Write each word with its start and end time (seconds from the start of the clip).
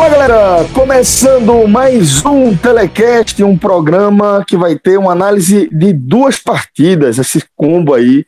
Olá, 0.00 0.08
galera! 0.08 0.66
Começando 0.72 1.68
mais 1.68 2.24
um 2.24 2.56
telecast, 2.56 3.44
um 3.44 3.54
programa 3.54 4.42
que 4.48 4.56
vai 4.56 4.74
ter 4.74 4.98
uma 4.98 5.12
análise 5.12 5.68
de 5.70 5.92
duas 5.92 6.38
partidas, 6.38 7.18
esse 7.18 7.44
combo 7.54 7.92
aí 7.92 8.24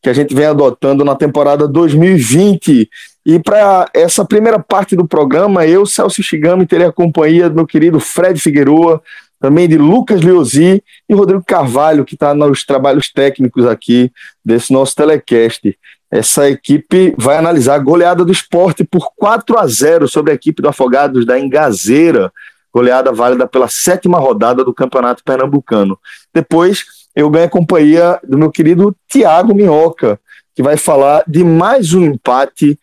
que 0.00 0.08
a 0.08 0.12
gente 0.12 0.32
vem 0.32 0.46
adotando 0.46 1.04
na 1.04 1.16
temporada 1.16 1.66
2020. 1.66 2.88
E 3.26 3.40
para 3.40 3.90
essa 3.92 4.24
primeira 4.24 4.60
parte 4.60 4.94
do 4.94 5.04
programa, 5.04 5.66
eu, 5.66 5.84
Celso 5.84 6.22
Shigami, 6.22 6.64
terei 6.64 6.86
a 6.86 6.92
companhia 6.92 7.50
do 7.50 7.56
meu 7.56 7.66
querido 7.66 7.98
Fred 7.98 8.38
Figueroa, 8.38 9.02
também 9.40 9.66
de 9.66 9.76
Lucas 9.76 10.20
Leozi 10.20 10.80
e 11.08 11.12
Rodrigo 11.14 11.42
Carvalho, 11.44 12.04
que 12.04 12.14
está 12.14 12.34
nos 12.34 12.64
trabalhos 12.64 13.12
técnicos 13.12 13.66
aqui 13.66 14.12
desse 14.44 14.72
nosso 14.72 14.94
telecast. 14.94 15.76
Essa 16.10 16.48
equipe 16.48 17.14
vai 17.18 17.36
analisar 17.36 17.74
a 17.74 17.78
goleada 17.78 18.24
do 18.24 18.32
esporte 18.32 18.84
por 18.84 19.10
4 19.16 19.58
a 19.58 19.66
0 19.66 20.08
sobre 20.08 20.32
a 20.32 20.34
equipe 20.34 20.62
do 20.62 20.68
Afogados 20.68 21.26
da 21.26 21.38
Engazeira, 21.38 22.32
goleada 22.72 23.12
válida 23.12 23.46
pela 23.46 23.68
sétima 23.68 24.18
rodada 24.18 24.64
do 24.64 24.72
Campeonato 24.72 25.24
Pernambucano. 25.24 25.98
Depois, 26.32 26.84
eu 27.14 27.28
ganho 27.30 27.46
a 27.46 27.50
companhia 27.50 28.20
do 28.22 28.38
meu 28.38 28.50
querido 28.50 28.94
Tiago 29.08 29.54
Minhoca, 29.54 30.20
que 30.54 30.62
vai 30.62 30.76
falar 30.76 31.24
de 31.26 31.42
mais 31.42 31.92
um 31.92 32.04
empate 32.04 32.78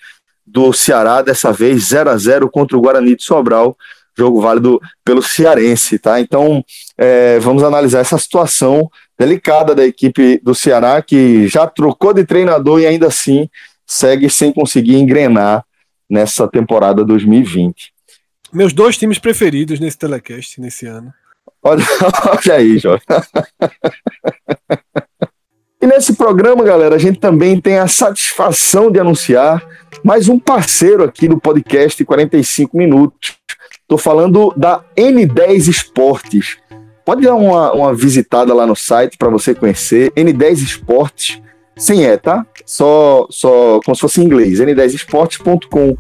do 0.46 0.74
Ceará, 0.74 1.22
dessa 1.22 1.52
vez 1.52 1.86
0 1.86 2.10
a 2.10 2.18
0 2.18 2.50
contra 2.50 2.78
o 2.78 2.82
Guarani 2.82 3.16
de 3.16 3.24
Sobral, 3.24 3.78
jogo 4.18 4.42
válido 4.42 4.80
pelo 5.04 5.22
Cearense, 5.24 5.98
tá? 5.98 6.20
Então, 6.20 6.64
é, 6.98 7.40
vamos 7.40 7.64
analisar 7.64 8.00
essa 8.00 8.18
situação 8.18 8.90
delicada 9.18 9.76
da 9.76 9.86
equipe 9.86 10.40
do 10.44 10.56
Ceará, 10.56 11.02
que 11.02 11.48
já 11.48 11.68
trocou 11.68 12.14
de 12.14 12.26
treinador 12.26 12.80
e 12.80 12.86
ainda 12.86 13.08
assim 13.08 13.50
segue 13.86 14.30
sem 14.30 14.52
conseguir 14.52 14.96
engrenar 14.96 15.64
nessa 16.10 16.48
temporada 16.48 17.04
2020. 17.04 17.94
Meus 18.52 18.74
dois 18.74 18.98
times 18.98 19.20
preferidos 19.20 19.80
nesse 19.80 19.98
telecast, 19.98 20.62
nesse 20.62 20.86
ano. 20.86 21.14
Olha, 21.62 21.84
olha 22.46 22.56
aí, 22.56 22.78
Jorge. 22.78 23.04
E 25.82 25.88
nesse 25.88 26.14
programa, 26.14 26.64
galera, 26.64 26.96
a 26.96 27.00
gente 27.00 27.20
também 27.20 27.60
tem 27.60 27.78
a 27.78 27.88
satisfação 27.88 28.92
de 28.92 29.00
anunciar 29.00 29.62
mais 30.04 30.30
um 30.30 30.40
parceiro 30.40 31.04
aqui 31.04 31.28
do 31.28 31.40
podcast 31.40 32.04
45 32.06 32.78
Minutos. 32.78 33.38
Estou 33.82 33.98
falando 33.98 34.54
da 34.56 34.84
N10 34.96 35.68
Esportes. 35.68 36.58
Pode 37.06 37.22
dar 37.22 37.36
uma, 37.36 37.74
uma 37.74 37.94
visitada 37.94 38.54
lá 38.54 38.66
no 38.66 38.76
site 38.76 39.18
para 39.18 39.30
você 39.30 39.54
conhecer. 39.54 40.12
N10 40.12 40.54
Esportes, 40.54 41.42
sem 41.76 42.06
E, 42.06 42.18
tá? 42.18 42.46
Só, 42.66 43.28
só 43.30 43.80
como 43.84 43.96
se 43.96 44.02
fosse 44.02 44.22
em 44.22 44.26
inglês. 44.26 44.60
n10esportes.com.br, 44.60 45.98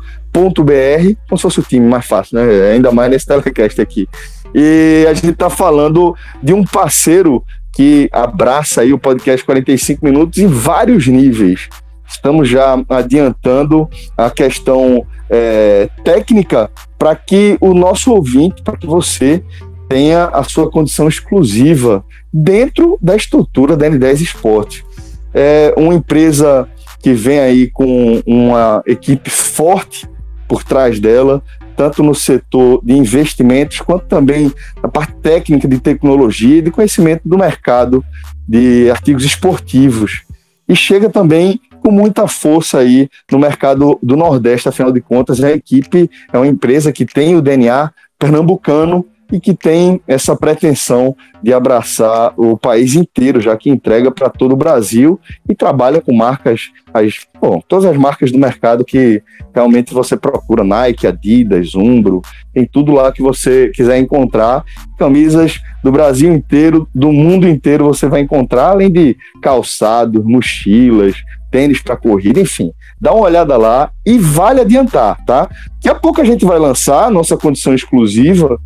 como 1.28 1.38
se 1.38 1.42
fosse 1.42 1.60
o 1.60 1.64
time 1.64 1.86
mais 1.88 2.06
fácil, 2.06 2.38
né? 2.38 2.72
Ainda 2.72 2.92
mais 2.92 3.12
nesse 3.12 3.26
telecast 3.26 3.82
aqui. 3.82 4.08
E 4.56 5.06
a 5.10 5.14
gente 5.14 5.32
está 5.32 5.50
falando 5.50 6.16
de 6.42 6.54
um 6.54 6.64
parceiro 6.64 7.44
que 7.74 8.08
abraça 8.12 8.82
aí 8.82 8.94
o 8.94 9.00
podcast 9.00 9.44
45 9.44 10.06
minutos 10.06 10.38
em 10.38 10.48
vários 10.48 11.08
níveis. 11.08 11.68
Estamos 12.08 12.48
já 12.48 12.78
adiantando 12.88 13.90
a 14.16 14.30
questão 14.30 15.06
é, 15.30 15.90
técnica 16.04 16.70
para 16.98 17.16
que 17.16 17.58
o 17.60 17.74
nosso 17.74 18.14
ouvinte, 18.14 18.62
para 18.62 18.78
que 18.78 18.86
você 18.86 19.44
tenha 19.94 20.26
a 20.26 20.44
sua 20.44 20.72
condição 20.72 21.08
exclusiva 21.08 22.04
dentro 22.34 22.98
da 23.00 23.16
estrutura 23.16 23.78
da 23.78 23.88
N10 23.88 24.22
Esporte. 24.22 24.84
É 25.32 25.72
uma 25.78 25.94
empresa 25.94 26.68
que 27.00 27.14
vem 27.14 27.38
aí 27.38 27.70
com 27.70 28.20
uma 28.26 28.82
equipe 28.88 29.30
forte 29.30 30.10
por 30.48 30.64
trás 30.64 31.00
dela, 31.00 31.44
tanto 31.78 32.02
no 32.02 32.16
setor 32.16 32.82
de 32.84 32.94
investimentos, 32.94 33.82
quanto 33.82 34.08
também 34.08 34.52
na 34.82 34.90
parte 34.90 35.14
técnica 35.22 35.68
de 35.68 35.78
tecnologia 35.78 36.58
e 36.58 36.62
de 36.64 36.72
conhecimento 36.72 37.22
do 37.24 37.38
mercado 37.38 38.04
de 38.50 38.90
artigos 38.90 39.24
esportivos. 39.24 40.24
E 40.68 40.76
chega 40.76 41.08
também 41.08 41.62
com 41.82 41.92
muita 41.92 42.28
força 42.28 42.80
aí 42.80 43.08
no 43.32 43.38
mercado 43.38 44.00
do 44.02 44.18
Nordeste, 44.18 44.70
afinal 44.70 44.92
de 44.92 45.02
contas, 45.02 45.44
a 45.44 45.52
equipe 45.52 46.10
é 46.32 46.38
uma 46.38 46.48
empresa 46.48 46.92
que 46.92 47.06
tem 47.06 47.36
o 47.36 47.44
DNA 47.44 47.92
pernambucano 48.18 49.06
e 49.32 49.40
que 49.40 49.54
tem 49.54 50.02
essa 50.08 50.36
pretensão 50.36 51.16
de 51.42 51.54
abraçar 51.54 52.34
o 52.38 52.58
país 52.58 52.96
inteiro, 52.96 53.42
já 53.42 53.58
que 53.58 53.70
entrega 53.70 54.12
para 54.12 54.30
todo 54.30 54.54
o 54.54 54.58
Brasil 54.58 55.20
e 55.50 55.56
trabalha 55.56 56.00
com 56.00 56.14
marcas, 56.14 56.72
as, 56.94 57.26
bom, 57.42 57.62
todas 57.68 57.86
as 57.86 57.98
marcas 57.98 58.32
do 58.32 58.38
mercado 58.38 58.86
que 58.86 59.22
realmente 59.54 59.94
você 59.94 60.16
procura, 60.16 60.64
Nike, 60.64 61.08
Adidas, 61.08 61.76
Umbro, 61.76 62.22
tem 62.54 62.66
tudo 62.66 62.92
lá 62.92 63.12
que 63.12 63.22
você 63.22 63.72
quiser 63.74 63.98
encontrar, 63.98 64.64
camisas 64.98 65.60
do 65.84 65.92
Brasil 65.92 66.32
inteiro, 66.32 66.88
do 66.94 67.12
mundo 67.12 67.48
inteiro 67.48 67.86
você 67.86 68.08
vai 68.08 68.22
encontrar, 68.22 68.70
além 68.70 68.92
de 68.92 69.18
calçados, 69.42 70.24
mochilas, 70.24 71.16
tênis 71.52 71.82
para 71.82 71.98
corrida, 71.98 72.40
enfim. 72.40 72.72
Dá 73.00 73.14
uma 73.14 73.26
olhada 73.26 73.58
lá 73.58 73.92
e 74.06 74.18
vale 74.18 74.62
adiantar, 74.62 75.24
tá? 75.26 75.50
Daqui 75.76 75.90
a 75.90 75.96
pouco 75.96 76.22
a 76.22 76.24
gente 76.24 76.46
vai 76.46 76.58
lançar 76.58 77.12
nossa 77.12 77.38
condição 77.38 77.76
exclusiva 77.76 78.60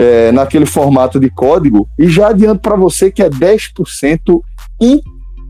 é, 0.00 0.32
naquele 0.32 0.64
formato 0.64 1.20
de 1.20 1.28
código 1.28 1.86
e 1.98 2.08
já 2.08 2.28
adianto 2.28 2.62
para 2.62 2.74
você 2.74 3.10
que 3.10 3.22
é 3.22 3.28
10% 3.28 4.40
em 4.80 4.98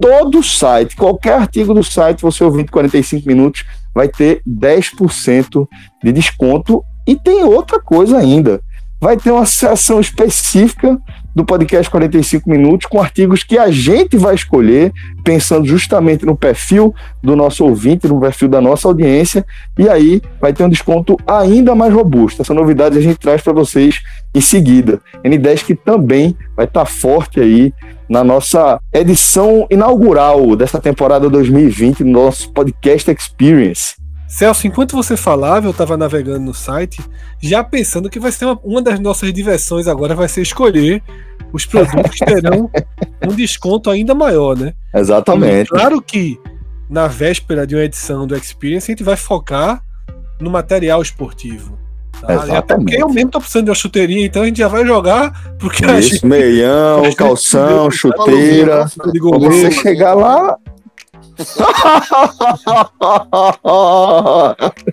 todo 0.00 0.40
o 0.40 0.42
site. 0.42 0.96
Qualquer 0.96 1.34
artigo 1.34 1.72
do 1.72 1.84
site, 1.84 2.22
você 2.22 2.42
ouvir 2.42 2.68
45 2.68 3.28
minutos, 3.28 3.64
vai 3.94 4.08
ter 4.08 4.42
10% 4.44 5.68
de 6.02 6.12
desconto. 6.12 6.82
E 7.06 7.14
tem 7.14 7.44
outra 7.44 7.80
coisa 7.80 8.18
ainda. 8.18 8.60
Vai 9.00 9.16
ter 9.16 9.30
uma 9.30 9.46
seção 9.46 10.00
específica 10.00 10.98
do 11.34 11.44
podcast 11.44 11.90
45 11.90 12.48
minutos 12.48 12.86
com 12.86 13.00
artigos 13.00 13.42
que 13.42 13.58
a 13.58 13.70
gente 13.70 14.16
vai 14.16 14.34
escolher, 14.34 14.92
pensando 15.22 15.66
justamente 15.66 16.26
no 16.26 16.36
perfil 16.36 16.94
do 17.22 17.36
nosso 17.36 17.64
ouvinte, 17.64 18.08
no 18.08 18.20
perfil 18.20 18.48
da 18.48 18.60
nossa 18.60 18.88
audiência, 18.88 19.44
e 19.78 19.88
aí 19.88 20.20
vai 20.40 20.52
ter 20.52 20.64
um 20.64 20.68
desconto 20.68 21.16
ainda 21.26 21.74
mais 21.74 21.92
robusto. 21.92 22.42
Essa 22.42 22.54
novidade 22.54 22.98
a 22.98 23.00
gente 23.00 23.18
traz 23.18 23.42
para 23.42 23.52
vocês 23.52 24.00
em 24.34 24.40
seguida. 24.40 25.00
N10 25.24 25.64
que 25.64 25.74
também 25.74 26.36
vai 26.56 26.66
estar 26.66 26.80
tá 26.80 26.86
forte 26.86 27.40
aí 27.40 27.72
na 28.08 28.24
nossa 28.24 28.80
edição 28.92 29.66
inaugural 29.70 30.56
dessa 30.56 30.80
temporada 30.80 31.30
2020 31.30 32.02
do 32.02 32.10
nosso 32.10 32.52
podcast 32.52 33.08
Experience. 33.10 33.99
Celso, 34.30 34.64
enquanto 34.68 34.94
você 34.94 35.16
falava, 35.16 35.66
eu 35.66 35.72
estava 35.72 35.96
navegando 35.96 36.38
no 36.38 36.54
site, 36.54 37.02
já 37.42 37.64
pensando 37.64 38.08
que 38.08 38.20
vai 38.20 38.30
ser 38.30 38.44
uma, 38.44 38.60
uma 38.62 38.80
das 38.80 39.00
nossas 39.00 39.32
diversões 39.32 39.88
agora 39.88 40.14
vai 40.14 40.28
ser 40.28 40.40
escolher 40.40 41.02
os 41.52 41.66
produtos 41.66 42.16
que 42.16 42.24
terão 42.24 42.70
um 43.28 43.34
desconto 43.34 43.90
ainda 43.90 44.14
maior, 44.14 44.56
né? 44.56 44.72
Exatamente. 44.94 45.66
E 45.66 45.70
claro 45.70 46.00
que 46.00 46.38
na 46.88 47.08
véspera 47.08 47.66
de 47.66 47.74
uma 47.74 47.82
edição 47.82 48.24
do 48.24 48.36
Experience 48.36 48.88
a 48.88 48.92
gente 48.92 49.02
vai 49.02 49.16
focar 49.16 49.82
no 50.40 50.48
material 50.48 51.02
esportivo. 51.02 51.76
Tá? 52.20 52.34
Exatamente. 52.34 52.84
Porque 52.84 53.02
eu 53.02 53.08
mesmo 53.08 53.30
tô 53.32 53.40
precisando 53.40 53.64
de 53.64 53.70
uma 53.70 53.76
chuteirinha, 53.76 54.26
então 54.26 54.42
a 54.42 54.46
gente 54.46 54.58
já 54.58 54.68
vai 54.68 54.86
jogar 54.86 55.56
porque 55.58 55.84
Isso, 55.84 55.90
a 55.90 56.00
gente, 56.00 56.26
meião, 56.26 57.02
calção, 57.18 57.90
chuteira. 57.90 58.86
Quando 59.20 59.50
você 59.50 59.72
chegar 59.72 60.14
lá, 60.14 60.56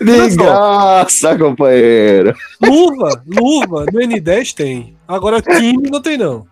De 0.00 0.36
graça, 0.36 1.38
companheiro. 1.38 2.34
Luva, 2.62 3.22
luva, 3.26 3.86
no 3.92 4.00
N10 4.00 4.54
tem. 4.54 4.96
Agora 5.06 5.40
time 5.40 5.90
não 5.90 6.00
tem, 6.00 6.16
não. 6.16 6.46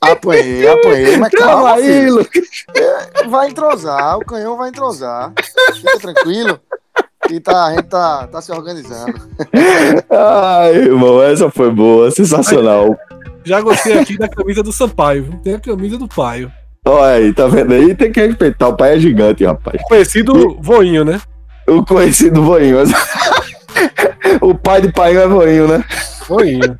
Apanhei, 0.00 0.68
apanhei, 0.68 1.16
mas 1.16 1.32
calma, 1.32 1.52
calma 1.52 1.74
aí, 1.74 2.10
Lucas. 2.10 2.48
É, 2.74 3.26
vai 3.26 3.48
entrosar, 3.48 4.18
o 4.18 4.24
canhão 4.24 4.56
vai 4.56 4.68
entrosar. 4.68 5.32
Fica 5.74 5.98
tranquilo. 5.98 6.60
E 7.30 7.40
tá, 7.40 7.66
a 7.66 7.74
gente 7.74 7.88
tá, 7.88 8.26
tá 8.28 8.40
se 8.40 8.52
organizando. 8.52 9.14
Ai, 10.10 10.76
irmão, 10.76 11.22
essa 11.22 11.50
foi 11.50 11.70
boa, 11.70 12.10
sensacional. 12.10 12.96
Já 13.46 13.60
gostei 13.60 13.96
aqui 13.96 14.18
da 14.18 14.28
camisa 14.28 14.60
do 14.60 14.72
Sampaio. 14.72 15.40
Tem 15.44 15.54
a 15.54 15.60
camisa 15.60 15.96
do 15.96 16.08
Paio. 16.08 16.50
Olha 16.84 17.14
aí, 17.14 17.32
tá 17.32 17.46
vendo 17.46 17.74
aí? 17.74 17.94
Tem 17.94 18.10
que 18.10 18.20
respeitar. 18.20 18.68
O 18.68 18.76
pai 18.76 18.96
é 18.96 18.98
gigante, 18.98 19.44
rapaz. 19.44 19.80
O 19.80 19.84
conhecido 19.84 20.36
e... 20.36 20.56
voinho, 20.60 21.04
né? 21.04 21.20
O 21.68 21.84
conhecido 21.84 22.42
voinho. 22.42 22.78
o 24.42 24.52
pai 24.52 24.82
de 24.82 24.92
pai 24.92 25.16
é 25.16 25.28
voinho, 25.28 25.68
né? 25.68 25.84
Voinho. 26.28 26.76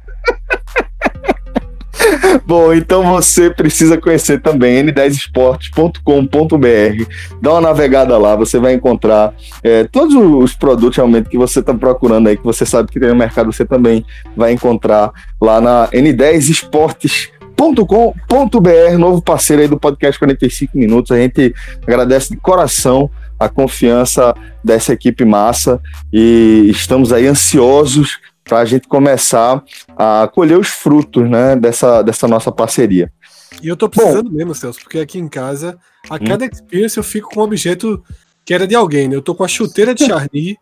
Bom, 2.46 2.72
então 2.72 3.02
você 3.04 3.50
precisa 3.50 3.98
conhecer 3.98 4.40
também 4.40 4.84
n10esportes.com.br. 4.84 7.04
Dá 7.40 7.52
uma 7.52 7.60
navegada 7.60 8.16
lá, 8.18 8.36
você 8.36 8.58
vai 8.58 8.74
encontrar 8.74 9.34
é, 9.62 9.84
todos 9.84 10.14
os 10.14 10.54
produtos 10.54 10.96
realmente 10.96 11.28
que 11.28 11.38
você 11.38 11.60
está 11.60 11.74
procurando 11.74 12.28
aí, 12.28 12.36
que 12.36 12.44
você 12.44 12.66
sabe 12.66 12.90
que 12.90 13.00
tem 13.00 13.08
no 13.08 13.16
mercado, 13.16 13.52
você 13.52 13.64
também 13.64 14.04
vai 14.36 14.52
encontrar 14.52 15.12
lá 15.40 15.60
na 15.60 15.88
N10 15.88 16.50
Esportes 16.50 17.30
com.br 17.58 18.98
novo 18.98 19.22
parceiro 19.22 19.62
aí 19.62 19.68
do 19.68 19.78
podcast 19.78 20.18
45 20.18 20.76
minutos. 20.76 21.10
A 21.10 21.16
gente 21.16 21.54
agradece 21.86 22.30
de 22.30 22.36
coração 22.36 23.10
a 23.38 23.48
confiança 23.48 24.34
dessa 24.62 24.92
equipe 24.92 25.24
massa 25.24 25.80
e 26.12 26.68
estamos 26.70 27.12
aí 27.12 27.26
ansiosos 27.26 28.18
para 28.46 28.60
a 28.60 28.64
gente 28.64 28.86
começar 28.86 29.62
a 29.96 30.30
colher 30.32 30.56
os 30.56 30.68
frutos 30.68 31.28
né, 31.28 31.56
dessa, 31.56 32.00
dessa 32.00 32.28
nossa 32.28 32.52
parceria. 32.52 33.12
E 33.60 33.68
eu 33.68 33.76
tô 33.76 33.88
precisando 33.88 34.30
Bom, 34.30 34.36
mesmo, 34.36 34.54
Celso, 34.54 34.80
porque 34.80 35.00
aqui 35.00 35.18
em 35.18 35.28
casa, 35.28 35.78
a 36.08 36.14
hum. 36.14 36.24
cada 36.24 36.46
experience 36.46 36.96
eu 36.96 37.02
fico 37.02 37.28
com 37.28 37.40
um 37.40 37.44
objeto 37.44 38.02
que 38.44 38.54
era 38.54 38.66
de 38.66 38.76
alguém, 38.76 39.08
né? 39.08 39.16
Eu 39.16 39.22
tô 39.22 39.34
com 39.34 39.42
a 39.42 39.48
chuteira 39.48 39.94
de 39.94 40.04
Charny, 40.06 40.56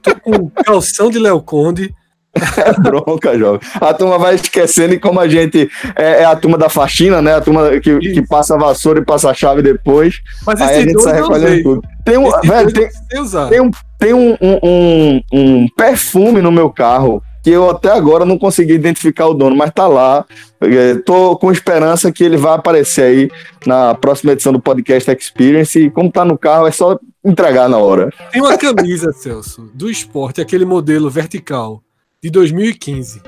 tô 0.00 0.18
com 0.18 0.30
o 0.30 0.50
calção 0.50 1.10
de 1.10 1.18
Léo 1.18 1.42
Conde, 1.42 1.94
é 2.34 2.72
bronca, 2.80 3.36
jovem. 3.38 3.60
A 3.80 3.92
turma 3.92 4.18
vai 4.18 4.34
esquecendo 4.36 4.94
e 4.94 4.98
como 4.98 5.18
a 5.18 5.28
gente 5.28 5.68
é, 5.96 6.22
é 6.22 6.24
a 6.24 6.36
turma 6.36 6.56
da 6.56 6.68
faxina, 6.68 7.20
né? 7.20 7.34
A 7.34 7.40
turma 7.40 7.70
que, 7.80 7.98
que, 7.98 8.26
passa 8.26 8.54
a 8.54 8.58
vassoura 8.58 9.00
e 9.00 9.04
passa 9.04 9.30
a 9.30 9.34
chave 9.34 9.62
depois. 9.62 10.20
Mas 10.46 10.60
aí 10.60 10.76
a 10.76 10.80
gente 10.80 11.02
sai 11.02 11.14
recolhendo 11.14 11.62
tudo. 11.62 11.82
Tem 12.04 12.16
um, 12.16 12.30
velho, 12.40 12.72
tem, 12.72 12.88
tem, 13.48 13.60
um, 13.60 13.70
tem 13.98 14.14
um, 14.14 14.36
um, 14.40 15.20
um, 15.32 15.68
perfume 15.76 16.40
no 16.40 16.52
meu 16.52 16.70
carro 16.70 17.22
que 17.42 17.50
eu 17.50 17.70
até 17.70 17.90
agora 17.90 18.24
não 18.24 18.38
consegui 18.38 18.74
identificar 18.74 19.26
o 19.26 19.34
dono, 19.34 19.56
mas 19.56 19.72
tá 19.72 19.86
lá. 19.86 20.24
É, 20.60 20.94
tô 20.96 21.36
com 21.36 21.50
esperança 21.50 22.12
que 22.12 22.22
ele 22.22 22.36
vai 22.36 22.54
aparecer 22.54 23.02
aí 23.02 23.30
na 23.66 23.94
próxima 23.94 24.32
edição 24.32 24.52
do 24.52 24.60
Podcast 24.60 25.10
Experience. 25.10 25.78
E 25.78 25.90
como 25.90 26.12
tá 26.12 26.24
no 26.24 26.36
carro, 26.36 26.66
é 26.66 26.70
só 26.70 26.98
entregar 27.24 27.68
na 27.68 27.78
hora. 27.78 28.12
Tem 28.30 28.42
uma 28.42 28.56
camisa, 28.58 29.12
Celso, 29.12 29.70
do 29.74 29.90
esporte, 29.90 30.40
aquele 30.40 30.66
modelo 30.66 31.08
vertical 31.08 31.82
de 32.22 32.30
2015. 32.30 33.22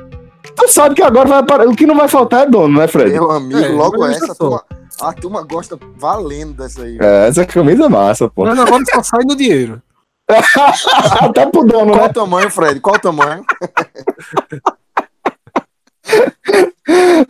Tu 0.55 0.69
sabe 0.69 0.95
que 0.95 1.03
agora 1.03 1.29
vai 1.29 1.39
aparecer. 1.39 1.73
O 1.73 1.77
que 1.77 1.87
não 1.87 1.97
vai 1.97 2.09
faltar 2.09 2.47
é 2.47 2.51
dono, 2.51 2.79
né, 2.79 2.87
Fred? 2.87 3.11
Meu 3.11 3.31
amigo, 3.31 3.59
é, 3.59 3.69
logo 3.69 4.05
essa, 4.07 4.33
a 4.33 4.35
turma, 4.35 4.65
a 5.01 5.13
turma 5.13 5.43
gosta 5.43 5.79
valendo 5.97 6.55
dessa 6.55 6.83
aí. 6.83 6.99
É, 7.01 7.29
essa 7.29 7.47
camisa 7.47 7.85
é 7.87 7.89
massa, 7.89 8.29
pô. 8.29 8.45
Mas 8.45 8.59
agora 8.59 8.83
só 8.93 9.03
sai 9.03 9.25
no 9.25 9.35
dinheiro. 9.35 9.81
Até 11.21 11.47
pro 11.51 11.65
dono, 11.65 11.93
Qual 11.93 12.05
né? 12.05 12.11
o 12.11 12.13
tamanho, 12.13 12.51
Fred? 12.51 12.81
Qual 12.81 12.97
o 12.97 12.99
tamanho? 12.99 13.45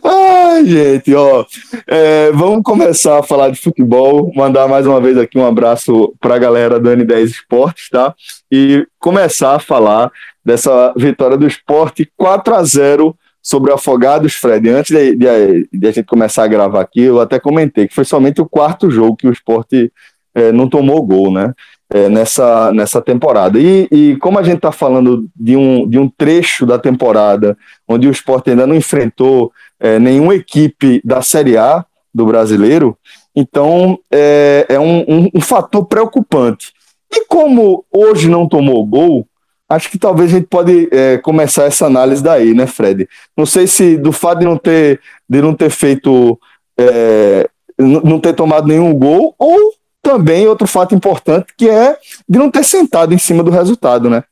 Ai, 0.03 0.65
gente, 0.65 1.13
ó, 1.13 1.45
é, 1.87 2.31
vamos 2.31 2.63
começar 2.63 3.19
a 3.19 3.23
falar 3.23 3.49
de 3.49 3.61
futebol. 3.61 4.31
Mandar 4.35 4.67
mais 4.67 4.85
uma 4.85 4.99
vez 4.99 5.17
aqui 5.17 5.37
um 5.37 5.45
abraço 5.45 6.13
para 6.19 6.35
a 6.35 6.39
galera 6.39 6.79
do 6.79 6.89
N10 6.89 7.23
Esportes, 7.25 7.89
tá? 7.89 8.13
E 8.51 8.85
começar 8.99 9.55
a 9.55 9.59
falar 9.59 10.11
dessa 10.45 10.93
vitória 10.95 11.37
do 11.37 11.47
esporte 11.47 12.11
4 12.17 12.55
a 12.55 12.63
0 12.63 13.15
sobre 13.41 13.71
o 13.71 13.75
Afogados, 13.75 14.33
Fred. 14.33 14.69
Antes 14.69 14.95
de, 14.95 15.15
de, 15.15 15.69
de, 15.71 15.87
a 15.87 15.91
gente 15.91 16.05
começar 16.05 16.43
a 16.43 16.47
gravar 16.47 16.81
aqui, 16.81 17.01
eu 17.01 17.19
até 17.19 17.39
comentei 17.39 17.87
que 17.87 17.93
foi 17.93 18.05
somente 18.05 18.41
o 18.41 18.47
quarto 18.47 18.89
jogo 18.89 19.17
que 19.17 19.27
o 19.27 19.33
esporte 19.33 19.91
é, 20.33 20.51
não 20.51 20.69
tomou 20.69 21.03
gol, 21.03 21.31
né? 21.31 21.53
É, 21.93 22.09
nessa, 22.09 22.71
nessa 22.71 23.01
temporada. 23.01 23.59
E, 23.59 23.87
e 23.91 24.15
como 24.17 24.39
a 24.39 24.43
gente 24.43 24.55
está 24.55 24.71
falando 24.71 25.29
de 25.35 25.55
um, 25.55 25.87
de 25.87 25.99
um 25.99 26.09
trecho 26.09 26.65
da 26.65 26.79
temporada 26.79 27.55
onde 27.87 28.07
o 28.07 28.11
esporte 28.11 28.49
ainda 28.49 28.65
não 28.65 28.73
enfrentou 28.73 29.51
é, 29.79 29.99
nenhuma 29.99 30.33
equipe 30.33 31.01
da 31.03 31.21
Série 31.21 31.55
A 31.55 31.85
do 32.11 32.25
brasileiro, 32.25 32.97
então 33.35 33.99
é, 34.11 34.65
é 34.69 34.79
um, 34.79 35.01
um, 35.01 35.29
um 35.35 35.41
fator 35.41 35.85
preocupante. 35.85 36.71
E 37.11 37.25
como 37.25 37.85
hoje 37.91 38.27
não 38.27 38.47
tomou 38.47 38.83
gol, 38.85 39.27
acho 39.73 39.89
que 39.89 39.97
talvez 39.97 40.31
a 40.31 40.37
gente 40.37 40.47
pode 40.47 40.89
é, 40.91 41.17
começar 41.17 41.65
essa 41.65 41.85
análise 41.85 42.23
daí, 42.23 42.53
né, 42.53 42.67
Fred? 42.67 43.07
Não 43.35 43.45
sei 43.45 43.67
se 43.67 43.97
do 43.97 44.11
fato 44.11 44.39
de 44.39 44.45
não 44.45 44.57
ter, 44.57 45.01
de 45.29 45.41
não 45.41 45.53
ter 45.53 45.69
feito, 45.69 46.39
é, 46.77 47.49
não 47.77 48.19
ter 48.19 48.33
tomado 48.33 48.67
nenhum 48.67 48.93
gol, 48.93 49.35
ou 49.37 49.73
também 50.01 50.47
outro 50.47 50.67
fato 50.67 50.93
importante 50.93 51.53
que 51.57 51.69
é 51.69 51.97
de 52.27 52.37
não 52.37 52.51
ter 52.51 52.63
sentado 52.63 53.13
em 53.13 53.17
cima 53.17 53.41
do 53.41 53.51
resultado, 53.51 54.09
né? 54.09 54.23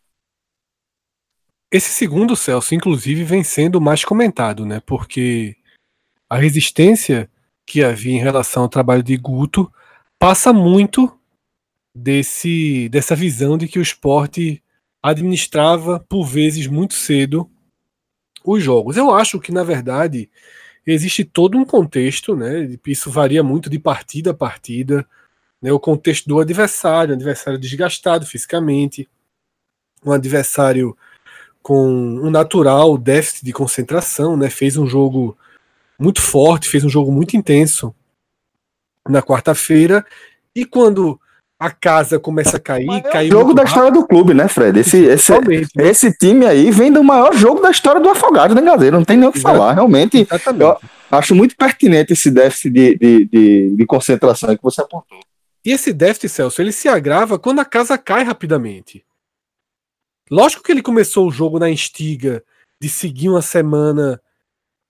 Esse 1.72 1.90
segundo 1.90 2.36
Celso, 2.36 2.76
inclusive, 2.76 3.24
vem 3.24 3.44
sendo 3.44 3.80
mais 3.80 4.04
comentado, 4.04 4.66
né? 4.66 4.82
Porque 4.86 5.56
a 6.30 6.36
resistência 6.36 7.30
que 7.66 7.84
havia 7.84 8.14
em 8.14 8.20
relação 8.20 8.64
ao 8.64 8.70
trabalho 8.70 9.02
de 9.02 9.16
Guto 9.16 9.72
passa 10.20 10.52
muito 10.52 11.18
desse 11.96 12.90
dessa 12.90 13.16
visão 13.16 13.58
de 13.58 13.68
que 13.68 13.80
o 13.80 13.82
esporte 13.82 14.62
administrava 15.02 16.06
por 16.08 16.26
vezes 16.26 16.68
muito 16.68 16.94
cedo 16.94 17.50
os 18.44 18.64
jogos. 18.64 18.98
Eu 18.98 19.12
acho 19.12 19.40
que 19.40 19.52
na 19.52 19.64
verdade 19.64 20.30
existe 20.86 21.24
todo 21.24 21.58
um 21.58 21.66
contexto, 21.66 22.36
né? 22.36 22.78
Isso 22.86 23.10
varia 23.10 23.44
muito 23.44 23.70
de 23.70 23.80
partida 23.80 24.32
a 24.32 24.34
partida, 24.34 25.08
né? 25.62 25.72
O 25.72 25.80
contexto 25.80 26.28
do 26.28 26.40
adversário, 26.40 27.14
adversário 27.14 27.60
desgastado 27.60 28.26
fisicamente, 28.26 29.08
um 30.06 30.12
adversário 30.12 30.98
com 31.62 31.88
um 31.88 32.30
natural 32.32 32.98
déficit 32.98 33.46
de 33.46 33.54
concentração, 33.54 34.36
né? 34.36 34.50
Fez 34.50 34.78
um 34.78 34.88
jogo 34.88 35.38
muito 36.00 36.22
forte, 36.22 36.68
fez 36.68 36.84
um 36.84 36.90
jogo 36.90 37.12
muito 37.12 37.38
intenso 37.38 37.94
na 39.08 39.22
quarta-feira 39.22 40.06
e 40.56 40.66
quando 40.66 41.20
a 41.62 41.70
casa 41.70 42.20
começa 42.20 42.58
a 42.58 42.60
cair. 42.60 42.88
É 43.14 43.22
o 43.22 43.30
jogo 43.30 43.54
da 43.54 43.64
história 43.64 43.92
do 43.92 44.04
clube, 44.08 44.34
né, 44.34 44.48
Fred? 44.48 44.80
Esse, 44.80 44.98
esse, 45.06 45.32
né? 45.32 45.88
esse 45.88 46.12
time 46.12 46.44
aí 46.44 46.72
vem 46.72 46.92
do 46.92 47.04
maior 47.04 47.36
jogo 47.36 47.62
da 47.62 47.70
história 47.70 48.02
do 48.02 48.10
Afogado, 48.10 48.56
né, 48.56 48.64
Gazeira? 48.64 48.98
Não 48.98 49.06
tem 49.06 49.16
nem 49.16 49.30
o 49.30 49.32
que 49.32 49.40
falar. 49.40 49.74
Realmente, 49.74 50.28
acho 51.12 51.36
muito 51.36 51.56
pertinente 51.56 52.14
esse 52.14 52.32
déficit 52.32 52.72
de, 52.72 52.98
de, 52.98 53.26
de, 53.26 53.76
de 53.76 53.86
concentração 53.86 54.58
que 54.58 54.64
você 54.64 54.82
apontou. 54.82 55.20
E 55.64 55.72
esse 55.72 55.94
déficit, 55.94 56.30
Celso, 56.30 56.64
ele 56.64 56.72
se 56.72 56.90
agrava 56.90 57.38
quando 57.38 57.60
a 57.60 57.66
casa 57.66 57.96
cai 57.96 58.24
rapidamente. 58.24 59.06
Lógico 60.32 60.64
que 60.64 60.72
ele 60.72 60.82
começou 60.82 61.28
o 61.28 61.32
jogo 61.32 61.60
na 61.60 61.70
instiga 61.70 62.44
de 62.82 62.90
seguir 62.90 63.30
uma 63.30 63.44
semana 63.44 64.20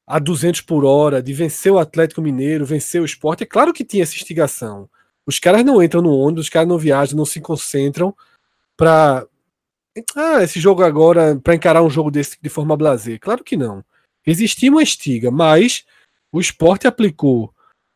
a 0.07 0.19
200 0.19 0.61
por 0.61 0.85
hora, 0.85 1.21
de 1.21 1.33
vencer 1.33 1.73
o 1.73 1.79
Atlético 1.79 2.21
Mineiro, 2.21 2.65
vencer 2.65 3.01
o 3.01 3.05
esporte. 3.05 3.43
É 3.43 3.45
claro 3.45 3.73
que 3.73 3.83
tinha 3.83 4.03
essa 4.03 4.15
instigação. 4.15 4.89
Os 5.31 5.39
caras 5.39 5.63
não 5.63 5.81
entram 5.81 6.01
no 6.01 6.13
ônibus, 6.13 6.45
os 6.45 6.49
caras 6.49 6.67
não 6.67 6.77
viajam, 6.77 7.17
não 7.17 7.25
se 7.25 7.39
concentram 7.39 8.13
para 8.75 9.25
ah, 10.13 10.43
esse 10.43 10.59
jogo 10.59 10.83
agora 10.83 11.39
para 11.41 11.55
encarar 11.55 11.81
um 11.81 11.89
jogo 11.89 12.11
desse 12.11 12.37
de 12.41 12.49
forma 12.49 12.75
blazer. 12.75 13.17
Claro 13.17 13.41
que 13.41 13.55
não. 13.55 13.81
Existia 14.27 14.69
uma 14.69 14.83
estiga, 14.83 15.31
mas 15.31 15.85
o 16.33 16.41
esporte 16.41 16.85
aplicou 16.85 17.53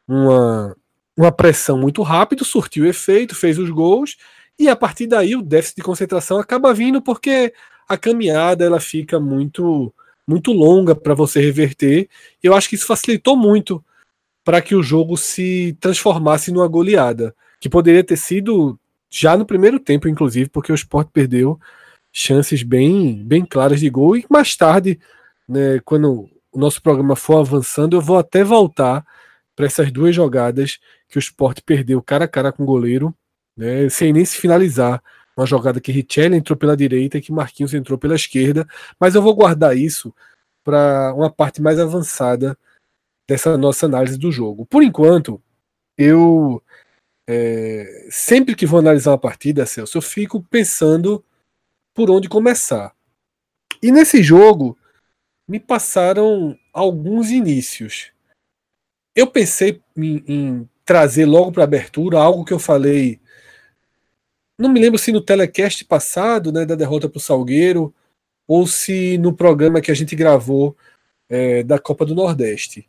uma, 0.08 0.77
uma 1.18 1.30
pressão 1.30 1.77
muito 1.77 2.01
rápido, 2.04 2.46
surtiu 2.46 2.86
efeito, 2.86 3.36
fez 3.36 3.60
os 3.60 3.70
gols 3.70 4.15
e 4.58 4.70
a 4.70 4.75
partir 4.75 5.06
daí 5.06 5.36
o 5.36 5.42
déficit 5.42 5.75
de 5.75 5.84
concentração 5.84 6.39
acaba 6.39 6.74
vindo 6.74 7.01
porque 7.01 7.54
a 7.86 7.98
caminhada 7.98 8.63
ela 8.63 8.80
fica 8.80 9.20
muito 9.20 9.94
muito 10.25 10.54
longa 10.54 10.96
para 10.96 11.13
você 11.13 11.42
reverter. 11.42 12.10
Eu 12.42 12.56
acho 12.56 12.70
que 12.70 12.75
isso 12.75 12.88
facilitou 12.88 13.36
muito 13.36 13.84
para 14.46 14.62
que 14.62 14.75
o 14.75 14.84
jogo 14.84 15.18
se 15.18 15.75
transformasse 15.82 16.52
numa 16.52 16.68
goleada, 16.68 17.36
que 17.60 17.68
poderia 17.68 18.04
ter 18.04 18.16
sido 18.16 18.80
já 19.10 19.36
no 19.36 19.46
primeiro 19.46 19.80
tempo, 19.80 20.08
inclusive, 20.08 20.50
porque 20.50 20.72
o 20.72 20.75
Sport 20.75 21.10
perdeu 21.12 21.60
chances 22.14 22.62
bem, 22.62 23.25
bem 23.25 23.44
claras 23.44 23.80
de 23.80 23.90
gol. 23.90 24.16
E 24.16 24.25
mais 24.30 24.56
tarde, 24.56 25.00
né, 25.50 25.80
quando 25.84 26.30
o 26.52 26.60
nosso 26.60 26.80
programa 26.82 27.16
for 27.16 27.40
avançando, 27.40 27.98
eu 27.98 28.02
vou 28.02 28.20
até 28.20 28.44
voltar 28.44 29.04
para 29.56 29.66
essas 29.66 29.92
duas 29.92 30.16
jogadas 30.16 30.78
que 31.10 31.18
o 31.18 31.20
Sport 31.20 31.62
perdeu 31.66 32.02
cara 32.02 32.25
a 32.25 32.28
cara 32.28 32.52
com 32.52 32.64
o 32.64 32.68
goleiro, 32.68 33.16
né, 33.58 33.90
sem 33.90 34.14
nem 34.14 34.24
se 34.24 34.38
finalizar. 34.38 35.02
Uma 35.36 35.48
jogada 35.48 35.82
que 35.82 35.92
Richelli 35.92 36.38
entrou 36.38 36.56
pela 36.56 36.78
direita 36.78 37.18
e 37.18 37.22
que 37.22 37.32
Marquinhos 37.32 37.74
entrou 37.74 37.98
pela 37.98 38.16
esquerda. 38.16 38.66
Mas 39.00 39.16
eu 39.16 39.22
vou 39.22 39.36
guardar 39.36 39.75
isso 39.75 40.14
para 40.64 41.14
uma 41.16 41.30
parte 41.30 41.62
mais 41.62 41.80
avançada 41.80 42.58
dessa 43.27 43.58
nossa 43.58 43.86
análise 43.86 44.17
do 44.17 44.32
jogo. 44.32 44.65
Por 44.65 44.84
enquanto, 44.84 45.41
eu 45.98 46.62
é, 47.27 48.08
sempre 48.12 48.55
que 48.55 48.65
vou 48.65 48.79
analisar 48.79 49.12
uma 49.12 49.17
partida, 49.17 49.65
Celso, 49.65 49.98
eu 49.98 50.01
fico 50.01 50.44
pensando 50.44 51.24
por 51.94 52.12
onde 52.12 52.29
começar. 52.29 52.96
E 53.82 53.91
nesse 53.91 54.22
jogo 54.22 54.77
me 55.48 55.60
passaram 55.60 56.58
alguns 56.74 57.32
inícios. 57.32 58.12
Eu 59.15 59.27
pensei 59.27 59.82
em, 59.96 60.24
em 60.27 60.70
trazer 60.84 61.25
logo 61.25 61.51
para 61.51 61.63
abertura 61.63 62.20
algo 62.20 62.46
que 62.46 62.53
eu 62.53 62.60
falei. 62.60 63.20
Não 64.58 64.70
me 64.70 64.79
lembro 64.79 65.00
se 65.00 65.12
no 65.12 65.22
telecast 65.22 65.84
passado, 65.86 66.51
né, 66.51 66.65
da 66.65 66.75
derrota 66.75 67.10
para 67.10 67.17
o 67.17 67.22
Salgueiro, 67.22 67.94
ou 68.48 68.67
se 68.67 69.17
no 69.17 69.34
programa 69.34 69.82
que 69.82 69.91
a 69.91 69.96
gente 69.96 70.15
gravou 70.15 70.77
é, 71.27 71.63
da 71.63 71.79
Copa 71.79 72.05
do 72.05 72.13
Nordeste. 72.13 72.88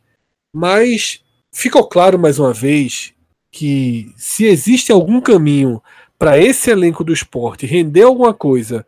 Mas 0.53 1.23
ficou 1.53 1.87
claro 1.87 2.17
mais 2.17 2.39
uma 2.39 2.53
vez 2.53 3.13
que 3.51 4.13
se 4.15 4.45
existe 4.45 4.91
algum 4.91 5.19
caminho 5.21 5.81
para 6.17 6.37
esse 6.37 6.69
elenco 6.69 7.03
do 7.03 7.13
esporte 7.13 7.65
render 7.65 8.03
alguma 8.03 8.33
coisa 8.33 8.85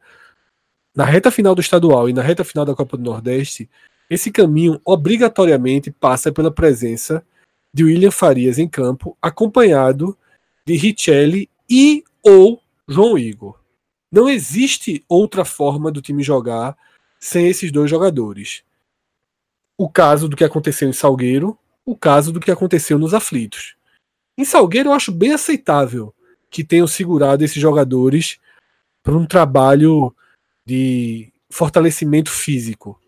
na 0.95 1.05
reta 1.05 1.31
final 1.31 1.55
do 1.55 1.61
estadual 1.61 2.09
e 2.09 2.13
na 2.13 2.21
reta 2.21 2.43
final 2.43 2.65
da 2.65 2.75
Copa 2.75 2.97
do 2.97 3.03
Nordeste, 3.03 3.69
esse 4.09 4.31
caminho 4.31 4.81
obrigatoriamente 4.83 5.91
passa 5.91 6.31
pela 6.31 6.51
presença 6.51 7.23
de 7.73 7.83
William 7.83 8.11
Farias 8.11 8.57
em 8.57 8.67
campo, 8.67 9.15
acompanhado 9.21 10.17
de 10.65 10.75
Richelli 10.75 11.49
e 11.69 12.03
ou 12.23 12.61
João 12.87 13.17
Igor. 13.17 13.59
Não 14.11 14.27
existe 14.27 15.03
outra 15.07 15.45
forma 15.45 15.91
do 15.91 16.01
time 16.01 16.23
jogar 16.23 16.75
sem 17.19 17.47
esses 17.47 17.71
dois 17.71 17.89
jogadores. 17.89 18.63
O 19.79 19.87
caso 19.87 20.27
do 20.27 20.35
que 20.35 20.43
aconteceu 20.43 20.89
em 20.89 20.91
Salgueiro, 20.91 21.57
o 21.85 21.95
caso 21.95 22.33
do 22.33 22.41
que 22.41 22.51
aconteceu 22.51 22.99
nos 22.99 23.13
aflitos. 23.13 23.75
Em 24.37 24.43
Salgueiro 24.43 24.89
eu 24.89 24.93
acho 24.93 25.09
bem 25.09 25.31
aceitável 25.31 26.13
que 26.51 26.65
tenham 26.65 26.85
segurado 26.85 27.45
esses 27.45 27.61
jogadores 27.61 28.39
para 29.01 29.15
um 29.15 29.25
trabalho 29.25 30.13
de 30.65 31.31
fortalecimento 31.49 32.29
físico. 32.29 32.99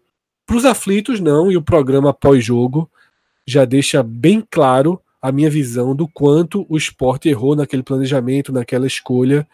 Para 0.46 0.56
os 0.56 0.64
aflitos, 0.64 1.20
não, 1.20 1.52
e 1.52 1.58
o 1.58 1.62
programa 1.62 2.14
pós-jogo 2.14 2.90
já 3.46 3.66
deixa 3.66 4.02
bem 4.02 4.42
claro 4.50 4.98
a 5.22 5.30
minha 5.30 5.50
visão 5.50 5.94
do 5.94 6.08
quanto 6.08 6.66
o 6.70 6.78
esporte 6.78 7.28
errou 7.28 7.54
naquele 7.54 7.84
planejamento, 7.84 8.54
naquela 8.54 8.88
escolha 8.88 9.46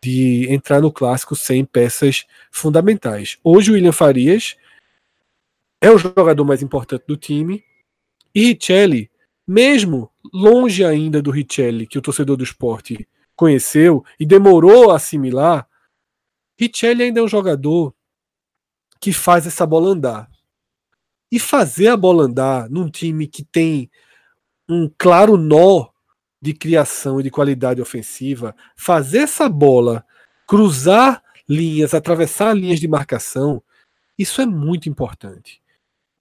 de 0.00 0.46
entrar 0.48 0.80
no 0.80 0.92
clássico 0.92 1.34
sem 1.34 1.64
peças 1.64 2.24
fundamentais. 2.52 3.36
Hoje 3.42 3.72
o 3.72 3.74
William 3.74 3.90
Farias 3.90 4.56
é 5.82 5.90
o 5.90 5.98
jogador 5.98 6.44
mais 6.44 6.62
importante 6.62 7.04
do 7.08 7.16
time 7.16 7.64
e 8.32 8.52
Richelli, 8.52 9.10
mesmo 9.44 10.08
longe 10.32 10.84
ainda 10.84 11.20
do 11.20 11.32
Richelli 11.32 11.88
que 11.88 11.98
o 11.98 12.00
torcedor 12.00 12.36
do 12.36 12.44
esporte 12.44 13.06
conheceu 13.34 14.04
e 14.18 14.24
demorou 14.24 14.92
a 14.92 14.96
assimilar, 14.96 15.68
Richelli 16.56 17.02
ainda 17.02 17.18
é 17.18 17.22
um 17.22 17.28
jogador 17.28 17.92
que 19.00 19.12
faz 19.12 19.44
essa 19.44 19.66
bola 19.66 19.88
andar. 19.88 20.30
E 21.30 21.40
fazer 21.40 21.88
a 21.88 21.96
bola 21.96 22.24
andar 22.24 22.70
num 22.70 22.88
time 22.88 23.26
que 23.26 23.42
tem 23.42 23.90
um 24.68 24.88
claro 24.96 25.36
nó 25.36 25.88
de 26.40 26.54
criação 26.54 27.18
e 27.18 27.24
de 27.24 27.30
qualidade 27.30 27.82
ofensiva, 27.82 28.54
fazer 28.76 29.18
essa 29.18 29.48
bola 29.48 30.06
cruzar 30.46 31.22
linhas, 31.48 31.92
atravessar 31.94 32.54
linhas 32.54 32.78
de 32.78 32.86
marcação, 32.86 33.62
isso 34.16 34.40
é 34.40 34.46
muito 34.46 34.88
importante. 34.88 35.61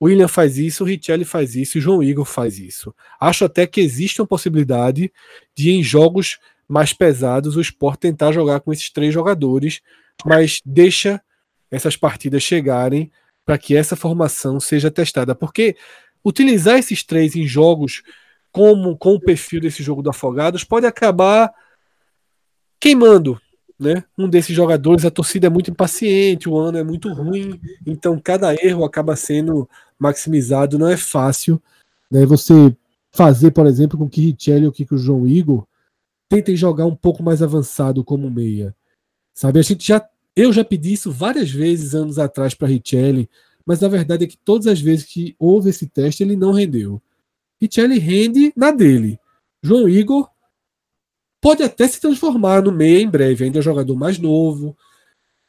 William 0.01 0.27
faz 0.27 0.57
isso, 0.57 0.83
Richelli 0.83 1.23
faz 1.23 1.55
isso, 1.55 1.79
João 1.79 2.01
Igor 2.01 2.25
faz 2.25 2.57
isso. 2.57 2.93
Acho 3.19 3.45
até 3.45 3.67
que 3.67 3.79
existe 3.79 4.19
uma 4.19 4.27
possibilidade 4.27 5.11
de, 5.55 5.71
em 5.71 5.83
jogos 5.83 6.39
mais 6.67 6.91
pesados, 6.91 7.55
o 7.55 7.61
Sport 7.61 7.99
tentar 7.99 8.31
jogar 8.31 8.61
com 8.61 8.73
esses 8.73 8.89
três 8.89 9.13
jogadores, 9.13 9.81
mas 10.25 10.61
deixa 10.65 11.21
essas 11.69 11.95
partidas 11.95 12.41
chegarem 12.41 13.11
para 13.45 13.57
que 13.57 13.75
essa 13.75 13.95
formação 13.95 14.59
seja 14.59 14.89
testada. 14.89 15.35
Porque 15.35 15.75
utilizar 16.23 16.79
esses 16.79 17.03
três 17.03 17.35
em 17.35 17.45
jogos 17.45 18.01
como 18.51 18.97
com 18.97 19.15
o 19.15 19.19
perfil 19.19 19.61
desse 19.61 19.83
jogo 19.83 20.01
do 20.01 20.09
Afogados 20.09 20.63
pode 20.63 20.85
acabar 20.85 21.53
queimando 22.79 23.39
né? 23.81 24.03
Um 24.17 24.29
desses 24.29 24.55
jogadores, 24.55 25.03
a 25.03 25.11
torcida 25.11 25.47
é 25.47 25.49
muito 25.49 25.71
impaciente, 25.71 26.47
o 26.47 26.57
ano 26.57 26.77
é 26.77 26.83
muito 26.83 27.11
ruim, 27.11 27.59
então 27.85 28.19
cada 28.19 28.53
erro 28.53 28.85
acaba 28.85 29.15
sendo 29.15 29.67
maximizado, 29.97 30.77
não 30.77 30.87
é 30.87 30.95
fácil, 30.95 31.61
né? 32.09 32.25
Você 32.25 32.75
fazer, 33.11 33.51
por 33.51 33.65
exemplo, 33.65 33.97
com 33.97 34.07
que 34.07 34.21
Richelli 34.21 34.65
ou 34.65 34.71
que 34.71 34.87
o 34.89 34.97
João 34.97 35.27
Igor 35.27 35.65
tentem 36.29 36.55
jogar 36.55 36.85
um 36.85 36.95
pouco 36.95 37.21
mais 37.23 37.41
avançado 37.41 38.03
como 38.03 38.29
meia. 38.29 38.75
Sabe, 39.33 39.59
a 39.59 39.63
gente 39.63 39.85
já 39.85 40.07
eu 40.35 40.53
já 40.53 40.63
pedi 40.63 40.93
isso 40.93 41.11
várias 41.11 41.51
vezes 41.51 41.93
anos 41.93 42.17
atrás 42.17 42.53
para 42.53 42.67
Richelli, 42.67 43.29
mas 43.65 43.81
na 43.81 43.89
verdade 43.89 44.23
é 44.23 44.27
que 44.27 44.37
todas 44.37 44.67
as 44.67 44.79
vezes 44.79 45.05
que 45.05 45.35
houve 45.37 45.71
esse 45.71 45.87
teste 45.87 46.23
ele 46.23 46.35
não 46.35 46.53
rendeu. 46.53 47.01
Richelli 47.59 47.99
rende 47.99 48.53
na 48.55 48.71
dele. 48.71 49.19
João 49.61 49.89
Igor 49.89 50.30
pode 51.41 51.63
até 51.63 51.87
se 51.87 51.99
transformar 51.99 52.61
no 52.61 52.71
meia 52.71 53.01
em 53.01 53.09
breve, 53.09 53.43
ainda 53.43 53.59
é 53.59 53.61
jogador 53.61 53.95
mais 53.95 54.19
novo. 54.19 54.77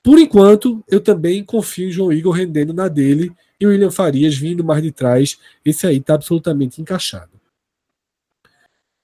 Por 0.02 0.18
enquanto, 0.18 0.82
eu 0.88 1.00
também 1.00 1.44
confio 1.44 1.88
em 1.88 1.92
João 1.92 2.12
Igor 2.12 2.32
rendendo 2.32 2.72
na 2.72 2.88
dele 2.88 3.30
e 3.60 3.66
o 3.66 3.68
William 3.68 3.90
Farias 3.90 4.34
vindo 4.34 4.64
mais 4.64 4.82
de 4.82 4.90
trás. 4.90 5.38
Esse 5.64 5.86
aí 5.86 5.98
está 5.98 6.14
absolutamente 6.14 6.80
encaixado. 6.80 7.30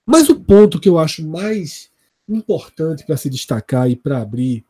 Mas 0.05 0.29
o 0.31 0.41
ponto 0.41 0.81
que 0.81 0.89
eu 0.89 0.99
acho 0.99 1.25
mais 1.25 1.91
importante 2.29 3.05
para 3.05 3.17
se 3.17 3.29
destacar 3.29 3.91
e 3.91 3.95
para 3.95 4.23
abrir 4.23 4.65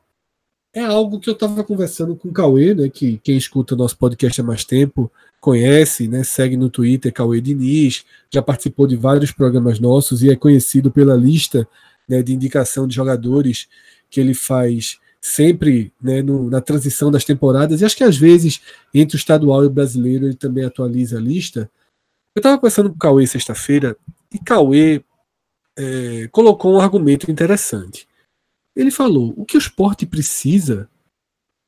é 0.74 0.84
algo 0.84 1.18
que 1.18 1.30
eu 1.30 1.34
estava 1.34 1.64
conversando 1.64 2.14
com 2.14 2.28
o 2.28 2.32
Cauê, 2.32 2.74
né, 2.74 2.88
que 2.88 3.18
quem 3.18 3.36
escuta 3.36 3.74
nosso 3.74 3.96
podcast 3.96 4.40
há 4.40 4.44
mais 4.44 4.64
tempo 4.64 5.10
conhece, 5.40 6.08
né, 6.08 6.22
segue 6.22 6.56
no 6.56 6.68
Twitter 6.68 7.12
Cauê 7.12 7.40
Diniz, 7.40 8.04
já 8.30 8.42
participou 8.42 8.86
de 8.86 8.96
vários 8.96 9.32
programas 9.32 9.80
nossos 9.80 10.22
e 10.22 10.30
é 10.30 10.36
conhecido 10.36 10.90
pela 10.90 11.16
lista 11.16 11.66
né, 12.08 12.22
de 12.22 12.32
indicação 12.32 12.86
de 12.86 12.94
jogadores 12.94 13.68
que 14.10 14.20
ele 14.20 14.34
faz 14.34 14.98
sempre 15.20 15.92
né, 16.00 16.22
no, 16.22 16.48
na 16.48 16.60
transição 16.60 17.10
das 17.10 17.24
temporadas, 17.24 17.80
e 17.80 17.84
acho 17.84 17.96
que 17.96 18.04
às 18.04 18.16
vezes 18.16 18.60
entre 18.94 19.16
o 19.16 19.18
estadual 19.18 19.64
e 19.64 19.66
o 19.66 19.70
brasileiro 19.70 20.26
ele 20.26 20.36
também 20.36 20.64
atualiza 20.64 21.18
a 21.18 21.20
lista. 21.20 21.70
Eu 22.34 22.40
estava 22.40 22.56
conversando 22.56 22.90
com 22.90 22.96
o 22.96 22.98
Cauê 22.98 23.26
sexta-feira, 23.26 23.96
e 24.32 24.38
Cauê 24.38 25.04
é, 25.76 26.28
colocou 26.28 26.74
um 26.74 26.80
argumento 26.80 27.30
interessante. 27.30 28.08
Ele 28.76 28.90
falou: 28.90 29.34
o 29.36 29.44
que 29.44 29.56
o 29.56 29.58
esporte 29.58 30.06
precisa 30.06 30.88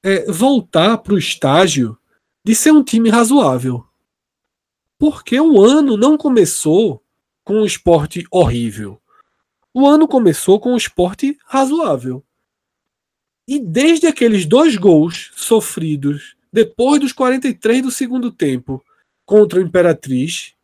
é 0.05 0.31
voltar 0.31 0.99
para 0.99 1.15
o 1.15 1.19
estágio 1.19 1.99
de 2.45 2.55
ser 2.55 2.73
um 2.73 2.83
time 2.83 3.11
razoável. 3.11 3.85
Porque 4.99 5.39
o 5.41 5.63
ano 5.63 5.97
não 5.97 6.17
começou 6.17 7.03
com 7.45 7.63
um 7.63 7.65
esporte 7.65 8.25
horrível. 8.31 9.01
O 9.73 9.87
ano 9.87 10.09
começou 10.09 10.59
com 10.59 10.73
um 10.73 10.77
esporte 10.77 11.39
razoável. 11.45 12.25
E 13.47 13.59
desde 13.59 14.07
aqueles 14.07 14.45
dois 14.45 14.77
gols 14.77 15.31
sofridos 15.37 16.37
depois 16.53 17.01
dos 17.01 17.13
43 17.13 17.83
do 17.83 17.91
segundo 17.91 18.33
tempo 18.33 18.85
contra 19.25 19.61
o 19.61 19.63
Imperatriz, 19.63 20.55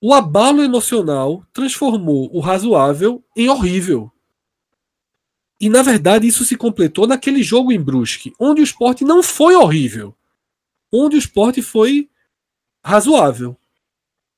o 0.00 0.12
abalo 0.12 0.62
emocional 0.62 1.46
transformou 1.50 2.28
o 2.30 2.40
razoável 2.40 3.24
em 3.34 3.48
horrível. 3.48 4.12
E 5.58 5.70
na 5.70 5.80
verdade 5.80 6.26
isso 6.26 6.44
se 6.44 6.56
completou 6.56 7.06
naquele 7.06 7.42
jogo 7.42 7.72
em 7.72 7.80
Brusque, 7.80 8.34
onde 8.38 8.60
o 8.60 8.64
esporte 8.64 9.02
não 9.02 9.22
foi 9.22 9.54
horrível. 9.54 10.14
Onde 10.92 11.16
o 11.16 11.18
esporte 11.18 11.62
foi 11.62 12.10
razoável. 12.84 13.56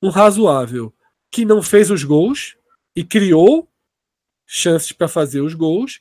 Um 0.01 0.09
razoável 0.09 0.95
que 1.33 1.45
não 1.45 1.61
fez 1.61 1.91
os 1.91 2.05
gols 2.05 2.57
e 2.97 3.05
criou 3.05 3.69
chances 4.47 4.91
para 4.91 5.07
fazer 5.07 5.43
os 5.43 5.53
gols. 5.53 6.01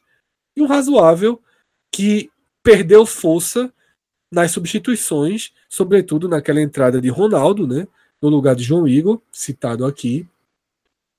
E 0.55 0.61
um 0.61 0.65
razoável 0.65 1.41
que 1.91 2.31
perdeu 2.63 3.05
força 3.05 3.71
nas 4.31 4.51
substituições, 4.51 5.51
sobretudo 5.69 6.29
naquela 6.29 6.61
entrada 6.61 7.01
de 7.01 7.09
Ronaldo, 7.09 7.67
né, 7.67 7.87
no 8.21 8.29
lugar 8.29 8.55
de 8.55 8.63
João 8.63 8.87
Igor, 8.87 9.21
citado 9.31 9.85
aqui. 9.85 10.25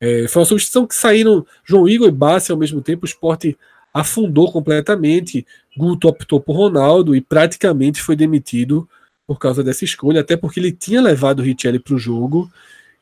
É, 0.00 0.26
foi 0.28 0.40
uma 0.40 0.47
substituição 0.47 0.87
que 0.87 0.95
saíram 0.95 1.47
João 1.64 1.88
Igor 1.88 2.09
e 2.09 2.12
Bassi 2.12 2.50
ao 2.50 2.59
mesmo 2.59 2.80
tempo. 2.80 3.04
O 3.04 3.09
esporte 3.09 3.56
afundou 3.92 4.50
completamente. 4.50 5.47
Guto 5.76 6.09
optou 6.09 6.40
por 6.40 6.56
Ronaldo 6.56 7.14
e 7.14 7.21
praticamente 7.21 8.02
foi 8.02 8.16
demitido 8.16 8.88
por 9.26 9.38
causa 9.38 9.62
dessa 9.62 9.85
escolha, 9.85 10.21
até 10.21 10.37
porque 10.37 10.61
ele 10.61 10.71
tinha 10.71 11.00
levado 11.00 11.40
o 11.40 11.42
Richelli 11.42 11.80
para 11.80 11.95
o 11.95 11.99
jogo 11.99 12.50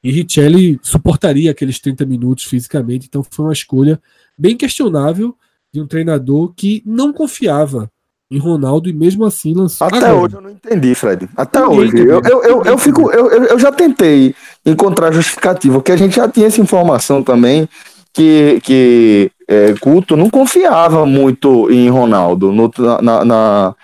e 0.05 0.13
Richelli 0.13 0.79
suportaria 0.83 1.51
aqueles 1.51 1.81
30 1.81 2.05
minutos 2.05 2.45
fisicamente. 2.45 3.07
Então 3.09 3.25
foi 3.29 3.47
uma 3.47 3.55
escolha 3.55 3.99
bem 4.37 4.55
questionável 4.55 5.35
de 5.73 5.81
um 5.81 5.87
treinador 5.87 6.53
que 6.55 6.83
não 6.85 7.11
confiava 7.11 7.91
em 8.31 8.39
Ronaldo 8.39 8.89
e 8.89 8.93
mesmo 8.93 9.25
assim 9.25 9.55
lançou. 9.55 9.87
Até 9.87 9.97
Agora, 9.97 10.15
hoje 10.15 10.35
eu 10.35 10.41
não 10.43 10.51
entendi, 10.51 10.95
Fred. 10.95 11.27
Até 11.35 11.65
hoje. 11.67 11.99
Eu, 11.99 12.21
eu, 12.21 12.43
eu, 12.43 12.63
eu, 12.65 12.79
fico, 12.79 13.11
eu, 13.11 13.31
eu 13.31 13.59
já 13.59 13.73
tentei 13.73 14.35
encontrar 14.65 15.11
justificativa, 15.11 15.77
porque 15.77 15.93
a 15.93 15.97
gente 15.97 16.17
já 16.17 16.29
tinha 16.29 16.49
essa 16.49 16.61
informação 16.61 17.23
também 17.23 17.67
que, 18.13 18.61
que 18.63 19.31
é, 19.49 19.73
Guto 19.73 20.17
não 20.17 20.29
confiava 20.29 21.07
muito 21.07 21.71
em 21.71 21.89
Ronaldo, 21.89 22.53
no, 22.53 22.71
na, 23.01 23.25
na, 23.25 23.75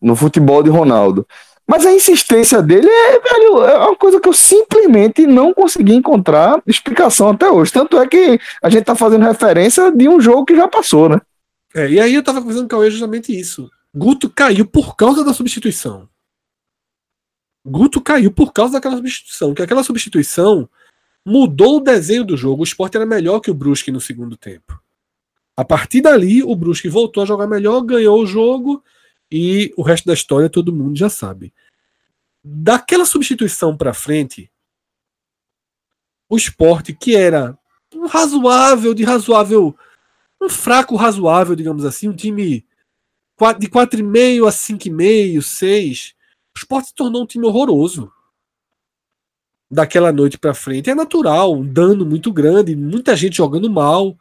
no 0.00 0.14
futebol 0.14 0.62
de 0.62 0.70
Ronaldo. 0.70 1.26
Mas 1.66 1.86
a 1.86 1.92
insistência 1.92 2.62
dele 2.62 2.88
é, 2.88 3.18
velho, 3.18 3.64
é 3.64 3.78
uma 3.78 3.96
coisa 3.96 4.20
que 4.20 4.28
eu 4.28 4.34
simplesmente 4.34 5.26
não 5.26 5.54
consegui 5.54 5.94
encontrar 5.94 6.62
explicação 6.66 7.30
até 7.30 7.50
hoje. 7.50 7.72
Tanto 7.72 7.98
é 7.98 8.06
que 8.06 8.38
a 8.62 8.68
gente 8.68 8.84
tá 8.84 8.94
fazendo 8.94 9.24
referência 9.24 9.90
de 9.90 10.08
um 10.08 10.20
jogo 10.20 10.44
que 10.44 10.54
já 10.54 10.68
passou, 10.68 11.08
né? 11.08 11.20
É, 11.74 11.88
e 11.90 11.98
aí 11.98 12.14
eu 12.14 12.22
tava 12.22 12.40
conversando 12.40 12.68
com 12.68 12.76
o 12.76 12.78
Cauê 12.78 12.90
justamente 12.90 13.38
isso. 13.38 13.70
Guto 13.94 14.28
caiu 14.28 14.66
por 14.66 14.94
causa 14.94 15.24
da 15.24 15.32
substituição. 15.32 16.08
Guto 17.64 18.00
caiu 18.00 18.30
por 18.30 18.52
causa 18.52 18.74
daquela 18.74 18.96
substituição. 18.96 19.54
Que 19.54 19.62
aquela 19.62 19.82
substituição 19.82 20.68
mudou 21.24 21.78
o 21.78 21.80
desenho 21.80 22.24
do 22.24 22.36
jogo. 22.36 22.60
O 22.60 22.64
esporte 22.64 22.96
era 22.96 23.06
melhor 23.06 23.40
que 23.40 23.50
o 23.50 23.54
Brusque 23.54 23.90
no 23.90 24.00
segundo 24.00 24.36
tempo. 24.36 24.78
A 25.56 25.64
partir 25.64 26.02
dali, 26.02 26.42
o 26.42 26.54
Brusque 26.54 26.88
voltou 26.88 27.22
a 27.22 27.26
jogar 27.26 27.46
melhor, 27.46 27.80
ganhou 27.80 28.20
o 28.20 28.26
jogo 28.26 28.82
e 29.30 29.72
o 29.76 29.82
resto 29.82 30.06
da 30.06 30.14
história 30.14 30.48
todo 30.48 30.72
mundo 30.72 30.96
já 30.96 31.08
sabe. 31.08 31.52
Daquela 32.42 33.06
substituição 33.06 33.76
para 33.76 33.94
frente, 33.94 34.50
o 36.28 36.36
esporte, 36.36 36.92
que 36.92 37.16
era 37.16 37.58
um 37.94 38.06
razoável, 38.06 38.92
de 38.92 39.04
razoável, 39.04 39.76
um 40.40 40.48
fraco 40.48 40.96
razoável, 40.96 41.54
digamos 41.54 41.84
assim, 41.84 42.08
um 42.08 42.16
time 42.16 42.66
de 43.58 43.68
4,5 43.68 44.46
a 44.46 44.50
5,5, 44.50 45.42
6, 45.42 46.14
o 46.54 46.58
esporte 46.58 46.88
se 46.88 46.94
tornou 46.94 47.22
um 47.22 47.26
time 47.26 47.46
horroroso. 47.46 48.12
Daquela 49.70 50.12
noite 50.12 50.38
para 50.38 50.54
frente. 50.54 50.90
É 50.90 50.94
natural, 50.94 51.52
um 51.52 51.66
dano 51.66 52.06
muito 52.06 52.32
grande, 52.32 52.76
muita 52.76 53.16
gente 53.16 53.38
jogando 53.38 53.68
mal. 53.68 54.16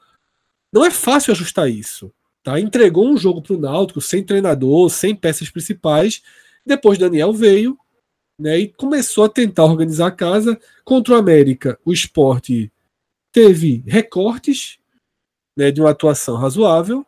Não 0.71 0.83
é 0.83 0.89
fácil 0.89 1.31
ajustar 1.31 1.69
isso. 1.69 2.11
Tá? 2.43 2.59
Entregou 2.59 3.07
um 3.07 3.17
jogo 3.17 3.41
para 3.41 3.55
o 3.55 3.59
Náutico 3.59 4.01
sem 4.01 4.23
treinador, 4.23 4.89
sem 4.89 5.15
peças 5.15 5.49
principais. 5.49 6.21
Depois 6.65 6.97
Daniel 6.97 7.31
veio 7.31 7.77
né, 8.39 8.59
e 8.59 8.67
começou 8.67 9.23
a 9.23 9.29
tentar 9.29 9.63
organizar 9.63 10.07
a 10.07 10.11
casa. 10.11 10.59
Contra 10.83 11.13
o 11.13 11.17
América, 11.17 11.79
o 11.85 11.93
esporte 11.93 12.71
teve 13.31 13.83
recortes 13.87 14.77
né, 15.57 15.71
de 15.71 15.79
uma 15.79 15.91
atuação 15.91 16.35
razoável, 16.35 17.05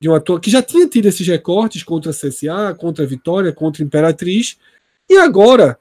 de 0.00 0.08
uma 0.08 0.16
atua 0.16 0.40
que 0.40 0.50
já 0.50 0.62
tinha 0.62 0.88
tido 0.88 1.06
esses 1.06 1.26
recortes 1.26 1.82
contra 1.82 2.10
a 2.10 2.14
CSA, 2.14 2.74
contra 2.78 3.04
a 3.04 3.06
Vitória, 3.08 3.52
contra 3.52 3.82
a 3.82 3.86
Imperatriz, 3.86 4.58
e 5.08 5.18
agora 5.18 5.78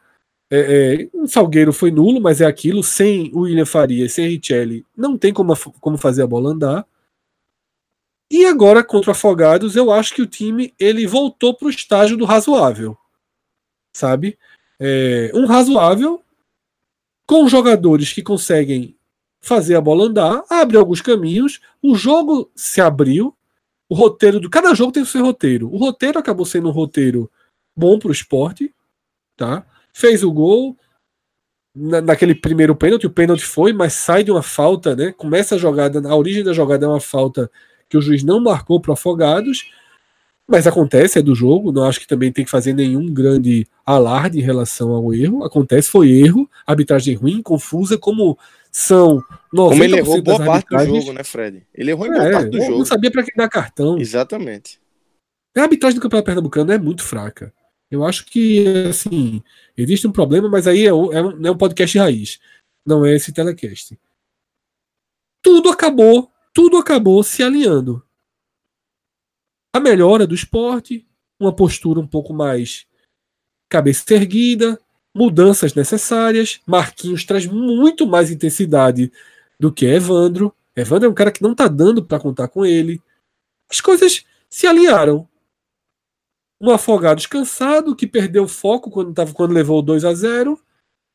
é, 0.51 1.07
é, 1.13 1.17
o 1.17 1.27
Salgueiro 1.27 1.71
foi 1.71 1.91
nulo, 1.91 2.19
mas 2.19 2.41
é 2.41 2.45
aquilo, 2.45 2.83
sem 2.83 3.31
o 3.33 3.41
William 3.41 3.65
Faria, 3.65 4.09
sem 4.09 4.27
Richelli, 4.27 4.85
não 4.97 5.17
tem 5.17 5.31
como, 5.31 5.55
como 5.79 5.97
fazer 5.97 6.23
a 6.23 6.27
bola 6.27 6.49
andar. 6.49 6.85
E 8.31 8.45
agora 8.45 8.83
contra 8.83 9.09
o 9.09 9.11
Afogados, 9.11 9.75
eu 9.75 9.91
acho 9.91 10.13
que 10.13 10.21
o 10.21 10.27
time 10.27 10.73
ele 10.79 11.07
voltou 11.07 11.53
para 11.53 11.67
o 11.67 11.71
estágio 11.71 12.15
do 12.15 12.25
razoável, 12.25 12.97
sabe? 13.91 14.37
É, 14.79 15.31
um 15.33 15.45
razoável 15.45 16.21
com 17.25 17.47
jogadores 17.47 18.13
que 18.13 18.21
conseguem 18.21 18.95
fazer 19.41 19.75
a 19.75 19.81
bola 19.81 20.05
andar, 20.05 20.43
abre 20.49 20.77
alguns 20.77 21.01
caminhos, 21.01 21.59
o 21.81 21.95
jogo 21.95 22.51
se 22.55 22.81
abriu, 22.81 23.35
o 23.87 23.95
roteiro 23.95 24.39
do 24.39 24.49
cada 24.49 24.73
jogo 24.75 24.91
tem 24.91 25.01
o 25.01 25.05
seu 25.05 25.23
roteiro. 25.23 25.73
O 25.73 25.77
roteiro 25.77 26.19
acabou 26.19 26.45
sendo 26.45 26.67
um 26.69 26.71
roteiro 26.71 27.31
bom 27.75 27.97
para 27.97 28.09
o 28.09 28.11
esporte, 28.11 28.73
tá? 29.35 29.65
Fez 29.91 30.23
o 30.23 30.31
gol 30.31 30.77
na, 31.75 32.01
naquele 32.01 32.35
primeiro 32.35 32.75
pênalti, 32.75 33.07
o 33.07 33.11
pênalti 33.11 33.45
foi, 33.45 33.73
mas 33.73 33.93
sai 33.93 34.23
de 34.23 34.31
uma 34.31 34.43
falta, 34.43 34.95
né? 34.95 35.11
Começa 35.13 35.55
a 35.55 35.57
jogada, 35.57 36.07
a 36.07 36.15
origem 36.15 36.43
da 36.43 36.53
jogada 36.53 36.85
é 36.85 36.89
uma 36.89 36.99
falta 36.99 37.49
que 37.89 37.97
o 37.97 38.01
juiz 38.01 38.23
não 38.23 38.39
marcou 38.39 38.79
para 38.79 38.93
Afogados, 38.93 39.71
mas 40.47 40.65
acontece, 40.65 41.19
é 41.19 41.21
do 41.21 41.35
jogo, 41.35 41.71
não 41.71 41.83
acho 41.83 41.99
que 41.99 42.07
também 42.07 42.31
tem 42.31 42.43
que 42.43 42.49
fazer 42.49 42.73
nenhum 42.73 43.11
grande 43.11 43.67
alarde 43.85 44.39
em 44.39 44.43
relação 44.43 44.91
ao 44.91 45.13
erro. 45.13 45.43
Acontece, 45.43 45.89
foi 45.89 46.09
erro, 46.09 46.49
arbitragem 46.65 47.15
ruim, 47.15 47.41
confusa, 47.41 47.97
como 47.97 48.37
são 48.71 49.17
90% 49.17 49.23
Como 49.51 49.83
ele 49.83 49.97
errou 49.97 50.21
boa 50.21 50.45
parte 50.45 50.69
do 50.69 50.85
jogo, 50.85 51.13
né, 51.13 51.23
Fred? 51.23 51.63
Ele 51.73 51.91
errou 51.91 52.07
em 52.07 52.11
boa 52.11 52.23
é, 52.23 52.31
parte 52.31 52.49
do 52.49 52.61
jogo. 52.61 52.77
Não 52.79 52.85
sabia 52.85 53.11
para 53.11 53.23
quem 53.23 53.33
dar 53.35 53.47
cartão. 53.47 53.99
Exatamente. 53.99 54.79
A 55.55 55.61
arbitragem 55.61 55.99
do 55.99 56.01
Campeonato 56.01 56.25
Pernambucano 56.25 56.71
é 56.71 56.77
muito 56.77 57.03
fraca. 57.03 57.53
Eu 57.91 58.03
acho 58.03 58.25
que, 58.25 58.67
assim, 58.87 59.43
existe 59.75 60.07
um 60.07 60.11
problema, 60.11 60.47
mas 60.47 60.67
aí 60.67 60.85
é 60.85 60.93
um, 60.93 61.13
é 61.13 61.21
um, 61.21 61.45
é 61.47 61.51
um 61.51 61.57
podcast 61.57 61.97
raiz. 61.97 62.39
Não 62.85 63.05
é 63.05 63.15
esse 63.15 63.31
telecast. 63.31 63.97
Tudo 65.41 65.69
acabou, 65.69 66.31
tudo 66.53 66.77
acabou 66.77 67.23
se 67.23 67.43
alinhando. 67.43 68.03
A 69.73 69.79
melhora 69.79 70.25
do 70.25 70.33
esporte, 70.33 71.07
uma 71.39 71.55
postura 71.55 71.99
um 71.99 72.07
pouco 72.07 72.33
mais 72.33 72.87
cabeça 73.69 74.13
erguida, 74.13 74.79
mudanças 75.13 75.73
necessárias. 75.73 76.59
Marquinhos 76.65 77.23
traz 77.23 77.45
muito 77.45 78.07
mais 78.07 78.31
intensidade 78.31 79.11
do 79.59 79.71
que 79.71 79.85
Evandro. 79.85 80.53
Evandro 80.75 81.07
é 81.07 81.11
um 81.11 81.13
cara 81.13 81.31
que 81.31 81.43
não 81.43 81.53
tá 81.53 81.67
dando 81.67 82.03
para 82.03 82.19
contar 82.19 82.47
com 82.47 82.65
ele. 82.65 83.01
As 83.69 83.79
coisas 83.79 84.25
se 84.49 84.65
alinharam. 84.65 85.27
Um 86.61 86.71
afogado 86.71 87.17
descansado 87.17 87.95
que 87.95 88.07
perdeu 88.07 88.43
o 88.43 88.47
foco 88.47 88.89
quando, 88.89 89.13
tava, 89.13 89.33
quando 89.33 89.53
levou 89.53 89.81
2 89.81 90.03
a 90.03 90.13
0 90.13 90.59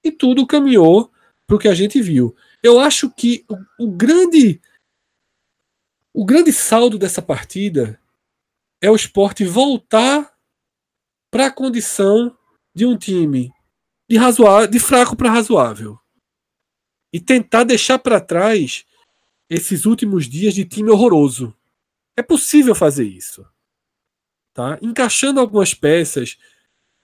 e 0.02 0.10
tudo 0.10 0.46
caminhou 0.46 1.10
para 1.46 1.56
o 1.56 1.58
que 1.58 1.68
a 1.68 1.74
gente 1.74 2.00
viu. 2.00 2.34
Eu 2.62 2.78
acho 2.78 3.10
que 3.10 3.44
o, 3.48 3.84
o 3.84 3.90
grande 3.90 4.60
o 6.14 6.24
grande 6.24 6.52
saldo 6.52 6.96
dessa 6.96 7.20
partida 7.20 8.00
é 8.80 8.88
o 8.88 8.94
esporte 8.94 9.44
voltar 9.44 10.32
para 11.28 11.46
a 11.46 11.50
condição 11.50 12.38
de 12.72 12.86
um 12.86 12.96
time 12.96 13.52
de, 14.08 14.16
razoável, 14.16 14.68
de 14.68 14.78
fraco 14.78 15.16
para 15.16 15.32
razoável. 15.32 15.98
E 17.12 17.20
tentar 17.20 17.64
deixar 17.64 17.98
para 17.98 18.20
trás 18.20 18.84
esses 19.50 19.86
últimos 19.86 20.28
dias 20.28 20.54
de 20.54 20.64
time 20.64 20.88
horroroso. 20.88 21.52
É 22.16 22.22
possível 22.22 22.76
fazer 22.76 23.04
isso. 23.04 23.44
Tá? 24.52 24.78
Encaixando 24.80 25.40
algumas 25.40 25.74
peças, 25.74 26.38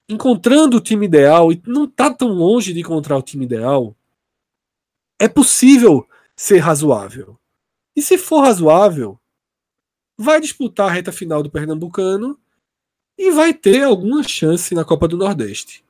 encontrando 0.09 0.77
o 0.77 0.81
time 0.81 1.07
ideal, 1.07 1.51
e 1.51 1.61
não 1.67 1.85
está 1.85 2.15
tão 2.15 2.29
longe 2.29 2.73
de 2.73 2.81
encontrar 2.81 3.17
o 3.17 3.23
time 3.23 3.45
ideal, 3.45 3.97
é 5.19 5.29
possível 5.29 6.09
ser 6.37 6.59
razoável. 6.59 7.40
E 7.97 8.03
se 8.03 8.17
for 8.17 8.41
razoável, 8.41 9.19
vai 10.17 10.41
disputar 10.41 10.89
a 10.89 10.93
reta 10.93 11.13
final 11.13 11.43
do 11.43 11.51
Pernambucano 11.51 12.39
e 13.19 13.31
vai 13.31 13.53
ter 13.53 13.83
alguma 13.83 14.23
chance 14.23 14.75
na 14.75 14.85
Copa 14.85 15.07
do 15.09 15.17
Nordeste 15.17 15.85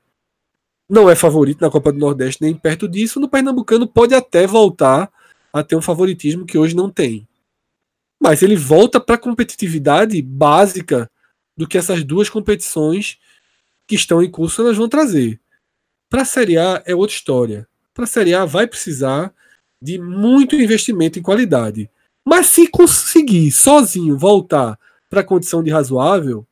não 0.90 1.08
é 1.08 1.14
favorito 1.14 1.60
na 1.60 1.70
Copa 1.70 1.92
do 1.92 2.00
Nordeste 2.00 2.42
nem 2.42 2.52
perto 2.52 2.88
disso, 2.88 3.20
no 3.20 3.28
Pernambucano 3.28 3.86
pode 3.86 4.12
até 4.12 4.44
voltar 4.44 5.08
a 5.52 5.62
ter 5.62 5.76
um 5.76 5.80
favoritismo 5.80 6.44
que 6.44 6.58
hoje 6.58 6.74
não 6.74 6.90
tem. 6.90 7.28
Mas 8.20 8.42
ele 8.42 8.56
volta 8.56 8.98
para 8.98 9.14
a 9.14 9.18
competitividade 9.18 10.20
básica 10.20 11.08
do 11.56 11.68
que 11.68 11.78
essas 11.78 12.02
duas 12.02 12.28
competições 12.28 13.18
que 13.86 13.94
estão 13.94 14.20
em 14.20 14.28
curso 14.28 14.62
elas 14.62 14.76
vão 14.76 14.88
trazer. 14.88 15.40
Para 16.08 16.22
a 16.22 16.24
Série 16.24 16.58
A 16.58 16.82
é 16.84 16.92
outra 16.92 17.14
história. 17.14 17.68
Para 17.94 18.02
a 18.02 18.08
Série 18.08 18.34
A 18.34 18.44
vai 18.44 18.66
precisar 18.66 19.32
de 19.80 19.98
muito 19.98 20.56
investimento 20.56 21.18
em 21.18 21.22
qualidade. 21.22 21.90
Mas 22.24 22.46
se 22.48 22.66
conseguir 22.66 23.50
sozinho 23.50 24.18
voltar 24.18 24.78
para 25.08 25.20
a 25.20 25.24
condição 25.24 25.62
de 25.62 25.70
razoável, 25.70 26.46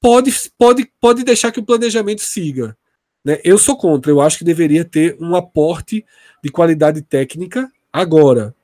pode, 0.00 0.32
pode, 0.56 0.90
pode 1.00 1.22
deixar 1.22 1.52
que 1.52 1.60
o 1.60 1.64
planejamento 1.64 2.22
siga. 2.22 2.76
Né? 3.24 3.38
Eu 3.44 3.58
sou 3.58 3.76
contra, 3.76 4.10
eu 4.10 4.20
acho 4.20 4.38
que 4.38 4.44
deveria 4.44 4.84
ter 4.84 5.16
um 5.20 5.36
aporte 5.36 6.04
de 6.42 6.50
qualidade 6.50 7.02
técnica 7.02 7.70
agora. 7.92 8.54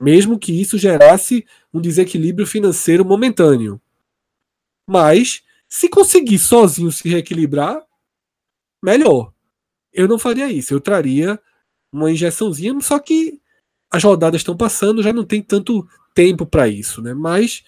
Mesmo 0.00 0.38
que 0.38 0.52
isso 0.60 0.76
gerasse 0.76 1.46
um 1.72 1.80
desequilíbrio 1.80 2.46
financeiro 2.46 3.04
momentâneo. 3.04 3.80
Mas, 4.86 5.42
se 5.68 5.88
conseguir 5.88 6.38
sozinho 6.38 6.90
se 6.92 7.08
reequilibrar, 7.08 7.82
melhor. 8.82 9.32
Eu 9.92 10.08
não 10.08 10.18
faria 10.18 10.50
isso, 10.50 10.74
eu 10.74 10.80
traria 10.80 11.40
uma 11.92 12.10
injeçãozinha, 12.10 12.80
só 12.80 12.98
que 12.98 13.40
as 13.90 14.02
rodadas 14.02 14.40
estão 14.40 14.56
passando, 14.56 15.02
já 15.02 15.12
não 15.12 15.24
tem 15.24 15.42
tanto 15.42 15.86
tempo 16.14 16.46
para 16.46 16.66
isso, 16.66 17.02
né? 17.02 17.12
Mas 17.12 17.62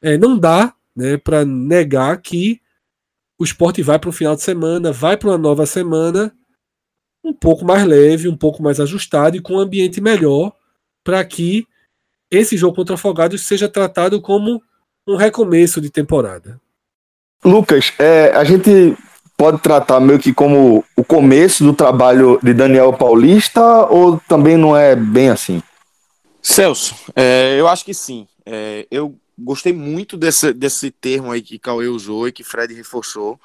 é, 0.00 0.18
não 0.18 0.36
dá 0.36 0.74
né, 0.94 1.16
para 1.16 1.44
negar 1.44 2.20
que 2.20 2.60
o 3.38 3.44
esporte 3.44 3.82
vai 3.82 3.98
para 3.98 4.10
um 4.10 4.12
final 4.12 4.34
de 4.34 4.42
semana, 4.42 4.92
vai 4.92 5.16
para 5.16 5.30
uma 5.30 5.38
nova 5.38 5.66
semana 5.66 6.34
um 7.24 7.32
pouco 7.32 7.64
mais 7.64 7.84
leve, 7.84 8.28
um 8.28 8.36
pouco 8.36 8.62
mais 8.62 8.80
ajustado 8.80 9.36
e 9.36 9.40
com 9.40 9.54
um 9.54 9.60
ambiente 9.60 10.00
melhor 10.00 10.52
para 11.04 11.24
que 11.24 11.66
esse 12.30 12.56
jogo 12.56 12.74
contra 12.74 12.94
Afogados 12.94 13.42
seja 13.42 13.68
tratado 13.68 14.20
como 14.20 14.62
um 15.06 15.16
recomeço 15.16 15.80
de 15.80 15.90
temporada. 15.90 16.60
Lucas, 17.44 17.92
é, 17.98 18.30
a 18.30 18.42
gente 18.44 18.96
pode 19.42 19.58
tratar 19.58 19.98
meio 19.98 20.20
que 20.20 20.32
como 20.32 20.84
o 20.96 21.02
começo 21.02 21.64
do 21.64 21.74
trabalho 21.74 22.38
de 22.40 22.54
Daniel 22.54 22.92
Paulista 22.92 23.60
ou 23.86 24.16
também 24.28 24.56
não 24.56 24.76
é 24.76 24.94
bem 24.94 25.30
assim? 25.30 25.60
Celso, 26.40 26.94
é, 27.16 27.56
eu 27.58 27.66
acho 27.66 27.84
que 27.84 27.92
sim. 27.92 28.28
É, 28.46 28.86
eu 28.88 29.18
gostei 29.36 29.72
muito 29.72 30.16
desse, 30.16 30.52
desse 30.52 30.92
termo 30.92 31.32
aí 31.32 31.42
que 31.42 31.58
Cauê 31.58 31.88
usou 31.88 32.28
e 32.28 32.32
que 32.32 32.44
Fred 32.44 32.72
reforçou, 32.72 33.36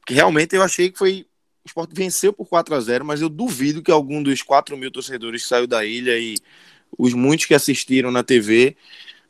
porque 0.00 0.12
realmente 0.12 0.56
eu 0.56 0.62
achei 0.62 0.90
que 0.90 0.98
foi. 0.98 1.24
O 1.64 1.68
Sport 1.68 1.90
venceu 1.92 2.32
por 2.32 2.48
4 2.48 2.74
a 2.74 2.80
0 2.80 3.04
mas 3.04 3.20
eu 3.22 3.28
duvido 3.28 3.80
que 3.80 3.92
algum 3.92 4.24
dos 4.24 4.42
4 4.42 4.76
mil 4.76 4.90
torcedores 4.90 5.42
que 5.42 5.48
saiu 5.48 5.68
da 5.68 5.84
ilha 5.84 6.18
e 6.18 6.34
os 6.98 7.14
muitos 7.14 7.46
que 7.46 7.54
assistiram 7.54 8.10
na 8.10 8.24
TV 8.24 8.76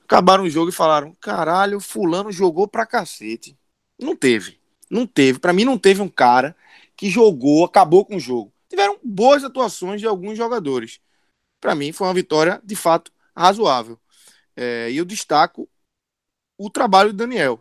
acabaram 0.04 0.44
o 0.44 0.50
jogo 0.50 0.70
e 0.70 0.72
falaram: 0.72 1.14
caralho, 1.20 1.80
Fulano 1.80 2.32
jogou 2.32 2.66
pra 2.66 2.86
cacete. 2.86 3.54
Não 4.00 4.16
teve. 4.16 4.63
Não 4.90 5.06
teve. 5.06 5.38
Para 5.38 5.52
mim, 5.52 5.64
não 5.64 5.78
teve 5.78 6.00
um 6.02 6.08
cara 6.08 6.56
que 6.96 7.10
jogou, 7.10 7.64
acabou 7.64 8.04
com 8.04 8.16
o 8.16 8.20
jogo. 8.20 8.52
Tiveram 8.68 8.98
boas 9.02 9.44
atuações 9.44 10.00
de 10.00 10.06
alguns 10.06 10.36
jogadores. 10.36 11.00
Para 11.60 11.74
mim, 11.74 11.92
foi 11.92 12.06
uma 12.06 12.14
vitória 12.14 12.60
de 12.64 12.76
fato 12.76 13.12
razoável. 13.36 13.98
É, 14.56 14.90
e 14.90 14.96
eu 14.96 15.04
destaco 15.04 15.68
o 16.58 16.70
trabalho 16.70 17.12
do 17.12 17.16
Daniel. 17.16 17.60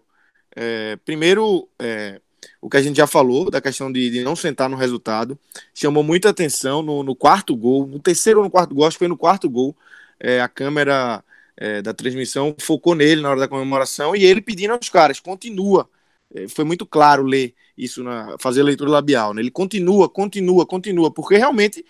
É, 0.56 0.96
primeiro, 0.98 1.70
é, 1.80 2.22
o 2.62 2.70
que 2.70 2.78
a 2.78 2.82
gente 2.82 2.98
já 2.98 3.08
falou, 3.08 3.50
da 3.50 3.62
questão 3.62 3.92
de, 3.92 4.10
de, 4.10 4.24
não 4.24 4.36
sentar 4.36 4.70
no 4.70 4.78
resultado, 4.78 5.38
chamou 5.74 6.04
muita 6.04 6.30
atenção 6.30 6.82
no, 6.82 7.04
no, 7.04 7.16
quarto 7.16 7.56
gol, 7.56 7.88
no 7.88 8.00
terceiro 8.00 8.40
ou 8.40 8.46
no 8.46 8.52
quarto 8.52 8.76
gol, 8.76 8.86
acho 8.86 8.96
que 8.96 9.00
foi 9.00 9.08
no 9.08 9.18
quarto 9.18 9.50
gol, 9.50 9.76
é, 10.20 10.42
a 10.42 10.48
câmera 10.48 11.24
é, 11.58 11.82
da 11.82 11.94
transmissão 11.94 12.56
focou 12.60 12.96
nele 12.96 13.22
na 13.22 13.30
hora 13.30 13.40
da 13.42 13.48
comemoração 13.48 14.16
e 14.16 14.24
ele 14.24 14.42
pedindo 14.42 14.74
aos 14.74 14.90
caras, 14.90 15.20
continua. 15.20 15.90
É, 16.34 16.48
foi 16.48 16.65
muito 16.65 16.86
claro 16.86 17.24
ler 17.24 17.54
isso, 17.78 18.04
na, 18.04 18.36
fazer 18.39 18.62
a 18.62 18.65
leitura 18.65 18.89
labial. 18.89 19.34
Né? 19.34 19.41
Ele 19.41 19.52
continua, 19.52 20.10
continua, 20.10 20.65
continua, 20.65 21.12
porque 21.12 21.38
realmente 21.38 21.86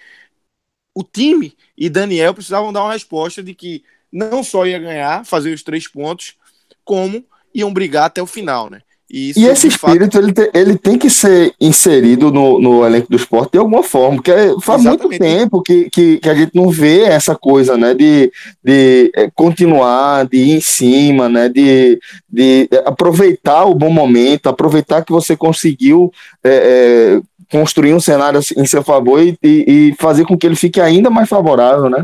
o 0.96 1.04
time 1.04 1.58
e 1.78 1.90
Daniel 1.90 2.34
precisavam 2.34 2.72
dar 2.72 2.84
uma 2.84 2.94
resposta 2.94 3.42
de 3.42 3.54
que 3.54 3.84
não 4.12 4.44
só 4.44 4.66
ia 4.66 4.80
ganhar, 4.80 5.26
fazer 5.26 5.54
os 5.54 5.64
três 5.64 5.88
pontos, 5.88 6.38
como 6.84 7.26
iam 7.54 7.74
brigar 7.74 8.06
até 8.06 8.22
o 8.22 8.28
final, 8.28 8.70
né? 8.70 8.82
E, 9.14 9.32
e 9.38 9.46
esse 9.46 9.68
espírito 9.68 10.14
fato... 10.14 10.18
ele, 10.18 10.34
te, 10.34 10.50
ele 10.56 10.76
tem 10.76 10.98
que 10.98 11.08
ser 11.08 11.54
inserido 11.62 12.32
no, 12.32 12.60
no 12.60 12.84
elenco 12.84 13.08
do 13.08 13.16
esporte 13.16 13.52
de 13.52 13.60
alguma 13.60 13.84
forma, 13.84 14.16
porque 14.16 14.32
faz 14.60 14.82
Exatamente. 14.82 15.02
muito 15.04 15.20
tempo 15.20 15.62
que, 15.62 15.88
que, 15.92 16.18
que, 16.18 16.28
a 16.28 16.34
gente 16.34 16.56
não 16.56 16.72
vê 16.72 17.02
essa 17.02 17.36
coisa, 17.36 17.78
né? 17.78 17.94
De, 17.94 18.32
de 18.64 19.12
é, 19.14 19.30
continuar, 19.30 20.26
de 20.26 20.38
ir 20.38 20.52
em 20.54 20.60
cima, 20.60 21.30
né? 21.30 21.48
De, 21.48 22.00
de 22.28 22.68
aproveitar 22.86 23.66
o 23.66 23.76
bom 23.76 23.92
momento, 23.92 24.50
aproveitar 24.50 25.06
que 25.06 25.12
você 25.12 25.38
conseguiu 25.38 26.12
é, 26.44 27.20
é, 27.20 27.22
construir 27.52 27.94
um 27.94 28.00
cenário 28.00 28.40
em 28.58 28.66
seu 28.66 28.82
favor 28.82 29.22
e, 29.22 29.38
e, 29.44 29.96
fazer 30.00 30.26
com 30.26 30.36
que 30.36 30.48
ele 30.48 30.56
fique 30.56 30.82
ainda 30.82 31.12
mais 31.12 31.30
favorável, 31.30 31.88
né? 31.88 32.04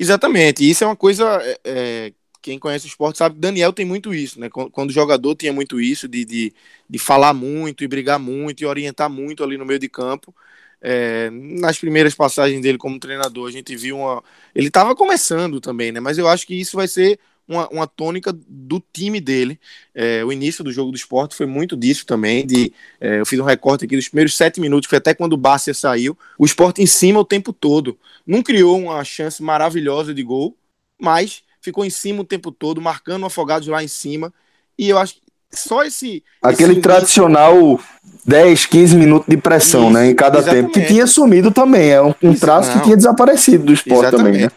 Exatamente, 0.00 0.66
isso 0.66 0.84
é 0.84 0.86
uma 0.86 0.96
coisa 0.96 1.38
é, 1.42 1.58
é 1.66 2.12
quem 2.48 2.58
conhece 2.58 2.86
o 2.86 2.88
esporte 2.88 3.18
sabe 3.18 3.34
que 3.34 3.42
Daniel 3.42 3.74
tem 3.74 3.84
muito 3.84 4.14
isso, 4.14 4.40
né? 4.40 4.48
Quando 4.48 4.88
o 4.88 4.92
jogador 4.92 5.34
tinha 5.34 5.52
muito 5.52 5.78
isso, 5.78 6.08
de, 6.08 6.24
de, 6.24 6.54
de 6.88 6.98
falar 6.98 7.34
muito 7.34 7.84
e 7.84 7.86
brigar 7.86 8.18
muito 8.18 8.62
e 8.62 8.66
orientar 8.66 9.10
muito 9.10 9.44
ali 9.44 9.58
no 9.58 9.66
meio 9.66 9.78
de 9.78 9.86
campo. 9.86 10.34
É, 10.80 11.28
nas 11.30 11.78
primeiras 11.78 12.14
passagens 12.14 12.62
dele 12.62 12.78
como 12.78 12.98
treinador, 12.98 13.48
a 13.48 13.52
gente 13.52 13.76
viu 13.76 13.98
uma. 13.98 14.24
Ele 14.54 14.68
estava 14.68 14.96
começando 14.96 15.60
também, 15.60 15.92
né? 15.92 16.00
Mas 16.00 16.16
eu 16.16 16.26
acho 16.26 16.46
que 16.46 16.54
isso 16.54 16.74
vai 16.74 16.88
ser 16.88 17.20
uma, 17.46 17.68
uma 17.68 17.86
tônica 17.86 18.32
do 18.32 18.82
time 18.94 19.20
dele. 19.20 19.60
É, 19.94 20.24
o 20.24 20.32
início 20.32 20.64
do 20.64 20.72
jogo 20.72 20.90
do 20.90 20.96
esporte 20.96 21.34
foi 21.34 21.44
muito 21.44 21.76
disso 21.76 22.06
também. 22.06 22.46
De, 22.46 22.72
é, 22.98 23.20
eu 23.20 23.26
fiz 23.26 23.38
um 23.38 23.44
recorte 23.44 23.84
aqui 23.84 23.94
dos 23.94 24.08
primeiros 24.08 24.34
sete 24.34 24.58
minutos, 24.58 24.88
foi 24.88 24.96
até 24.96 25.12
quando 25.12 25.34
o 25.34 25.36
Bárcia 25.36 25.74
saiu. 25.74 26.16
O 26.38 26.46
esporte 26.46 26.80
em 26.80 26.86
cima 26.86 27.20
o 27.20 27.26
tempo 27.26 27.52
todo. 27.52 27.98
Não 28.26 28.42
criou 28.42 28.78
uma 28.78 29.04
chance 29.04 29.42
maravilhosa 29.42 30.14
de 30.14 30.22
gol, 30.22 30.56
mas 30.98 31.42
ficou 31.60 31.84
em 31.84 31.90
cima 31.90 32.20
o 32.20 32.24
tempo 32.24 32.50
todo, 32.50 32.80
marcando 32.80 33.26
afogados 33.26 33.68
lá 33.68 33.82
em 33.82 33.88
cima. 33.88 34.32
E 34.78 34.88
eu 34.88 34.98
acho 34.98 35.14
que 35.14 35.22
só 35.52 35.82
esse. 35.84 36.22
Aquele 36.42 36.72
esse 36.72 36.80
tradicional 36.80 37.80
10, 38.24 38.66
15 38.66 38.96
minutos 38.96 39.26
de 39.28 39.36
pressão, 39.36 39.84
Isso, 39.84 39.92
né? 39.92 40.10
Em 40.10 40.14
cada 40.14 40.38
exatamente. 40.38 40.72
tempo, 40.72 40.74
que 40.74 40.92
tinha 40.92 41.06
sumido 41.06 41.50
também. 41.50 41.90
É 41.90 42.02
um, 42.02 42.14
um 42.22 42.34
traço 42.34 42.72
que 42.72 42.84
tinha 42.84 42.96
desaparecido 42.96 43.64
do 43.64 43.72
esporte 43.72 44.08
exatamente. 44.08 44.26
também, 44.26 44.42
né? 44.42 44.50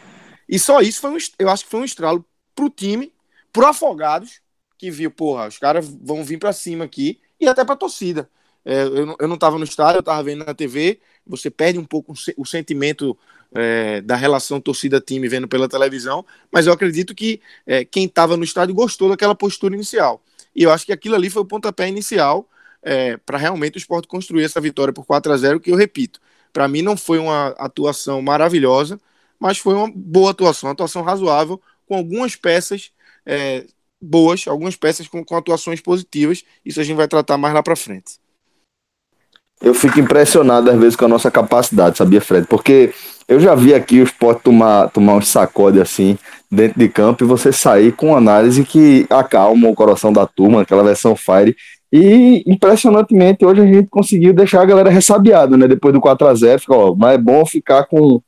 E 0.47 0.59
só 0.59 0.81
isso 0.81 0.99
foi 0.99 1.11
um, 1.11 1.17
eu 1.39 1.49
acho 1.49 1.63
que 1.63 1.71
foi 1.71 1.79
um 1.79 1.85
estralo 1.85 2.25
pro 2.53 2.69
time, 2.69 3.13
pro 3.53 3.65
Afogados, 3.65 4.41
que 4.77 4.91
viu, 4.91 5.09
porra, 5.09 5.47
os 5.47 5.57
caras 5.57 5.87
vão 6.03 6.23
vir 6.23 6.37
para 6.37 6.51
cima 6.51 6.83
aqui, 6.83 7.19
e 7.39 7.47
até 7.47 7.63
pra 7.63 7.75
torcida. 7.75 8.29
É, 8.63 8.83
eu, 8.83 9.27
não 9.27 9.37
tava 9.37 9.57
no 9.57 9.63
estádio, 9.63 9.99
eu 9.99 10.03
tava 10.03 10.21
vendo 10.23 10.45
na 10.45 10.53
TV, 10.53 10.99
você 11.25 11.49
perde 11.49 11.79
um 11.79 11.85
pouco 11.85 12.13
o 12.37 12.45
sentimento 12.45 13.17
é, 13.53 14.01
da 14.01 14.15
relação 14.15 14.61
torcida-time 14.61 15.27
vendo 15.27 15.47
pela 15.47 15.67
televisão, 15.67 16.25
mas 16.51 16.67
eu 16.67 16.73
acredito 16.73 17.13
que 17.13 17.41
é, 17.65 17.83
quem 17.83 18.05
estava 18.05 18.37
no 18.37 18.43
estádio 18.43 18.75
gostou 18.75 19.09
daquela 19.09 19.35
postura 19.35 19.75
inicial. 19.75 20.21
E 20.55 20.63
eu 20.63 20.71
acho 20.71 20.85
que 20.85 20.93
aquilo 20.93 21.15
ali 21.15 21.29
foi 21.29 21.41
o 21.41 21.45
pontapé 21.45 21.87
inicial 21.87 22.47
é, 22.81 23.17
para 23.17 23.37
realmente 23.37 23.77
o 23.77 23.79
esporte 23.79 24.07
construir 24.07 24.43
essa 24.43 24.61
vitória 24.61 24.93
por 24.93 25.05
4 25.05 25.31
a 25.31 25.37
0 25.37 25.59
que 25.59 25.71
eu 25.71 25.75
repito, 25.75 26.19
para 26.53 26.67
mim 26.67 26.81
não 26.81 26.97
foi 26.97 27.19
uma 27.19 27.49
atuação 27.57 28.21
maravilhosa, 28.21 28.99
mas 29.39 29.57
foi 29.57 29.73
uma 29.73 29.91
boa 29.93 30.31
atuação, 30.31 30.67
uma 30.67 30.73
atuação 30.73 31.01
razoável, 31.01 31.61
com 31.87 31.95
algumas 31.95 32.35
peças 32.35 32.91
é, 33.25 33.65
boas, 33.99 34.47
algumas 34.47 34.75
peças 34.75 35.07
com, 35.07 35.23
com 35.23 35.35
atuações 35.35 35.81
positivas, 35.81 36.43
isso 36.65 36.79
a 36.79 36.83
gente 36.83 36.97
vai 36.97 37.07
tratar 37.07 37.37
mais 37.37 37.53
lá 37.53 37.63
para 37.63 37.75
frente. 37.75 38.20
Eu 39.61 39.73
fico 39.73 39.99
impressionado 39.99 40.69
às 40.71 40.79
vezes 40.79 40.95
com 40.95 41.05
a 41.05 41.09
nossa 41.09 41.29
capacidade, 41.29 41.97
sabia, 41.97 42.19
Fred? 42.19 42.47
Porque 42.47 42.91
eu 43.27 43.39
já 43.39 43.53
vi 43.53 43.73
aqui 43.73 44.01
o 44.01 44.03
Sport 44.03 44.41
tomar, 44.41 44.89
tomar 44.89 45.21
sacode 45.23 45.79
assim 45.79 46.17
dentro 46.51 46.79
de 46.79 46.89
campo 46.89 47.23
e 47.23 47.27
você 47.27 47.51
sair 47.51 47.91
com 47.91 48.15
análise 48.15 48.63
que 48.63 49.05
acalma 49.09 49.69
o 49.69 49.75
coração 49.75 50.11
da 50.11 50.25
turma, 50.25 50.61
aquela 50.61 50.83
versão 50.83 51.15
Fire. 51.15 51.55
E 51.93 52.43
impressionantemente 52.47 53.45
hoje 53.45 53.61
a 53.61 53.65
gente 53.65 53.87
conseguiu 53.87 54.33
deixar 54.33 54.61
a 54.61 54.65
galera 54.65 54.89
ressabiada, 54.89 55.55
né? 55.55 55.67
Depois 55.67 55.93
do 55.93 56.01
4 56.01 56.27
a 56.27 56.33
0 56.33 56.59
fica, 56.59 56.73
ó, 56.73 56.95
mas 56.95 57.15
é 57.15 57.17
bom 57.17 57.45
ficar 57.45 57.85
com, 57.85 58.21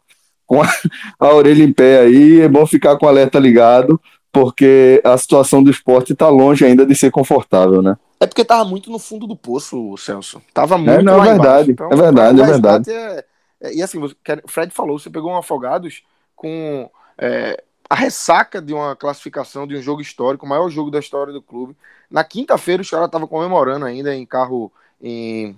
com 0.45 0.61
a, 0.61 0.69
a 1.19 1.33
orelha 1.33 1.63
em 1.63 1.73
pé 1.73 2.01
aí, 2.01 2.41
é 2.41 2.47
bom 2.47 2.65
ficar 2.65 2.97
com 2.97 3.05
o 3.05 3.09
alerta 3.09 3.39
ligado, 3.39 3.99
porque 4.31 5.01
a 5.03 5.17
situação 5.17 5.63
do 5.63 5.71
esporte 5.71 6.13
está 6.13 6.29
longe 6.29 6.63
ainda 6.65 6.85
de 6.85 6.93
ser 6.93 7.09
confortável, 7.09 7.81
né? 7.81 7.95
É 8.23 8.27
porque 8.27 8.45
tava 8.45 8.63
muito 8.63 8.89
no 8.89 8.97
fundo 8.97 9.27
do 9.27 9.35
poço, 9.35 9.97
Celso. 9.97 10.41
Tava 10.53 10.75
é, 10.75 10.77
muito 10.77 10.91
é, 10.91 11.03
não, 11.03 11.23
é 11.23 11.27
verdade, 11.27 11.71
então, 11.71 11.89
é 11.91 11.95
verdade, 11.95 12.41
é 12.41 12.45
verdade. 12.45 12.91
É, 12.91 13.25
é, 13.61 13.73
e 13.75 13.83
assim, 13.83 13.97
o 14.01 14.15
Fred 14.47 14.73
falou, 14.73 14.97
você 14.97 15.09
pegou 15.09 15.31
um 15.31 15.37
Afogados 15.37 16.03
com 16.35 16.89
é, 17.17 17.61
a 17.89 17.95
ressaca 17.95 18.61
de 18.61 18.73
uma 18.73 18.95
classificação 18.95 19.67
de 19.67 19.75
um 19.75 19.81
jogo 19.81 20.01
histórico, 20.01 20.45
o 20.45 20.49
maior 20.49 20.69
jogo 20.69 20.89
da 20.89 20.99
história 20.99 21.33
do 21.33 21.41
clube. 21.41 21.75
Na 22.09 22.23
quinta-feira 22.23 22.81
os 22.81 22.89
caras 22.89 23.07
estavam 23.07 23.27
comemorando 23.27 23.85
ainda 23.85 24.15
em 24.15 24.25
carro 24.25 24.71
em 25.01 25.55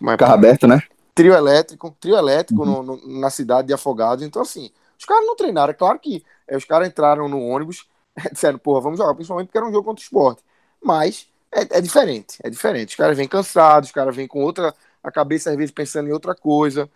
é, 0.00 0.16
carro 0.16 0.34
aberto, 0.34 0.68
né? 0.68 0.80
Trio 1.12 1.34
elétrico, 1.34 1.96
trio 1.98 2.16
elétrico 2.16 2.62
uhum. 2.64 2.82
no, 2.82 2.96
no, 2.96 3.20
na 3.20 3.30
cidade 3.30 3.66
de 3.66 3.74
Afogados. 3.74 4.24
Então 4.24 4.42
assim, 4.42 4.70
os 4.98 5.04
caras 5.04 5.26
não 5.26 5.34
treinaram. 5.34 5.70
É 5.70 5.74
claro 5.74 5.98
que 5.98 6.24
é, 6.46 6.56
os 6.56 6.64
caras 6.64 6.86
entraram 6.86 7.28
no 7.28 7.40
ônibus, 7.40 7.88
disseram, 8.30 8.58
porra, 8.58 8.80
vamos 8.80 8.98
jogar, 8.98 9.14
principalmente 9.14 9.48
porque 9.48 9.58
era 9.58 9.66
um 9.66 9.72
jogo 9.72 9.84
contra 9.84 10.00
o 10.00 10.04
esporte. 10.04 10.42
Mas 10.80 11.28
é, 11.54 11.78
é 11.78 11.80
diferente, 11.80 12.38
é 12.42 12.50
diferente. 12.50 12.90
Os 12.90 12.96
caras 12.96 13.16
vêm 13.16 13.28
cansados, 13.28 13.88
os 13.88 13.94
caras 13.94 14.14
vêm 14.14 14.26
com 14.26 14.42
outra. 14.42 14.74
A 15.02 15.10
cabeça 15.10 15.50
às 15.50 15.56
vezes 15.56 15.70
pensando 15.70 16.08
em 16.08 16.12
outra 16.12 16.34
coisa. 16.34 16.88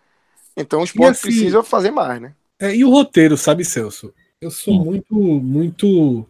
Então 0.57 0.81
o 0.81 0.85
esporte 0.85 1.19
assim, 1.19 1.29
precisa 1.29 1.63
fazer 1.63 1.91
mais, 1.91 2.21
né? 2.21 2.35
É, 2.59 2.75
e 2.75 2.85
o 2.85 2.91
roteiro, 2.91 3.37
sabe, 3.37 3.65
Celso? 3.65 4.13
Eu 4.41 4.51
sou 4.51 4.75
hum. 4.75 4.85
muito, 4.85 5.15
muito. 5.15 6.27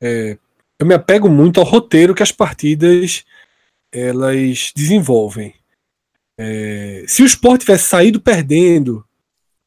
É, 0.00 0.36
eu 0.78 0.86
me 0.86 0.94
apego 0.94 1.28
muito 1.28 1.60
ao 1.60 1.66
roteiro 1.66 2.14
que 2.14 2.22
as 2.22 2.32
partidas 2.32 3.24
elas 3.92 4.72
desenvolvem. 4.74 5.54
É, 6.36 7.04
se 7.06 7.22
o 7.22 7.26
esporte 7.26 7.60
tivesse 7.60 7.84
saído 7.84 8.20
perdendo, 8.20 9.06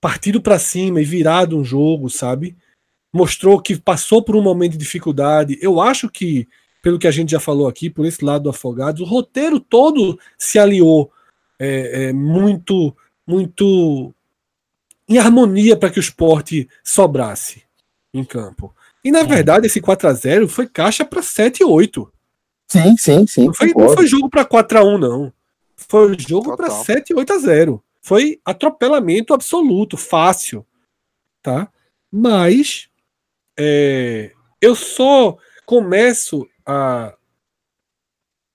partido 0.01 0.41
para 0.41 0.59
cima 0.59 1.01
e 1.01 1.05
virado 1.05 1.57
um 1.57 1.63
jogo, 1.63 2.09
sabe? 2.09 2.57
Mostrou 3.13 3.61
que 3.61 3.79
passou 3.79 4.21
por 4.21 4.35
um 4.35 4.41
momento 4.41 4.73
de 4.73 4.77
dificuldade. 4.77 5.57
Eu 5.61 5.79
acho 5.79 6.09
que 6.09 6.45
pelo 6.81 6.99
que 6.99 7.07
a 7.07 7.11
gente 7.11 7.31
já 7.31 7.39
falou 7.39 7.67
aqui, 7.67 7.89
por 7.89 8.05
esse 8.05 8.23
lado 8.23 8.43
do 8.43 8.49
Afogados, 8.49 9.01
o 9.01 9.05
roteiro 9.05 9.59
todo 9.59 10.19
se 10.37 10.57
aliou 10.59 11.11
é, 11.59 12.05
é, 12.05 12.13
muito, 12.13 12.95
muito 13.25 14.13
em 15.07 15.17
harmonia 15.17 15.75
para 15.75 15.89
que 15.89 15.99
o 15.99 16.01
esporte 16.01 16.67
sobrasse 16.83 17.63
em 18.13 18.23
campo. 18.23 18.73
E 19.03 19.11
na 19.11 19.23
verdade, 19.23 19.67
esse 19.67 19.79
4 19.79 20.09
a 20.09 20.13
0 20.13 20.47
foi 20.49 20.67
caixa 20.67 21.05
para 21.05 21.21
7 21.21 21.61
e 21.61 21.65
8. 21.65 22.11
Sim, 22.67 22.97
sim, 22.97 23.27
sim. 23.27 23.45
Não 23.45 23.53
foi, 23.53 23.73
não 23.73 23.89
foi 23.89 24.07
jogo 24.07 24.29
para 24.29 24.43
4 24.43 24.79
a 24.79 24.83
1 24.83 24.97
não. 24.97 25.33
Foi 25.75 26.17
jogo 26.19 26.55
para 26.57 26.69
7 26.69 27.11
e 27.11 27.15
8 27.15 27.33
a 27.33 27.37
0. 27.37 27.83
Foi 28.01 28.39
atropelamento 28.43 29.33
absoluto, 29.33 29.95
fácil, 29.95 30.65
tá? 31.41 31.69
Mas 32.11 32.89
é, 33.57 34.31
eu 34.61 34.75
só 34.75 35.37
começo 35.65 36.47
a 36.67 37.13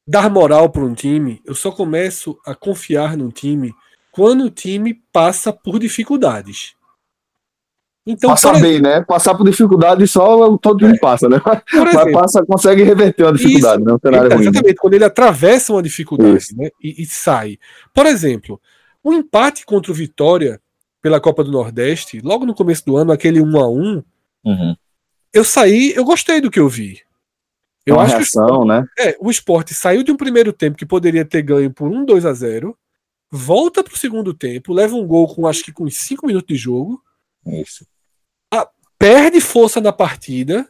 dar 0.06 0.28
moral 0.28 0.68
para 0.70 0.84
um 0.84 0.94
time, 0.94 1.40
eu 1.44 1.54
só 1.54 1.70
começo 1.70 2.38
a 2.44 2.54
confiar 2.54 3.16
no 3.16 3.32
time 3.32 3.72
quando 4.10 4.44
o 4.44 4.50
time 4.50 5.02
passa 5.12 5.52
por 5.52 5.78
dificuldades. 5.78 6.74
Então, 8.04 8.30
Passar 8.30 8.54
bem, 8.54 8.72
exemplo, 8.72 8.90
né? 8.90 9.04
Passar 9.06 9.34
por 9.34 9.44
dificuldade 9.44 10.06
só 10.08 10.56
todo 10.58 10.80
time 10.80 10.96
é. 10.96 10.98
passa, 10.98 11.28
né? 11.28 11.40
Exemplo, 11.72 11.94
Mas 11.94 12.12
passa, 12.12 12.44
consegue 12.44 12.82
reverter 12.82 13.22
uma 13.22 13.32
dificuldade, 13.32 13.80
isso, 13.80 13.88
né? 13.88 13.94
Um 13.94 13.98
cenário 13.98 14.30
ruim. 14.34 14.42
Exatamente, 14.42 14.74
quando 14.74 14.94
ele 14.94 15.04
atravessa 15.04 15.72
uma 15.72 15.82
dificuldade 15.82 16.46
né? 16.56 16.68
e, 16.82 17.02
e, 17.02 17.06
sai. 17.06 17.58
Por 17.94 18.04
exemplo, 18.06 18.60
o 19.04 19.10
um 19.10 19.14
empate 19.14 19.64
contra 19.64 19.92
o 19.92 19.94
Vitória 19.94 20.60
pela 21.00 21.20
Copa 21.20 21.44
do 21.44 21.52
Nordeste, 21.52 22.20
logo 22.20 22.44
no 22.44 22.54
começo 22.54 22.84
do 22.84 22.96
ano, 22.96 23.12
aquele 23.12 23.40
1 23.40 23.60
a 23.60 23.68
1 23.68 24.02
uhum. 24.44 24.76
eu 25.32 25.44
saí, 25.44 25.92
eu 25.94 26.04
gostei 26.04 26.40
do 26.40 26.50
que 26.50 26.58
eu 26.58 26.68
vi. 26.68 27.00
Eu 27.84 27.96
uma 27.96 28.04
acho 28.04 28.16
reação, 28.16 28.46
que 28.46 28.52
o 28.52 28.64
né? 28.64 28.86
É, 28.98 29.16
o 29.20 29.30
esporte 29.30 29.74
saiu 29.74 30.02
de 30.02 30.12
um 30.12 30.16
primeiro 30.16 30.52
tempo 30.52 30.76
que 30.76 30.86
poderia 30.86 31.24
ter 31.24 31.42
ganho 31.42 31.72
por 31.72 31.88
1 31.90 32.04
2 32.04 32.26
a 32.26 32.32
0 32.32 32.76
volta 33.34 33.82
para 33.82 33.94
o 33.94 33.98
segundo 33.98 34.34
tempo, 34.34 34.74
leva 34.74 34.94
um 34.94 35.06
gol 35.06 35.26
com 35.34 35.46
acho 35.46 35.64
que 35.64 35.72
com 35.72 35.88
5 35.88 36.26
minutos 36.26 36.54
de 36.54 36.62
jogo. 36.62 37.02
Isso 37.46 37.86
perde 39.02 39.40
força 39.40 39.80
na 39.80 39.92
partida, 39.92 40.64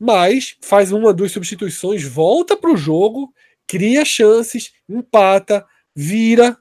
mas 0.00 0.56
faz 0.62 0.90
uma, 0.90 1.12
duas 1.12 1.30
substituições, 1.30 2.02
volta 2.02 2.56
para 2.56 2.72
o 2.72 2.78
jogo, 2.78 3.30
cria 3.66 4.06
chances, 4.06 4.72
empata, 4.88 5.66
vira, 5.94 6.56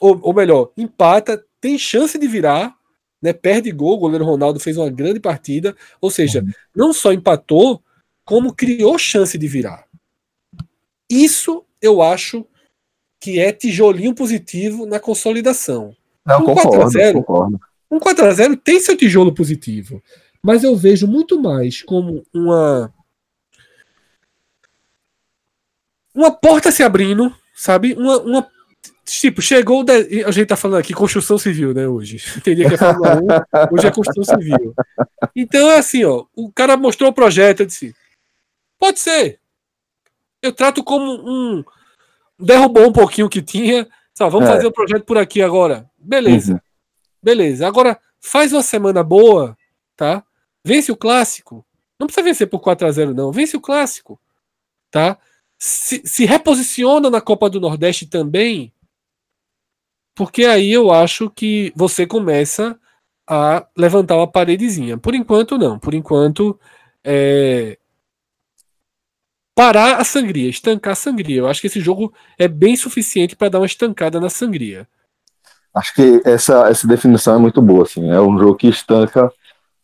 ou, 0.00 0.16
ou 0.22 0.32
melhor, 0.32 0.70
empata, 0.76 1.44
tem 1.60 1.76
chance 1.76 2.16
de 2.16 2.28
virar, 2.28 2.72
né, 3.20 3.32
perde 3.32 3.72
gol, 3.72 3.94
o 3.94 3.98
goleiro 3.98 4.24
Ronaldo 4.24 4.60
fez 4.60 4.76
uma 4.76 4.88
grande 4.88 5.18
partida, 5.18 5.74
ou 6.00 6.08
seja, 6.08 6.38
uhum. 6.38 6.52
não 6.72 6.92
só 6.92 7.12
empatou, 7.12 7.82
como 8.24 8.54
criou 8.54 8.98
chance 8.98 9.36
de 9.36 9.48
virar. 9.48 9.86
Isso 11.08 11.64
eu 11.80 12.02
acho 12.02 12.46
que 13.20 13.38
é 13.38 13.52
tijolinho 13.52 14.14
positivo 14.14 14.86
na 14.86 14.98
consolidação. 14.98 15.94
Não, 16.24 16.40
um 16.40 16.44
concordo, 16.44 16.70
4 16.70 16.90
0, 16.90 17.22
concordo. 17.22 17.60
Um 17.90 17.98
4x0 17.98 18.60
tem 18.62 18.80
seu 18.80 18.96
tijolo 18.96 19.34
positivo 19.34 20.02
mas 20.44 20.62
eu 20.62 20.76
vejo 20.76 21.06
muito 21.06 21.40
mais 21.40 21.82
como 21.82 22.22
uma 22.34 22.92
uma 26.14 26.30
porta 26.30 26.70
se 26.70 26.82
abrindo, 26.82 27.34
sabe? 27.56 27.94
Uma, 27.94 28.18
uma 28.18 28.46
tipo, 29.06 29.40
chegou 29.40 29.82
de... 29.82 30.22
a 30.22 30.30
gente 30.30 30.46
tá 30.46 30.54
falando 30.54 30.78
aqui 30.78 30.92
construção 30.92 31.38
civil, 31.38 31.72
né, 31.72 31.88
hoje. 31.88 32.22
Entendi 32.36 32.68
que 32.68 32.74
é 32.74 32.76
Fórmula 32.76 33.16
1, 33.16 33.74
hoje 33.74 33.86
é 33.86 33.90
construção 33.90 34.38
civil. 34.38 34.74
Então 35.34 35.70
é 35.70 35.78
assim, 35.78 36.04
ó, 36.04 36.26
o 36.36 36.52
cara 36.52 36.76
mostrou 36.76 37.08
o 37.08 37.14
projeto, 37.14 37.60
eu 37.60 37.66
disse: 37.66 37.96
"Pode 38.84 39.00
ser. 39.00 39.40
Eu 40.42 40.52
trato 40.52 40.84
como 40.84 41.10
um 41.26 41.64
derrubou 42.38 42.86
um 42.86 42.92
pouquinho 42.92 43.28
o 43.28 43.30
que 43.30 43.40
tinha, 43.40 43.88
sabe, 44.12 44.30
vamos 44.30 44.46
é. 44.46 44.52
fazer 44.52 44.66
o 44.66 44.72
projeto 44.72 45.04
por 45.06 45.16
aqui 45.16 45.40
agora. 45.40 45.88
Beleza. 45.96 46.52
Uhum. 46.52 46.60
Beleza. 47.22 47.66
Agora 47.66 47.98
faz 48.20 48.52
uma 48.52 48.62
semana 48.62 49.02
boa, 49.02 49.56
tá? 49.96 50.22
Vence 50.62 50.92
o 50.92 50.96
clássico. 50.96 51.64
Não 51.98 52.06
precisa 52.06 52.24
vencer 52.24 52.46
por 52.46 52.60
4 52.60 52.86
a 52.86 52.90
0 52.90 53.14
não. 53.14 53.32
Vence 53.32 53.56
o 53.56 53.60
clássico. 53.60 54.20
Tá? 54.90 55.16
Se, 55.58 56.02
se 56.04 56.26
reposiciona 56.26 57.08
na 57.08 57.22
Copa 57.22 57.48
do 57.48 57.60
Nordeste 57.60 58.04
também. 58.04 58.70
Porque 60.14 60.44
aí 60.44 60.70
eu 60.70 60.92
acho 60.92 61.30
que 61.30 61.72
você 61.74 62.06
começa 62.06 62.78
a 63.26 63.66
levantar 63.74 64.16
uma 64.16 64.30
paredezinha. 64.30 64.98
Por 64.98 65.14
enquanto, 65.14 65.56
não. 65.56 65.78
Por 65.78 65.94
enquanto, 65.94 66.60
é... 67.02 67.78
parar 69.54 70.00
a 70.00 70.04
sangria, 70.04 70.48
estancar 70.48 70.92
a 70.92 70.96
sangria. 70.96 71.38
Eu 71.38 71.48
acho 71.48 71.60
que 71.60 71.66
esse 71.66 71.80
jogo 71.80 72.12
é 72.38 72.48
bem 72.48 72.76
suficiente 72.76 73.36
para 73.36 73.48
dar 73.48 73.60
uma 73.60 73.66
estancada 73.66 74.20
na 74.20 74.28
sangria. 74.28 74.86
Acho 75.74 75.94
que 75.94 76.22
essa, 76.24 76.68
essa 76.68 76.86
definição 76.86 77.34
é 77.34 77.38
muito 77.38 77.60
boa. 77.60 77.84
Assim. 77.84 78.10
É 78.10 78.20
um 78.20 78.38
jogo 78.38 78.56
que 78.56 78.68
estanca 78.68 79.30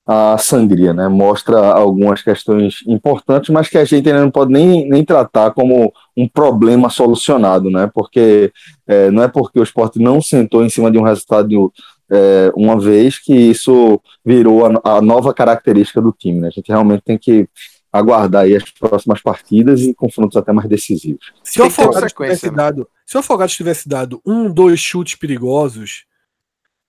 a 0.07 0.37
sangria, 0.39 0.93
né? 0.93 1.09
Mostra 1.09 1.59
algumas 1.59 2.23
questões 2.23 2.79
importantes, 2.87 3.51
mas 3.51 3.69
que 3.69 3.79
a 3.79 3.85
gente 3.85 4.09
ainda 4.09 4.23
não 4.23 4.31
pode 4.31 4.53
nem, 4.53 4.89
nem 4.89 5.05
tratar 5.05 5.53
como 5.53 5.93
um 6.17 6.29
problema 6.29 6.91
solucionado, 6.91 7.71
né? 7.71 7.89
Porque 7.95 8.53
é, 8.87 9.11
não 9.11 9.23
é 9.23 9.29
porque 9.29 9.61
o 9.61 9.63
esporte 9.63 10.01
não 10.01 10.21
sentou 10.21 10.65
em 10.65 10.69
cima 10.69 10.91
de 10.91 10.99
um 10.99 11.03
resultado 11.03 11.73
é, 12.11 12.51
uma 12.57 12.79
vez 12.79 13.19
que 13.19 13.33
isso 13.33 14.01
virou 14.25 14.67
a, 14.67 14.97
a, 14.97 15.01
nova 15.01 15.33
característica 15.33 16.03
do 16.03 16.13
time, 16.13 16.41
né? 16.41 16.49
A 16.49 16.51
gente 16.51 16.69
realmente 16.69 17.03
tem 17.05 17.17
que 17.17 17.49
aguardar 17.93 18.45
aí 18.45 18.57
as 18.57 18.71
próximas 18.71 19.21
partidas 19.21 19.81
e 19.81 19.95
confrontos 19.95 20.37
até 20.37 20.53
mais 20.53 20.69
decisivos. 20.69 21.33
Se 21.43 21.61
o 21.61 21.65
Afogados 21.65 22.13
tivesse, 22.13 22.51
né? 22.51 22.57
dado, 22.57 22.89
se 23.05 23.17
o 23.17 23.21
Afogados 23.21 23.57
tivesse 23.57 23.89
dado 23.89 24.23
um, 24.25 24.53
dois 24.53 24.79
chutes 24.79 25.17
perigosos, 25.17 26.05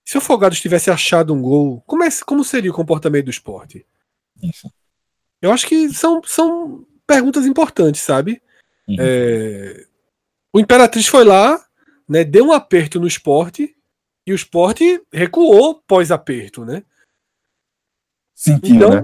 se 0.06 0.18
o 0.18 0.20
Afogados 0.20 0.60
tivesse 0.60 0.92
achado 0.92 1.34
um 1.34 1.42
gol, 1.42 1.82
como, 1.88 2.04
é, 2.04 2.10
como 2.26 2.44
seria 2.44 2.72
o 2.72 2.76
comportamento 2.76 3.26
do 3.26 3.32
esporte? 3.32 3.86
Isso. 4.42 4.72
Eu 5.42 5.52
acho 5.52 5.66
que 5.68 5.90
são, 5.90 6.22
são 6.24 6.86
perguntas 7.08 7.46
importantes, 7.46 8.02
sabe? 8.02 8.42
Uhum. 8.88 8.96
É, 9.00 9.86
o 10.54 10.60
Imperatriz 10.60 11.08
foi 11.08 11.24
lá, 11.24 11.64
né, 12.08 12.24
deu 12.24 12.46
um 12.46 12.52
aperto 12.52 13.00
no 13.00 13.08
esporte 13.08 13.76
e 14.26 14.32
o 14.32 14.36
esporte 14.36 15.02
recuou 15.12 15.82
pós-aperto, 15.88 16.64
né? 16.64 16.84
Sentiu, 18.36 18.76
então, 18.76 18.90
né? 18.90 19.04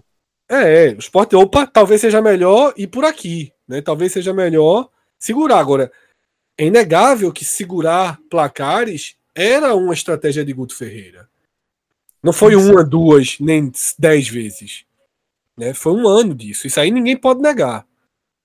É, 0.49 0.89
o 0.89 0.99
esporte, 0.99 1.35
opa, 1.35 1.67
talvez 1.67 1.99
seja 2.01 2.21
melhor 2.21 2.73
ir 2.77 2.87
por 2.87 3.03
aqui, 3.03 3.51
né? 3.67 3.81
Talvez 3.81 4.13
seja 4.13 4.33
melhor 4.33 4.89
segurar. 5.19 5.59
Agora, 5.59 5.91
é 6.57 6.65
inegável 6.65 7.31
que 7.31 7.43
segurar 7.43 8.17
placares 8.29 9.15
era 9.35 9.75
uma 9.75 9.93
estratégia 9.93 10.45
de 10.45 10.53
Guto 10.53 10.75
Ferreira. 10.75 11.27
Não 12.23 12.33
foi 12.33 12.55
uma, 12.55 12.83
duas, 12.83 13.37
nem 13.39 13.71
dez 13.99 14.27
vezes. 14.27 14.83
Né? 15.55 15.73
Foi 15.73 15.93
um 15.93 16.07
ano 16.07 16.33
disso. 16.33 16.65
Isso 16.65 16.79
aí 16.79 16.91
ninguém 16.91 17.15
pode 17.15 17.41
negar. 17.41 17.85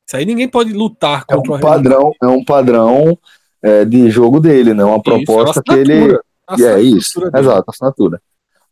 Isso 0.07 0.17
aí 0.17 0.27
ninguém 0.27 0.49
pode 0.49 0.73
lutar 0.73 1.25
contra 1.25 1.53
é 1.53 1.55
um 1.55 1.57
o 1.57 1.61
padrão 1.61 2.13
É 2.21 2.27
um 2.27 2.45
padrão 2.45 3.19
é, 3.63 3.85
de 3.85 4.11
jogo 4.11 4.41
dele, 4.41 4.75
né? 4.75 4.85
Uma 4.85 4.97
isso, 4.97 5.03
proposta 5.03 5.63
que 5.63 5.73
ele. 5.73 6.19
E 6.59 6.65
é 6.65 6.81
isso, 6.81 7.21
dele. 7.21 7.39
exato, 7.39 7.71
assinatura. 7.71 8.21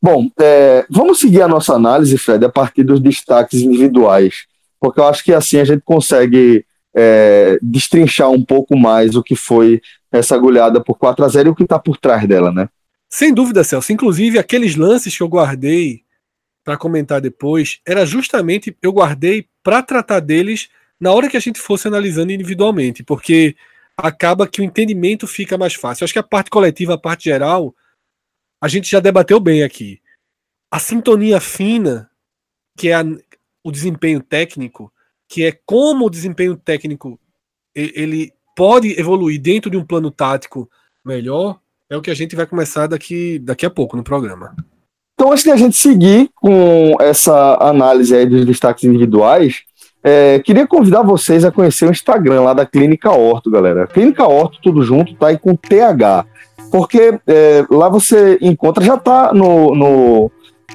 Bom, 0.03 0.31
é, 0.41 0.87
vamos 0.89 1.21
seguir 1.21 1.43
a 1.43 1.49
nossa 1.49 1.75
análise, 1.75 2.17
Fred, 2.17 2.45
a 2.45 2.49
partir 2.49 2.85
dos 2.85 3.01
destaques 3.01 3.61
individuais, 3.61 4.47
porque 4.81 4.99
eu 4.99 5.05
acho 5.05 5.23
que 5.23 5.33
assim 5.33 5.59
a 5.59 5.65
gente 5.65 5.83
consegue 5.85 6.65
é, 6.95 7.59
destrinchar 7.61 8.31
um 8.31 8.43
pouco 8.43 8.77
mais 8.77 9.15
o 9.15 9.23
que 9.23 9.37
foi 9.37 9.81
essa 10.11 10.35
agulhada 10.35 10.83
por 10.83 10.97
4 10.97 11.25
a 11.25 11.29
0 11.29 11.49
e 11.49 11.53
o 11.53 11.55
que 11.55 11.65
está 11.65 11.79
por 11.79 11.97
trás 11.99 12.27
dela, 12.27 12.51
né? 12.51 12.69
Sem 13.09 13.35
dúvida, 13.35 13.63
Celso. 13.63 13.93
Inclusive, 13.93 14.39
aqueles 14.39 14.77
lances 14.77 15.17
que 15.17 15.23
eu 15.23 15.29
guardei 15.29 16.03
para 16.65 16.77
comentar 16.77 17.21
depois, 17.21 17.81
era 17.87 18.07
justamente 18.07 18.77
eu 18.83 18.93
guardei 18.93 19.47
para 19.63 19.83
tratar 19.83 20.21
deles 20.21 20.69
na 21.01 21.13
hora 21.13 21.29
que 21.29 21.37
a 21.37 21.41
gente 21.41 21.59
fosse 21.59 21.89
analisando 21.89 22.33
individualmente, 22.33 23.03
porque 23.03 23.57
acaba 23.97 24.47
que 24.47 24.61
o 24.61 24.65
entendimento 24.65 25.27
fica 25.27 25.59
mais 25.59 25.75
fácil. 25.75 26.05
Acho 26.05 26.13
que 26.13 26.19
a 26.19 26.23
parte 26.23 26.51
coletiva, 26.51 26.95
a 26.95 26.99
parte 26.99 27.25
geral, 27.25 27.75
a 28.61 28.69
gente 28.69 28.91
já 28.91 29.01
debateu 29.01 29.41
bem 29.41 29.63
aqui. 29.63 30.01
A 30.71 30.79
sintonia 30.79 31.41
fina, 31.41 32.11
que 32.77 32.91
é 32.91 32.95
a, 32.95 33.05
o 33.65 33.73
desempenho 33.73 34.21
técnico, 34.21 34.93
que 35.29 35.45
é 35.45 35.53
como 35.65 36.07
o 36.07 36.11
desempenho 36.11 36.57
técnico 36.57 37.19
ele 37.75 38.33
pode 38.57 38.99
evoluir 39.01 39.41
dentro 39.41 39.71
de 39.71 39.77
um 39.77 39.85
plano 39.85 40.11
tático 40.11 40.69
melhor, 41.05 41.61
é 41.89 41.97
o 41.97 42.03
que 42.03 42.11
a 42.11 42.15
gente 42.15 42.37
vai 42.37 42.47
começar 42.47 42.87
daqui, 42.87 43.39
daqui 43.39 43.65
a 43.65 43.71
pouco 43.71 43.97
no 43.97 44.05
programa. 44.05 44.55
Então, 45.15 45.33
antes 45.33 45.45
de 45.45 45.51
a 45.51 45.57
gente 45.57 45.77
seguir 45.77 46.31
com 46.35 46.97
essa 47.01 47.57
análise 47.61 48.25
dos 48.27 48.45
destaques 48.45 48.85
individuais, 48.85 49.63
é, 50.03 50.39
queria 50.39 50.67
convidar 50.67 51.03
vocês 51.03 51.45
a 51.45 51.53
conhecer 51.53 51.87
o 51.87 51.91
Instagram 51.91 52.43
lá 52.43 52.55
da 52.55 52.65
Clínica 52.65 53.11
Orto, 53.11 53.51
galera. 53.51 53.87
Clínica 53.87 54.27
Orto, 54.27 54.59
tudo 54.63 54.83
junto, 54.83 55.15
tá 55.15 55.29
aí 55.29 55.39
com 55.39 55.55
TH. 55.55 56.25
Porque 56.71 57.19
é, 57.27 57.65
lá 57.71 57.89
você 57.89 58.39
encontra, 58.41 58.85
já 58.85 58.97
tá 58.97 59.33
no, 59.33 59.75
no, 59.75 60.31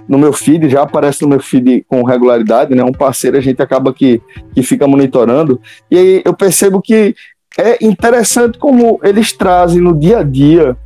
no 0.08 0.18
meu 0.18 0.34
feed, 0.34 0.70
já 0.70 0.84
aparece 0.84 1.22
no 1.22 1.30
meu 1.30 1.40
feed 1.40 1.86
com 1.88 2.04
regularidade, 2.04 2.76
né? 2.76 2.84
Um 2.84 2.92
parceiro 2.92 3.38
a 3.38 3.42
gente 3.42 3.62
acaba 3.62 3.94
que, 3.94 4.22
que 4.54 4.62
fica 4.62 4.88
monitorando. 4.88 5.60
E 5.90 5.98
aí 5.98 6.22
eu 6.26 6.34
percebo 6.34 6.82
que 6.82 7.16
é 7.58 7.84
interessante 7.84 8.58
como 8.58 9.00
eles 9.04 9.32
trazem 9.32 9.82
no 9.82 9.98
dia 9.98 10.20
a 10.20 10.24
dia 10.24 10.78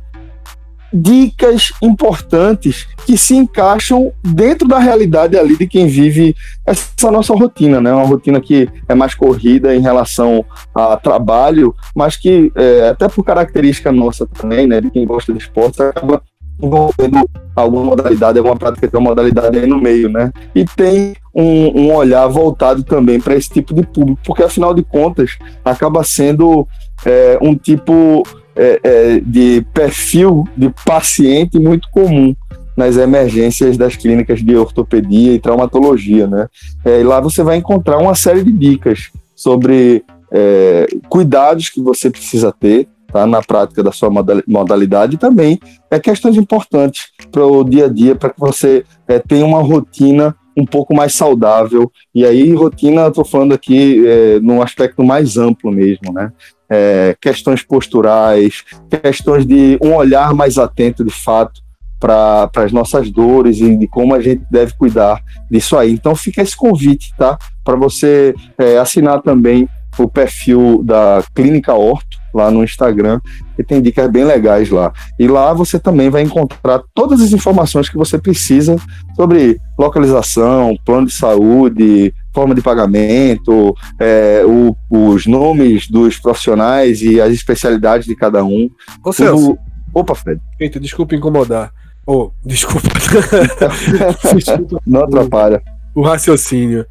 dicas 0.92 1.72
importantes 1.82 2.86
que 3.06 3.16
se 3.16 3.36
encaixam 3.36 4.12
dentro 4.22 4.66
da 4.66 4.78
realidade 4.78 5.36
ali 5.38 5.56
de 5.56 5.66
quem 5.66 5.86
vive 5.86 6.34
essa 6.66 7.10
nossa 7.10 7.34
rotina, 7.34 7.80
né? 7.80 7.92
Uma 7.92 8.06
rotina 8.06 8.40
que 8.40 8.68
é 8.88 8.94
mais 8.94 9.14
corrida 9.14 9.74
em 9.74 9.80
relação 9.80 10.44
a 10.74 10.96
trabalho, 10.96 11.74
mas 11.94 12.16
que 12.16 12.52
é, 12.54 12.88
até 12.88 13.08
por 13.08 13.24
característica 13.24 13.92
nossa 13.92 14.26
também, 14.26 14.66
né? 14.66 14.80
De 14.80 14.90
quem 14.90 15.06
gosta 15.06 15.32
de 15.32 15.38
esporte, 15.38 15.82
acaba 15.82 16.22
envolvendo 16.62 17.28
alguma 17.56 17.84
modalidade, 17.84 18.38
alguma 18.38 18.56
prática 18.56 18.86
de 18.86 18.94
uma 18.96 19.10
modalidade 19.10 19.58
aí 19.58 19.66
no 19.66 19.80
meio, 19.80 20.08
né? 20.08 20.30
E 20.54 20.64
tem 20.64 21.14
um, 21.34 21.86
um 21.86 21.94
olhar 21.94 22.26
voltado 22.28 22.82
também 22.82 23.20
para 23.20 23.34
esse 23.34 23.48
tipo 23.48 23.74
de 23.74 23.82
público, 23.82 24.20
porque 24.24 24.42
afinal 24.42 24.74
de 24.74 24.82
contas 24.82 25.38
acaba 25.64 26.04
sendo 26.04 26.66
é, 27.04 27.38
um 27.40 27.54
tipo 27.54 28.22
é, 28.60 28.80
é, 28.84 29.20
de 29.20 29.64
perfil 29.72 30.44
de 30.54 30.70
paciente 30.84 31.58
muito 31.58 31.88
comum 31.90 32.36
nas 32.76 32.98
emergências 32.98 33.78
das 33.78 33.96
clínicas 33.96 34.42
de 34.42 34.54
ortopedia 34.54 35.32
e 35.32 35.38
traumatologia, 35.38 36.26
né? 36.26 36.46
É, 36.84 37.00
e 37.00 37.02
lá 37.02 37.20
você 37.20 37.42
vai 37.42 37.56
encontrar 37.56 37.96
uma 37.96 38.14
série 38.14 38.44
de 38.44 38.52
dicas 38.52 39.10
sobre 39.34 40.04
é, 40.30 40.86
cuidados 41.08 41.70
que 41.70 41.80
você 41.80 42.10
precisa 42.10 42.52
ter 42.52 42.86
tá, 43.10 43.26
na 43.26 43.40
prática 43.40 43.82
da 43.82 43.92
sua 43.92 44.10
modalidade 44.46 45.14
e 45.14 45.18
também 45.18 45.58
é 45.90 45.98
questões 45.98 46.36
importantes 46.36 47.08
para 47.32 47.44
o 47.44 47.64
dia 47.64 47.86
a 47.86 47.88
dia, 47.88 48.14
para 48.14 48.28
que 48.28 48.38
você 48.38 48.84
é, 49.08 49.18
tenha 49.18 49.46
uma 49.46 49.62
rotina 49.62 50.36
um 50.54 50.66
pouco 50.66 50.94
mais 50.94 51.14
saudável. 51.14 51.90
E 52.14 52.26
aí, 52.26 52.52
rotina, 52.54 53.06
estou 53.06 53.24
falando 53.24 53.54
aqui 53.54 54.06
é, 54.06 54.40
num 54.40 54.60
aspecto 54.60 55.02
mais 55.02 55.38
amplo 55.38 55.72
mesmo, 55.72 56.12
né? 56.12 56.30
É, 56.70 57.16
questões 57.20 57.62
posturais, 57.62 58.64
questões 59.02 59.44
de 59.44 59.76
um 59.82 59.94
olhar 59.94 60.32
mais 60.32 60.56
atento 60.56 61.04
de 61.04 61.10
fato 61.10 61.60
para 61.98 62.50
as 62.56 62.72
nossas 62.72 63.10
dores 63.10 63.58
e 63.58 63.76
de 63.76 63.86
como 63.86 64.14
a 64.14 64.20
gente 64.20 64.42
deve 64.50 64.72
cuidar 64.74 65.20
disso 65.50 65.76
aí. 65.76 65.92
Então 65.92 66.14
fica 66.14 66.40
esse 66.40 66.56
convite, 66.56 67.12
tá? 67.18 67.36
Para 67.62 67.76
você 67.76 68.34
é, 68.56 68.78
assinar 68.78 69.20
também 69.20 69.68
o 69.98 70.08
perfil 70.08 70.82
da 70.82 71.22
Clínica 71.34 71.74
Orto 71.74 72.18
lá 72.32 72.50
no 72.50 72.62
Instagram, 72.62 73.20
que 73.56 73.62
tem 73.62 73.82
dicas 73.82 74.08
bem 74.10 74.24
legais 74.24 74.70
lá. 74.70 74.92
E 75.18 75.26
lá 75.26 75.52
você 75.52 75.78
também 75.78 76.08
vai 76.08 76.22
encontrar 76.22 76.80
todas 76.94 77.20
as 77.20 77.32
informações 77.32 77.88
que 77.88 77.98
você 77.98 78.18
precisa 78.18 78.76
sobre 79.16 79.60
localização, 79.78 80.76
plano 80.84 81.06
de 81.06 81.12
saúde, 81.12 82.14
forma 82.32 82.54
de 82.54 82.62
pagamento, 82.62 83.74
é, 83.98 84.42
o, 84.44 84.76
os 84.88 85.26
nomes 85.26 85.88
dos 85.88 86.18
profissionais 86.18 87.02
e 87.02 87.20
as 87.20 87.32
especialidades 87.32 88.06
de 88.06 88.14
cada 88.14 88.44
um. 88.44 88.70
Ô, 89.04 89.12
Celso. 89.12 89.58
Opa, 89.92 90.14
Fred. 90.14 90.40
Eita, 90.58 90.78
desculpa 90.78 91.14
incomodar. 91.14 91.72
Oh, 92.06 92.30
desculpa. 92.44 92.88
desculpa. 94.34 94.80
Não 94.86 95.02
atrapalha. 95.02 95.62
O, 95.94 96.00
o 96.00 96.02
raciocínio. 96.04 96.86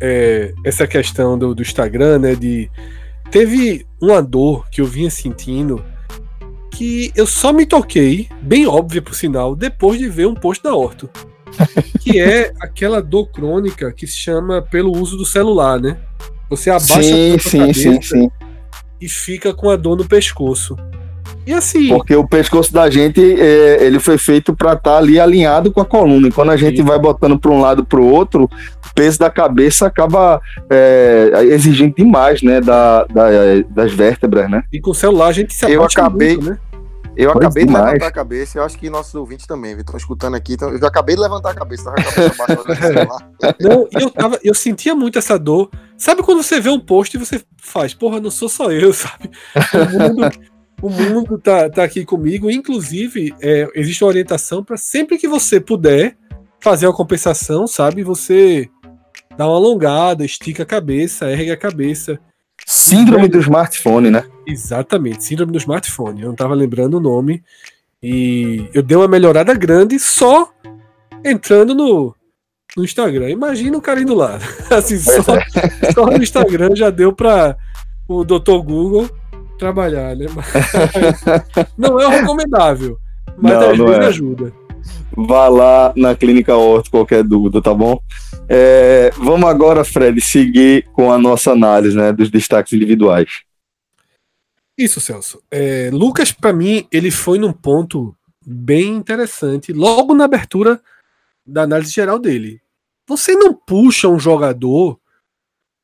é, 0.00 0.52
essa 0.64 0.86
questão 0.86 1.38
do, 1.38 1.54
do 1.54 1.62
Instagram, 1.62 2.18
né? 2.18 2.34
De 2.34 2.70
teve 3.30 3.86
uma 4.00 4.22
dor 4.22 4.68
que 4.70 4.80
eu 4.80 4.86
vinha 4.86 5.10
sentindo 5.10 5.82
que 6.70 7.10
eu 7.16 7.26
só 7.26 7.54
me 7.54 7.64
toquei, 7.64 8.28
bem 8.42 8.66
óbvia 8.66 9.00
por 9.00 9.14
sinal, 9.14 9.56
depois 9.56 9.98
de 9.98 10.08
ver 10.08 10.26
um 10.26 10.34
post 10.34 10.62
da 10.62 10.74
Orto. 10.74 11.08
Que 12.00 12.20
é 12.20 12.52
aquela 12.60 13.00
dor 13.00 13.26
crônica 13.26 13.92
que 13.92 14.06
se 14.06 14.16
chama 14.16 14.62
pelo 14.62 14.96
uso 14.96 15.16
do 15.16 15.24
celular, 15.24 15.80
né? 15.80 15.96
Você 16.48 16.70
abaixa 16.70 17.02
sim, 17.02 17.34
a 17.34 17.38
sim, 17.38 17.72
sim, 17.72 18.02
sim. 18.02 18.30
e 19.00 19.08
fica 19.08 19.52
com 19.52 19.68
a 19.68 19.76
dor 19.76 19.96
no 19.96 20.04
pescoço. 20.06 20.76
E 21.46 21.52
assim. 21.52 21.88
Porque 21.88 22.14
o 22.14 22.26
pescoço 22.26 22.72
da 22.72 22.90
gente 22.90 23.20
é, 23.20 23.84
ele 23.84 24.00
foi 24.00 24.18
feito 24.18 24.54
para 24.54 24.72
estar 24.72 24.92
tá 24.92 24.98
ali 24.98 25.18
alinhado 25.18 25.70
com 25.70 25.80
a 25.80 25.84
coluna. 25.84 26.26
E 26.26 26.32
quando 26.32 26.50
a 26.50 26.56
gente 26.56 26.78
Sim. 26.78 26.82
vai 26.82 26.98
botando 26.98 27.38
para 27.38 27.52
um 27.52 27.60
lado 27.60 27.84
para 27.84 28.00
o 28.00 28.12
outro, 28.12 28.44
o 28.44 28.94
peso 28.94 29.18
da 29.18 29.30
cabeça 29.30 29.86
acaba 29.86 30.40
é, 30.68 31.30
exigindo 31.44 31.94
demais, 31.94 32.42
né? 32.42 32.60
Da, 32.60 33.04
da, 33.04 33.28
das 33.70 33.92
vértebras, 33.92 34.50
né? 34.50 34.64
E 34.72 34.80
com 34.80 34.90
o 34.90 34.94
celular 34.94 35.28
a 35.28 35.32
gente 35.32 35.54
se 35.54 35.70
Eu 35.70 35.84
acabei. 35.84 36.36
Muito, 36.36 36.50
né? 36.50 36.58
Eu 37.16 37.32
pois 37.32 37.46
acabei 37.46 37.64
demais. 37.64 37.84
de 37.84 37.90
levantar 37.92 38.06
a 38.06 38.12
cabeça, 38.12 38.58
eu 38.58 38.62
acho 38.62 38.78
que 38.78 38.90
nossos 38.90 39.14
ouvintes 39.14 39.46
também, 39.46 39.74
estão 39.76 39.96
escutando 39.96 40.34
aqui. 40.34 40.52
Então, 40.52 40.68
eu 40.70 40.86
acabei 40.86 41.14
de 41.14 41.22
levantar 41.22 41.50
a 41.50 41.54
cabeça, 41.54 41.84
tava 41.84 41.98
a 41.98 42.56
cabeça 42.56 43.08
Não, 43.58 43.88
eu, 43.98 44.10
tava, 44.10 44.38
eu 44.44 44.54
sentia 44.54 44.94
muito 44.94 45.18
essa 45.18 45.38
dor. 45.38 45.70
Sabe 45.96 46.22
quando 46.22 46.42
você 46.42 46.60
vê 46.60 46.68
um 46.68 46.78
post 46.78 47.16
e 47.16 47.20
você 47.20 47.42
faz, 47.56 47.94
porra, 47.94 48.20
não 48.20 48.30
sou 48.30 48.50
só 48.50 48.70
eu, 48.70 48.92
sabe? 48.94 49.30
O 49.72 49.98
mundo, 49.98 50.30
o 50.82 50.90
mundo 50.90 51.38
tá, 51.38 51.70
tá 51.70 51.84
aqui 51.84 52.04
comigo. 52.04 52.50
Inclusive, 52.50 53.34
é, 53.40 53.66
existe 53.74 54.04
uma 54.04 54.08
orientação 54.08 54.62
para 54.62 54.76
sempre 54.76 55.16
que 55.16 55.26
você 55.26 55.58
puder 55.58 56.18
fazer 56.60 56.86
uma 56.86 56.94
compensação, 56.94 57.66
sabe? 57.66 58.02
Você 58.02 58.68
dá 59.38 59.46
uma 59.46 59.56
alongada, 59.56 60.24
estica 60.24 60.64
a 60.64 60.66
cabeça, 60.66 61.30
ergue 61.30 61.50
a 61.50 61.56
cabeça. 61.56 62.20
Síndrome 62.64 63.28
do 63.28 63.38
smartphone, 63.40 64.10
né? 64.10 64.24
Exatamente, 64.46 65.24
síndrome 65.24 65.52
do 65.52 65.58
smartphone. 65.58 66.22
Eu 66.22 66.28
não 66.28 66.34
tava 66.34 66.54
lembrando 66.54 66.94
o 66.94 67.00
nome. 67.00 67.42
E 68.02 68.68
eu 68.72 68.82
dei 68.82 68.96
uma 68.96 69.08
melhorada 69.08 69.52
grande 69.54 69.98
só 69.98 70.52
entrando 71.24 71.74
no, 71.74 72.14
no 72.76 72.84
Instagram. 72.84 73.30
Imagina 73.30 73.76
o 73.76 73.80
cara 73.80 74.00
indo 74.00 74.14
lá. 74.14 74.38
Assim, 74.70 74.98
só, 74.98 75.36
é. 75.36 75.44
só 75.92 76.06
no 76.06 76.22
Instagram 76.22 76.74
já 76.76 76.90
deu 76.90 77.12
para 77.12 77.56
o 78.08 78.24
Dr. 78.24 78.58
Google 78.64 79.08
trabalhar, 79.58 80.14
né? 80.14 80.26
não 81.76 81.98
é 82.00 82.20
recomendável, 82.20 82.98
mas 83.38 83.52
não, 83.52 83.70
às 83.70 83.78
vezes 83.78 83.96
é. 83.96 84.06
ajuda. 84.06 84.52
Vá 85.16 85.48
lá 85.48 85.92
na 85.96 86.14
Clínica 86.14 86.54
Horto, 86.54 86.90
qualquer 86.90 87.24
dúvida, 87.24 87.62
tá 87.62 87.72
bom? 87.72 87.98
É, 88.48 89.10
vamos 89.16 89.48
agora, 89.48 89.84
Fred, 89.84 90.20
seguir 90.20 90.84
com 90.92 91.12
a 91.12 91.18
nossa 91.18 91.52
análise 91.52 91.96
né, 91.96 92.12
dos 92.12 92.30
destaques 92.30 92.72
individuais. 92.72 93.42
Isso, 94.78 95.00
Celso. 95.00 95.42
É, 95.50 95.90
Lucas, 95.92 96.32
para 96.32 96.52
mim, 96.52 96.86
ele 96.92 97.10
foi 97.10 97.38
num 97.38 97.52
ponto 97.52 98.16
bem 98.46 98.94
interessante, 98.94 99.72
logo 99.72 100.14
na 100.14 100.24
abertura 100.24 100.80
da 101.44 101.62
análise 101.62 101.92
geral 101.92 102.18
dele. 102.18 102.60
Você 103.08 103.34
não 103.34 103.54
puxa 103.54 104.08
um 104.08 104.18
jogador 104.18 105.00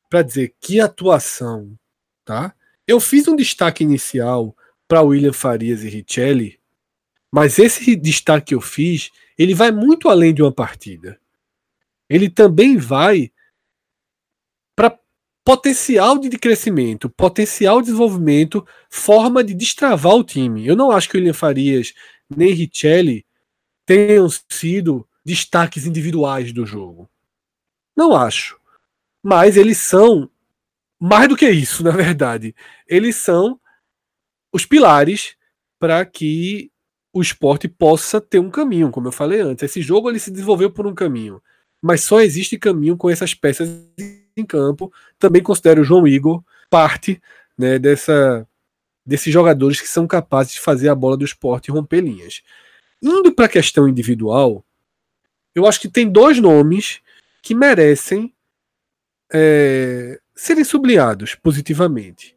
para 0.09 0.21
dizer 0.21 0.53
que 0.61 0.79
atuação, 0.79 1.73
tá? 2.23 2.53
Eu 2.87 2.99
fiz 2.99 3.27
um 3.27 3.35
destaque 3.35 3.83
inicial 3.83 4.55
para 4.87 5.01
William 5.01 5.33
Farias 5.33 5.83
e 5.83 5.89
Richelli, 5.89 6.59
mas 7.31 7.57
esse 7.57 7.95
destaque 7.95 8.47
que 8.47 8.55
eu 8.55 8.61
fiz, 8.61 9.09
ele 9.37 9.55
vai 9.55 9.71
muito 9.71 10.07
além 10.07 10.33
de 10.33 10.41
uma 10.41 10.51
partida. 10.51 11.19
Ele 12.13 12.29
também 12.29 12.77
vai 12.77 13.31
para 14.75 14.99
potencial 15.43 16.19
de 16.19 16.29
crescimento, 16.37 17.09
potencial 17.09 17.79
de 17.79 17.87
desenvolvimento, 17.87 18.63
forma 18.87 19.43
de 19.43 19.55
destravar 19.55 20.13
o 20.13 20.23
time. 20.23 20.67
Eu 20.67 20.75
não 20.75 20.91
acho 20.91 21.09
que 21.09 21.17
o 21.17 21.19
William 21.19 21.33
Farias 21.33 21.91
nem 22.29 22.53
Richelli 22.53 23.25
tenham 23.83 24.29
sido 24.47 25.09
destaques 25.25 25.87
individuais 25.87 26.53
do 26.53 26.67
jogo. 26.67 27.09
Não 27.97 28.15
acho. 28.15 28.59
Mas 29.23 29.57
eles 29.57 29.79
são 29.79 30.29
mais 30.99 31.27
do 31.27 31.35
que 31.35 31.49
isso, 31.49 31.81
na 31.83 31.89
verdade. 31.89 32.55
Eles 32.87 33.15
são 33.15 33.59
os 34.53 34.67
pilares 34.67 35.35
para 35.79 36.05
que 36.05 36.71
o 37.11 37.23
esporte 37.23 37.67
possa 37.67 38.21
ter 38.21 38.37
um 38.37 38.51
caminho, 38.51 38.91
como 38.91 39.07
eu 39.07 39.11
falei 39.11 39.41
antes. 39.41 39.63
Esse 39.63 39.81
jogo 39.81 40.11
ele 40.11 40.19
se 40.19 40.29
desenvolveu 40.29 40.69
por 40.69 40.85
um 40.85 40.93
caminho, 40.93 41.41
mas 41.83 42.01
só 42.01 42.21
existe 42.21 42.57
caminho 42.57 42.95
com 42.95 43.09
essas 43.09 43.33
peças 43.33 43.69
em 44.37 44.45
campo. 44.45 44.89
Também 45.19 45.43
considero 45.43 45.81
o 45.81 45.83
João 45.83 46.07
Igor 46.07 46.41
parte 46.69 47.21
né, 47.57 47.77
dessa, 47.77 48.47
desses 49.05 49.33
jogadores 49.33 49.81
que 49.81 49.87
são 49.87 50.07
capazes 50.07 50.53
de 50.53 50.61
fazer 50.61 50.87
a 50.87 50.95
bola 50.95 51.17
do 51.17 51.25
esporte 51.25 51.69
romper 51.69 51.99
linhas. 51.99 52.41
Indo 53.01 53.33
para 53.33 53.47
a 53.47 53.49
questão 53.49 53.85
individual, 53.85 54.63
eu 55.53 55.67
acho 55.67 55.81
que 55.81 55.89
tem 55.89 56.09
dois 56.09 56.39
nomes 56.39 57.01
que 57.41 57.53
merecem 57.53 58.33
é, 59.31 60.21
serem 60.33 60.63
sublinhados 60.63 61.35
positivamente. 61.35 62.33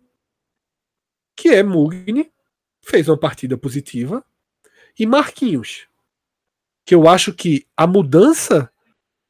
Que 1.36 1.50
é 1.50 1.62
Mugni, 1.62 2.32
fez 2.80 3.08
uma 3.08 3.16
partida 3.16 3.56
positiva, 3.56 4.24
e 4.98 5.06
Marquinhos, 5.06 5.86
que 6.84 6.96
eu 6.96 7.08
acho 7.08 7.32
que 7.32 7.64
a 7.76 7.86
mudança, 7.86 8.70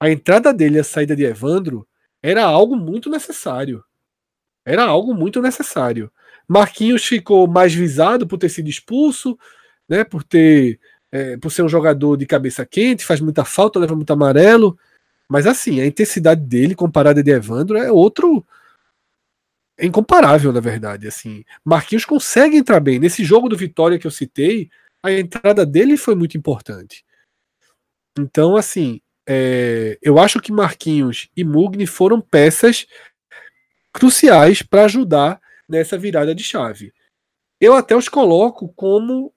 a 0.01 0.11
entrada 0.11 0.53
dele 0.53 0.77
e 0.77 0.81
a 0.81 0.85
saída 0.85 1.17
de 1.17 1.25
Evandro 1.25 1.87
era 2.23 2.45
algo 2.45 2.77
muito 2.77 3.09
necessário. 3.09 3.85
Era 4.65 4.85
algo 4.85 5.15
muito 5.15 5.41
necessário. 5.41 6.11
Marquinhos 6.49 7.05
ficou 7.05 7.47
mais 7.47 7.75
visado 7.75 8.27
por 8.27 8.39
ter 8.39 8.49
sido 8.49 8.69
expulso, 8.69 9.39
né, 9.89 10.05
por 10.05 10.23
ter 10.23 10.79
é, 11.11 11.37
por 11.37 11.51
ser 11.51 11.63
um 11.63 11.69
jogador 11.69 12.17
de 12.17 12.27
cabeça 12.27 12.67
quente, 12.67 13.05
faz 13.05 13.21
muita 13.21 13.45
falta, 13.45 13.79
leva 13.79 13.95
muito 13.95 14.13
amarelo. 14.13 14.79
Mas 15.29 15.47
assim, 15.47 15.81
a 15.81 15.87
intensidade 15.87 16.41
dele 16.43 16.75
comparada 16.75 17.23
de 17.23 17.31
Evandro 17.31 17.79
é 17.79 17.91
outro. 17.91 18.45
É 19.79 19.87
incomparável, 19.87 20.53
na 20.53 20.61
verdade. 20.61 21.07
Assim, 21.07 21.45
Marquinhos 21.65 22.05
consegue 22.05 22.57
entrar 22.57 22.81
bem. 22.81 22.99
Nesse 22.99 23.25
jogo 23.25 23.49
do 23.49 23.57
Vitória 23.57 23.99
que 23.99 24.07
eu 24.07 24.11
citei, 24.11 24.71
a 25.03 25.13
entrada 25.13 25.65
dele 25.67 25.97
foi 25.97 26.15
muito 26.15 26.37
importante. 26.37 27.05
Então, 28.19 28.57
assim, 28.57 29.01
é, 29.29 29.99
eu 30.01 30.19
acho 30.19 30.41
que 30.41 30.53
Marquinhos 30.53 31.29
e 31.37 31.43
Mugni 31.43 31.87
foram 31.87 32.21
peças 32.21 32.87
cruciais 33.93 34.63
para 34.63 34.85
ajudar 34.85 35.41
nessa 35.69 35.99
virada 35.99 36.35
de 36.35 36.45
chave. 36.45 36.93
Eu 37.61 37.75
até 37.75 37.97
os 37.97 38.09
coloco 38.09 38.69
como 38.75 39.35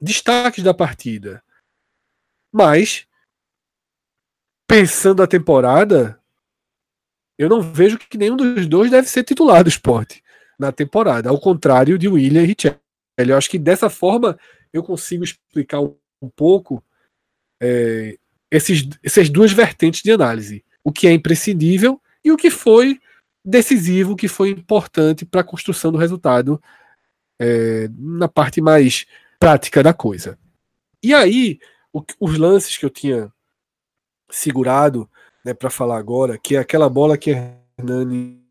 destaques 0.00 0.64
da 0.64 0.72
partida. 0.72 1.42
Mas, 2.52 3.06
pensando 4.66 5.22
a 5.22 5.26
temporada, 5.26 6.18
eu 7.36 7.48
não 7.48 7.60
vejo 7.60 7.98
que 7.98 8.16
nenhum 8.16 8.36
dos 8.36 8.66
dois 8.66 8.90
deve 8.90 9.08
ser 9.08 9.24
titular 9.24 9.62
do 9.62 9.68
esporte 9.68 10.22
na 10.58 10.72
temporada, 10.72 11.28
ao 11.28 11.40
contrário 11.40 11.98
de 11.98 12.08
William 12.08 12.42
e 12.42 12.46
Richelli. 12.46 12.78
Eu 13.18 13.36
acho 13.36 13.50
que 13.50 13.58
dessa 13.58 13.90
forma 13.90 14.38
eu 14.72 14.82
consigo 14.82 15.24
explicar 15.24 15.80
um, 15.80 16.30
pouco 16.34 16.82
é, 17.60 18.18
esses, 18.50 18.88
essas 19.02 19.28
duas 19.28 19.52
vertentes 19.52 20.02
de 20.02 20.10
análise. 20.10 20.64
O 20.82 20.92
que 20.92 21.06
é 21.06 21.12
imprescindível 21.12 22.00
e 22.24 22.32
o 22.32 22.36
que 22.36 22.50
foi 22.50 23.00
decisivo, 23.44 24.16
que 24.16 24.28
foi 24.28 24.50
importante 24.50 25.24
para 25.24 25.40
a 25.40 25.44
construção 25.44 25.90
do 25.90 25.98
resultado 25.98 26.60
é, 27.40 27.88
na 27.96 28.28
parte 28.28 28.60
mais 28.60 29.06
prática 29.38 29.82
da 29.82 29.94
coisa. 29.94 30.38
E 31.02 31.14
aí, 31.14 31.58
o, 31.92 32.02
os 32.20 32.36
lances 32.36 32.76
que 32.76 32.84
eu 32.84 32.90
tinha 32.90 33.32
segurado 34.30 35.08
né, 35.44 35.54
para 35.54 35.70
falar 35.70 35.98
agora, 35.98 36.36
que 36.36 36.56
é 36.56 36.58
aquela 36.58 36.88
bola 36.88 37.16
que 37.16 37.30
Hernani 37.30 38.42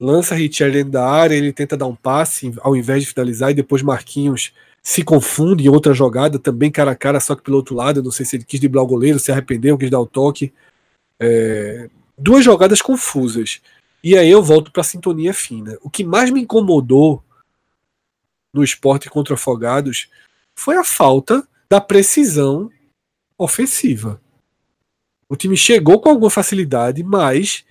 lança 0.00 0.36
dentro 0.36 0.90
da 0.90 1.08
área, 1.08 1.34
ele 1.34 1.52
tenta 1.52 1.76
dar 1.76 1.86
um 1.86 1.96
passe 1.96 2.52
ao 2.60 2.76
invés 2.76 3.02
de 3.02 3.08
finalizar, 3.08 3.50
e 3.50 3.54
depois 3.54 3.82
Marquinhos 3.82 4.52
se 4.82 5.02
confunde 5.02 5.64
em 5.64 5.68
outra 5.68 5.92
jogada, 5.92 6.38
também 6.38 6.70
cara 6.70 6.92
a 6.92 6.96
cara, 6.96 7.20
só 7.20 7.34
que 7.34 7.42
pelo 7.42 7.56
outro 7.56 7.74
lado. 7.74 8.00
Eu 8.00 8.04
não 8.04 8.10
sei 8.10 8.24
se 8.24 8.36
ele 8.36 8.44
quis 8.44 8.60
driblar 8.60 8.84
o 8.84 8.88
goleiro, 8.88 9.18
se 9.18 9.30
arrependeu, 9.30 9.76
quis 9.76 9.90
dar 9.90 10.00
o 10.00 10.06
toque. 10.06 10.52
É, 11.20 11.90
duas 12.16 12.44
jogadas 12.44 12.80
confusas. 12.80 13.60
E 14.02 14.16
aí 14.16 14.30
eu 14.30 14.42
volto 14.42 14.70
para 14.70 14.80
a 14.80 14.84
sintonia 14.84 15.34
fina. 15.34 15.76
O 15.82 15.90
que 15.90 16.04
mais 16.04 16.30
me 16.30 16.42
incomodou 16.42 17.22
no 18.52 18.64
esporte 18.64 19.10
contra 19.10 19.34
Afogados 19.34 20.08
foi 20.54 20.76
a 20.76 20.84
falta 20.84 21.46
da 21.68 21.80
precisão 21.80 22.70
ofensiva. 23.36 24.20
O 25.28 25.36
time 25.36 25.56
chegou 25.56 26.00
com 26.00 26.08
alguma 26.08 26.30
facilidade, 26.30 27.02
mas 27.02 27.64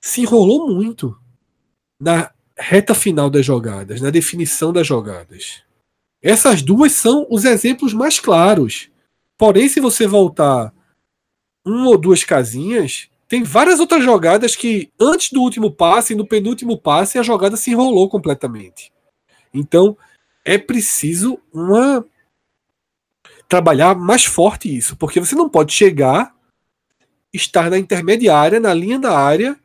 se 0.00 0.22
enrolou 0.22 0.68
muito 0.68 1.18
na 2.00 2.32
reta 2.58 2.94
final 2.94 3.28
das 3.28 3.44
jogadas, 3.44 4.00
na 4.00 4.10
definição 4.10 4.72
das 4.72 4.86
jogadas. 4.86 5.62
Essas 6.22 6.62
duas 6.62 6.92
são 6.92 7.26
os 7.30 7.44
exemplos 7.44 7.92
mais 7.92 8.18
claros. 8.18 8.88
Porém, 9.36 9.68
se 9.68 9.80
você 9.80 10.06
voltar 10.06 10.72
uma 11.64 11.90
ou 11.90 11.98
duas 11.98 12.24
casinhas, 12.24 13.08
tem 13.28 13.42
várias 13.42 13.80
outras 13.80 14.02
jogadas 14.02 14.56
que 14.56 14.90
antes 14.98 15.30
do 15.30 15.40
último 15.40 15.70
passe, 15.70 16.14
no 16.14 16.26
penúltimo 16.26 16.78
passe, 16.78 17.18
a 17.18 17.22
jogada 17.22 17.56
se 17.56 17.70
enrolou 17.70 18.08
completamente. 18.08 18.92
Então, 19.52 19.96
é 20.44 20.56
preciso 20.56 21.38
uma 21.52 22.04
trabalhar 23.48 23.94
mais 23.94 24.24
forte 24.24 24.74
isso, 24.74 24.96
porque 24.96 25.20
você 25.20 25.34
não 25.34 25.48
pode 25.48 25.72
chegar, 25.72 26.34
estar 27.32 27.70
na 27.70 27.78
intermediária, 27.78 28.60
na 28.60 28.72
linha 28.72 28.98
da 28.98 29.16
área 29.16 29.58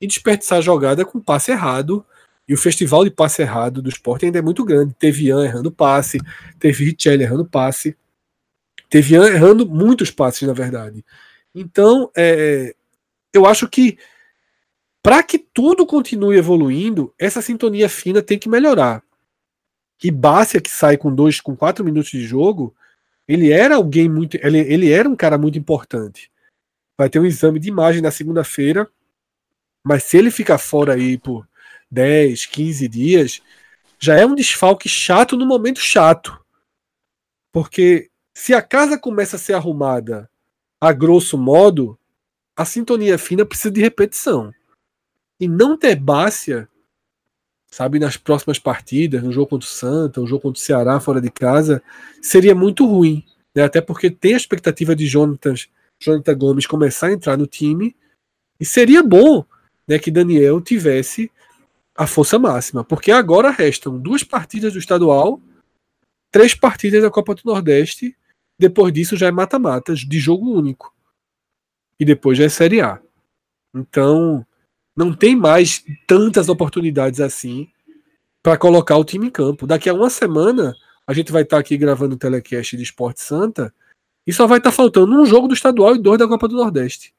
e 0.00 0.06
desperdiçar 0.06 0.58
a 0.58 0.62
jogada 0.62 1.04
com 1.04 1.20
passe 1.20 1.50
errado. 1.50 2.04
E 2.48 2.54
o 2.54 2.56
festival 2.56 3.04
de 3.04 3.10
passe 3.10 3.42
errado 3.42 3.82
do 3.82 3.90
esporte 3.90 4.24
ainda 4.24 4.38
é 4.38 4.42
muito 4.42 4.64
grande. 4.64 4.94
Teve 4.94 5.26
Ian 5.26 5.44
errando 5.44 5.70
passe, 5.70 6.18
teve 6.58 6.84
Richelli 6.84 7.22
errando 7.22 7.44
passe, 7.44 7.94
teve 8.88 9.14
Ian 9.14 9.26
errando 9.26 9.68
muitos 9.68 10.10
passes, 10.10 10.48
na 10.48 10.54
verdade. 10.54 11.04
Então, 11.54 12.10
é, 12.16 12.74
eu 13.34 13.44
acho 13.44 13.68
que 13.68 13.98
para 15.02 15.22
que 15.22 15.38
tudo 15.38 15.86
continue 15.86 16.36
evoluindo, 16.36 17.14
essa 17.18 17.42
sintonia 17.42 17.88
fina 17.88 18.22
tem 18.22 18.38
que 18.38 18.48
melhorar. 18.48 19.02
E 20.02 20.10
Bácia, 20.10 20.60
que 20.60 20.70
sai 20.70 20.96
com 20.96 21.14
dois, 21.14 21.40
com 21.40 21.56
quatro 21.56 21.84
minutos 21.84 22.10
de 22.10 22.24
jogo, 22.24 22.74
ele 23.26 23.52
era 23.52 23.76
alguém 23.76 24.08
muito. 24.08 24.36
Ele, 24.36 24.58
ele 24.58 24.90
era 24.90 25.08
um 25.08 25.16
cara 25.16 25.36
muito 25.36 25.58
importante. 25.58 26.30
Vai 26.96 27.10
ter 27.10 27.18
um 27.18 27.26
exame 27.26 27.58
de 27.58 27.68
imagem 27.68 28.00
na 28.00 28.10
segunda-feira. 28.10 28.88
Mas 29.84 30.04
se 30.04 30.16
ele 30.16 30.30
ficar 30.30 30.58
fora 30.58 30.94
aí 30.94 31.18
por 31.18 31.46
10, 31.90 32.46
15 32.46 32.88
dias, 32.88 33.42
já 33.98 34.16
é 34.16 34.24
um 34.24 34.34
desfalque 34.34 34.88
chato 34.88 35.36
no 35.36 35.46
momento 35.46 35.80
chato. 35.80 36.38
Porque 37.52 38.10
se 38.34 38.54
a 38.54 38.62
casa 38.62 38.98
começa 38.98 39.36
a 39.36 39.38
ser 39.38 39.54
arrumada 39.54 40.30
a 40.80 40.92
grosso 40.92 41.36
modo, 41.36 41.98
a 42.56 42.64
sintonia 42.64 43.18
fina 43.18 43.44
precisa 43.44 43.70
de 43.70 43.80
repetição. 43.80 44.52
E 45.40 45.48
não 45.48 45.76
ter 45.76 45.96
Bácia, 45.96 46.68
sabe, 47.70 47.98
nas 47.98 48.16
próximas 48.16 48.58
partidas, 48.58 49.22
no 49.22 49.32
jogo 49.32 49.50
contra 49.50 49.66
o 49.66 49.70
Santa, 49.70 50.20
no 50.20 50.26
jogo 50.26 50.42
contra 50.42 50.60
o 50.60 50.64
Ceará 50.64 51.00
fora 51.00 51.20
de 51.20 51.30
casa, 51.30 51.82
seria 52.22 52.54
muito 52.54 52.86
ruim. 52.86 53.24
Né? 53.54 53.62
Até 53.64 53.80
porque 53.80 54.10
tem 54.10 54.34
a 54.34 54.36
expectativa 54.36 54.94
de 54.94 55.06
Jonathan, 55.06 55.54
Jonathan 56.00 56.36
Gomes 56.36 56.66
começar 56.66 57.08
a 57.08 57.12
entrar 57.12 57.36
no 57.36 57.46
time. 57.46 57.96
E 58.60 58.64
seria 58.64 59.02
bom 59.02 59.44
né, 59.86 59.98
que 59.98 60.10
Daniel 60.10 60.60
tivesse 60.60 61.30
a 61.98 62.06
força 62.06 62.38
máxima. 62.38 62.84
Porque 62.84 63.10
agora 63.10 63.50
restam 63.50 63.98
duas 63.98 64.22
partidas 64.22 64.72
do 64.72 64.78
estadual, 64.78 65.42
três 66.30 66.54
partidas 66.54 67.02
da 67.02 67.10
Copa 67.10 67.34
do 67.34 67.42
Nordeste. 67.44 68.16
Depois 68.56 68.92
disso 68.92 69.16
já 69.16 69.26
é 69.26 69.32
mata-mata, 69.32 69.94
de 69.94 70.18
jogo 70.20 70.48
único. 70.48 70.94
E 71.98 72.04
depois 72.04 72.38
já 72.38 72.44
é 72.44 72.48
Série 72.48 72.80
A. 72.80 73.02
Então, 73.74 74.46
não 74.96 75.12
tem 75.12 75.34
mais 75.34 75.84
tantas 76.06 76.48
oportunidades 76.48 77.20
assim 77.20 77.68
para 78.42 78.56
colocar 78.56 78.96
o 78.96 79.04
time 79.04 79.26
em 79.26 79.30
campo. 79.30 79.66
Daqui 79.66 79.88
a 79.88 79.94
uma 79.94 80.08
semana, 80.08 80.76
a 81.04 81.12
gente 81.12 81.32
vai 81.32 81.42
estar 81.42 81.56
tá 81.56 81.60
aqui 81.60 81.76
gravando 81.76 82.14
o 82.14 82.18
telecast 82.18 82.76
de 82.76 82.82
Esporte 82.84 83.20
Santa 83.20 83.74
e 84.24 84.32
só 84.32 84.46
vai 84.46 84.58
estar 84.58 84.70
tá 84.70 84.76
faltando 84.76 85.20
um 85.20 85.26
jogo 85.26 85.48
do 85.48 85.54
estadual 85.54 85.96
e 85.96 85.98
dois 85.98 86.18
da 86.18 86.28
Copa 86.28 86.46
do 86.46 86.56
Nordeste. 86.56 87.12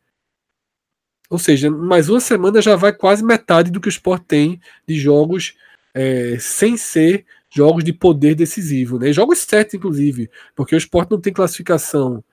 Ou 1.29 1.37
seja, 1.37 1.69
mais 1.69 2.09
uma 2.09 2.19
semana 2.19 2.61
já 2.61 2.75
vai 2.75 2.91
quase 2.91 3.23
metade 3.23 3.69
do 3.69 3.79
que 3.79 3.87
o 3.87 3.89
Sport 3.89 4.23
tem 4.27 4.59
de 4.87 4.99
jogos 4.99 5.55
é, 5.93 6.37
sem 6.39 6.75
ser 6.75 7.25
jogos 7.51 7.83
de 7.83 7.93
poder 7.93 8.33
decisivo. 8.33 8.97
Né? 8.97 9.13
Jogos 9.13 9.39
certos, 9.39 9.75
inclusive, 9.75 10.29
porque 10.55 10.75
o 10.75 10.77
Sport 10.77 11.11
não 11.11 11.21
tem 11.21 11.31
classificação 11.31 12.23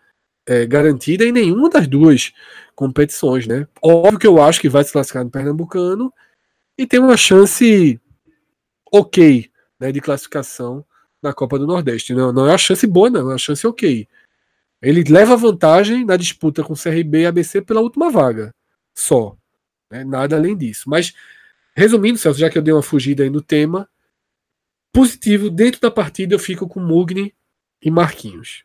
é, 0.47 0.64
garantida 0.66 1.24
em 1.24 1.32
nenhuma 1.32 1.68
das 1.68 1.86
duas 1.86 2.32
competições. 2.74 3.47
Né? 3.47 3.68
Óbvio 3.82 4.18
que 4.18 4.26
eu 4.26 4.40
acho 4.40 4.61
que 4.61 4.68
vai 4.68 4.82
se 4.82 4.92
classificar 4.92 5.24
no 5.24 5.30
Pernambucano 5.30 6.11
e 6.78 6.86
tem 6.86 6.99
uma 6.99 7.16
chance 7.18 8.01
ok 8.90 9.51
né, 9.78 9.92
de 9.92 10.01
classificação 10.01 10.84
na 11.22 11.34
Copa 11.34 11.59
do 11.59 11.66
Nordeste. 11.66 12.14
Não, 12.14 12.32
não 12.32 12.47
é 12.47 12.53
uma 12.53 12.59
chance 12.59 12.86
boa, 12.86 13.11
não, 13.11 13.20
é 13.20 13.24
uma 13.24 13.38
chance 13.38 13.66
ok. 13.66 14.09
Ele 14.80 15.05
leva 15.05 15.36
vantagem 15.36 16.05
na 16.05 16.16
disputa 16.16 16.62
com 16.62 16.74
CRB 16.74 17.22
e 17.22 17.26
ABC 17.26 17.61
pela 17.61 17.80
última 17.80 18.11
vaga 18.11 18.56
só. 18.97 19.36
Né? 19.90 20.03
Nada 20.03 20.34
além 20.34 20.57
disso. 20.57 20.88
Mas, 20.88 21.12
resumindo, 21.76 22.18
Celso, 22.18 22.40
já 22.40 22.51
que 22.51 22.59
eu 22.59 22.62
dei 22.62 22.74
uma 22.74 22.82
fugida 22.82 23.22
aí 23.22 23.30
no 23.30 23.42
tema, 23.42 23.88
positivo, 24.92 25.51
dentro 25.51 25.80
da 25.80 25.90
partida 25.90 26.34
eu 26.34 26.38
fico 26.38 26.66
com 26.66 26.80
Mugni 26.80 27.34
e 27.82 27.90
Marquinhos. 27.90 28.64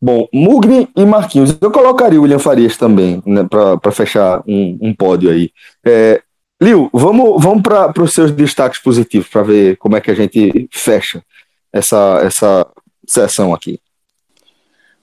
Bom, 0.00 0.28
Mugni 0.32 0.88
e 0.94 1.04
Marquinhos. 1.04 1.56
Eu 1.60 1.70
colocaria 1.70 2.18
o 2.18 2.22
William 2.22 2.38
Farias 2.38 2.76
também, 2.76 3.22
né, 3.26 3.44
para 3.44 3.90
fechar 3.90 4.42
um, 4.46 4.78
um, 4.80 4.94
pódio 4.94 5.30
aí. 5.30 5.50
É, 5.84 6.22
Lil, 6.60 6.88
vamos, 6.92 7.42
vamos 7.42 7.62
para 7.62 8.02
os 8.02 8.14
seus 8.14 8.30
destaques 8.30 8.78
positivos, 8.78 9.28
para 9.28 9.42
ver 9.42 9.76
como 9.78 9.96
é 9.96 10.00
que 10.00 10.10
a 10.10 10.14
gente 10.14 10.68
fecha 10.70 11.22
essa, 11.72 12.20
essa 12.22 12.66
sessão 13.06 13.52
aqui. 13.52 13.80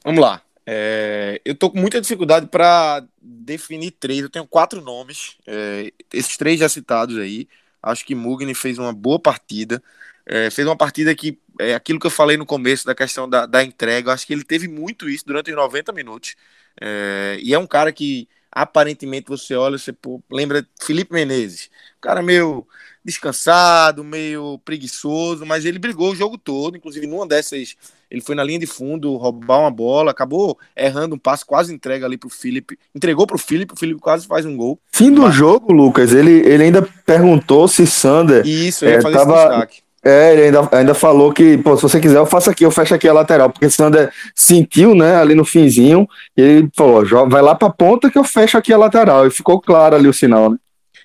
Vamos 0.03 0.21
lá. 0.21 0.41
É, 0.65 1.41
eu 1.43 1.53
tô 1.53 1.69
com 1.69 1.79
muita 1.79 1.99
dificuldade 1.99 2.47
para 2.47 3.03
definir 3.43 3.91
três. 3.91 4.21
Eu 4.21 4.29
tenho 4.29 4.47
quatro 4.47 4.81
nomes, 4.81 5.37
é, 5.47 5.91
esses 6.11 6.37
três 6.37 6.59
já 6.59 6.69
citados 6.69 7.17
aí. 7.17 7.47
Acho 7.81 8.05
que 8.05 8.15
Mugni 8.15 8.53
fez 8.55 8.77
uma 8.77 8.93
boa 8.93 9.19
partida. 9.19 9.83
É, 10.25 10.49
fez 10.49 10.67
uma 10.67 10.77
partida 10.77 11.13
que 11.15 11.39
é 11.59 11.75
aquilo 11.75 11.99
que 11.99 12.07
eu 12.07 12.11
falei 12.11 12.37
no 12.37 12.45
começo 12.45 12.85
da 12.85 12.95
questão 12.95 13.29
da, 13.29 13.45
da 13.45 13.63
entrega. 13.63 14.09
Eu 14.09 14.13
acho 14.13 14.25
que 14.25 14.33
ele 14.33 14.43
teve 14.43 14.67
muito 14.67 15.09
isso 15.09 15.25
durante 15.25 15.51
os 15.51 15.57
90 15.57 15.91
minutos. 15.93 16.35
É, 16.81 17.37
e 17.41 17.53
é 17.53 17.59
um 17.59 17.67
cara 17.67 17.91
que 17.91 18.27
aparentemente 18.51 19.27
você 19.27 19.55
olha, 19.55 19.77
você 19.77 19.91
pô, 19.91 20.23
lembra 20.31 20.67
Felipe 20.81 21.13
Menezes. 21.13 21.69
Um 21.97 22.01
cara 22.01 22.21
meio 22.21 22.67
descansado, 23.03 24.03
meio 24.03 24.59
preguiçoso, 24.59 25.45
mas 25.45 25.65
ele 25.65 25.79
brigou 25.79 26.11
o 26.11 26.15
jogo 26.15 26.37
todo, 26.37 26.77
inclusive 26.77 27.05
numa 27.07 27.27
dessas, 27.27 27.75
ele 28.13 28.21
foi 28.21 28.35
na 28.35 28.43
linha 28.43 28.59
de 28.59 28.67
fundo 28.67 29.15
roubar 29.17 29.61
uma 29.61 29.71
bola, 29.71 30.11
acabou 30.11 30.55
errando 30.77 31.15
um 31.15 31.17
passe, 31.17 31.43
quase 31.43 31.73
entrega 31.73 32.05
ali 32.05 32.15
pro 32.15 32.29
Felipe, 32.29 32.77
entregou 32.93 33.25
pro 33.25 33.39
Felipe, 33.39 33.73
o 33.73 33.77
Felipe 33.77 33.99
quase 33.99 34.27
faz 34.27 34.45
um 34.45 34.55
gol. 34.55 34.79
Fim 34.91 35.11
do 35.11 35.23
mas... 35.23 35.33
jogo, 35.33 35.73
Lucas, 35.73 36.13
ele, 36.13 36.31
ele 36.47 36.65
ainda 36.65 36.87
perguntou 37.07 37.67
se 37.67 37.87
Sander 37.87 38.45
Isso, 38.45 38.85
ele 38.85 38.97
é, 38.97 38.99
tava... 39.01 39.67
É, 40.05 40.33
ele 40.33 40.41
ainda, 40.43 40.69
ainda 40.73 40.93
falou 40.93 41.33
que, 41.33 41.57
pô, 41.57 41.75
se 41.75 41.81
você 41.81 41.99
quiser, 41.99 42.17
eu 42.17 42.25
faço 42.25 42.51
aqui, 42.51 42.63
eu 42.63 42.69
fecho 42.69 42.93
aqui 42.93 43.07
a 43.07 43.13
lateral, 43.13 43.49
porque 43.49 43.65
o 43.65 43.71
Sander 43.71 44.11
sentiu, 44.35 44.93
né, 44.93 45.15
ali 45.15 45.33
no 45.33 45.45
finzinho, 45.45 46.07
e 46.37 46.41
ele 46.41 46.69
falou, 46.75 47.27
vai 47.27 47.41
lá 47.41 47.55
pra 47.55 47.69
ponta 47.69 48.11
que 48.11 48.17
eu 48.17 48.23
fecho 48.23 48.57
aqui 48.57 48.71
a 48.71 48.77
lateral, 48.77 49.25
e 49.25 49.31
ficou 49.31 49.59
claro 49.59 49.95
ali 49.95 50.07
o 50.07 50.13
sinal, 50.13 50.51
né? 50.51 50.57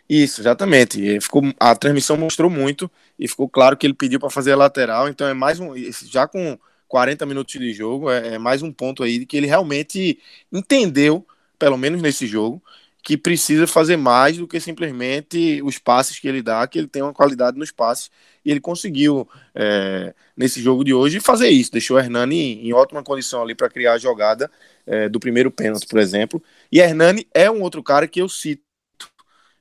Isso, 0.08 0.40
exatamente. 0.40 1.20
Ficou, 1.20 1.42
a 1.60 1.74
transmissão 1.74 2.16
mostrou 2.16 2.50
muito 2.50 2.90
e 3.18 3.28
ficou 3.28 3.48
claro 3.48 3.76
que 3.76 3.86
ele 3.86 3.94
pediu 3.94 4.18
para 4.18 4.30
fazer 4.30 4.52
a 4.52 4.56
lateral, 4.56 5.08
então 5.08 5.28
é 5.28 5.34
mais 5.34 5.60
um. 5.60 5.72
Já 6.06 6.26
com 6.26 6.58
40 6.88 7.26
minutos 7.26 7.54
de 7.54 7.72
jogo, 7.72 8.10
é, 8.10 8.34
é 8.34 8.38
mais 8.38 8.62
um 8.62 8.72
ponto 8.72 9.02
aí 9.02 9.24
que 9.26 9.36
ele 9.36 9.46
realmente 9.46 10.18
entendeu, 10.52 11.26
pelo 11.58 11.76
menos 11.76 12.02
nesse 12.02 12.26
jogo, 12.26 12.62
que 13.02 13.16
precisa 13.16 13.66
fazer 13.66 13.96
mais 13.96 14.36
do 14.36 14.46
que 14.46 14.60
simplesmente 14.60 15.62
os 15.62 15.78
passes 15.78 16.18
que 16.18 16.28
ele 16.28 16.42
dá, 16.42 16.66
que 16.66 16.78
ele 16.78 16.88
tem 16.88 17.00
uma 17.00 17.14
qualidade 17.14 17.58
nos 17.58 17.70
passes, 17.70 18.10
e 18.44 18.50
ele 18.50 18.60
conseguiu, 18.60 19.26
é, 19.54 20.14
nesse 20.36 20.60
jogo 20.60 20.84
de 20.84 20.92
hoje, 20.92 21.18
fazer 21.18 21.48
isso. 21.48 21.72
Deixou 21.72 21.96
o 21.96 22.00
Hernani 22.00 22.66
em, 22.66 22.72
ótima 22.74 23.02
condição 23.02 23.42
ali 23.42 23.54
para 23.54 23.70
criar 23.70 23.94
a 23.94 23.98
jogada 23.98 24.50
é, 24.86 25.08
do 25.08 25.18
primeiro 25.18 25.50
pênalti, 25.50 25.86
por 25.86 25.98
exemplo. 25.98 26.42
E 26.70 26.80
Hernani 26.80 27.26
é 27.32 27.50
um 27.50 27.62
outro 27.62 27.82
cara 27.82 28.06
que 28.06 28.20
eu 28.20 28.28
cito. 28.28 28.62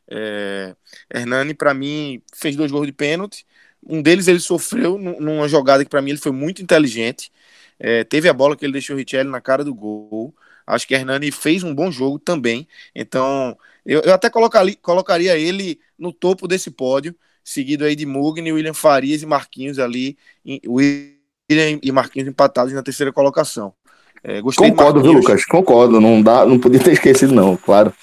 É, 0.10 0.76
Hernani, 1.14 1.54
para 1.54 1.74
mim, 1.74 2.22
fez 2.36 2.54
dois 2.54 2.70
gols 2.70 2.86
de 2.86 2.92
pênalti. 2.92 3.46
Um 3.86 4.02
deles 4.02 4.28
ele 4.28 4.40
sofreu 4.40 4.98
numa 4.98 5.48
jogada 5.48 5.84
que, 5.84 5.90
para 5.90 6.02
mim, 6.02 6.12
ele 6.12 6.20
foi 6.20 6.32
muito 6.32 6.62
inteligente. 6.62 7.32
É, 7.80 8.04
teve 8.04 8.28
a 8.28 8.34
bola 8.34 8.56
que 8.56 8.66
ele 8.66 8.74
deixou 8.74 8.96
o 8.96 9.00
Richelli 9.00 9.30
na 9.30 9.42
cara 9.42 9.64
do 9.64 9.74
gol. 9.74 10.34
Acho 10.66 10.88
que 10.88 10.94
Hernani 10.94 11.32
fez 11.32 11.64
um 11.64 11.74
bom 11.74 11.90
jogo 11.92 12.20
também. 12.20 12.68
Então, 12.94 13.58
eu, 13.86 14.02
eu 14.02 14.14
até 14.14 14.30
colocaria, 14.30 14.76
colocaria 14.82 15.38
ele 15.38 15.80
no 15.98 16.12
topo 16.12 16.48
desse 16.48 16.70
pódio, 16.70 17.16
seguido 17.44 17.86
aí 17.86 17.96
de 17.96 18.06
Mugni, 18.06 18.52
William 18.52 18.74
Farias 18.74 19.22
e 19.22 19.26
Marquinhos 19.26 19.80
ali. 19.80 20.18
William 20.68 21.80
e 21.82 21.92
Marquinhos 21.92 22.28
empatados 22.28 22.74
na 22.74 22.84
terceira 22.84 23.14
colocação. 23.14 23.74
É, 24.24 24.42
Concordo, 24.42 25.02
viu, 25.02 25.14
Lucas? 25.14 25.46
Concordo. 25.46 26.02
Não, 26.02 26.22
dá, 26.22 26.46
não 26.46 26.60
podia 26.60 26.84
ter 26.84 26.92
esquecido, 26.92 27.34
não, 27.34 27.56
claro. 27.56 27.94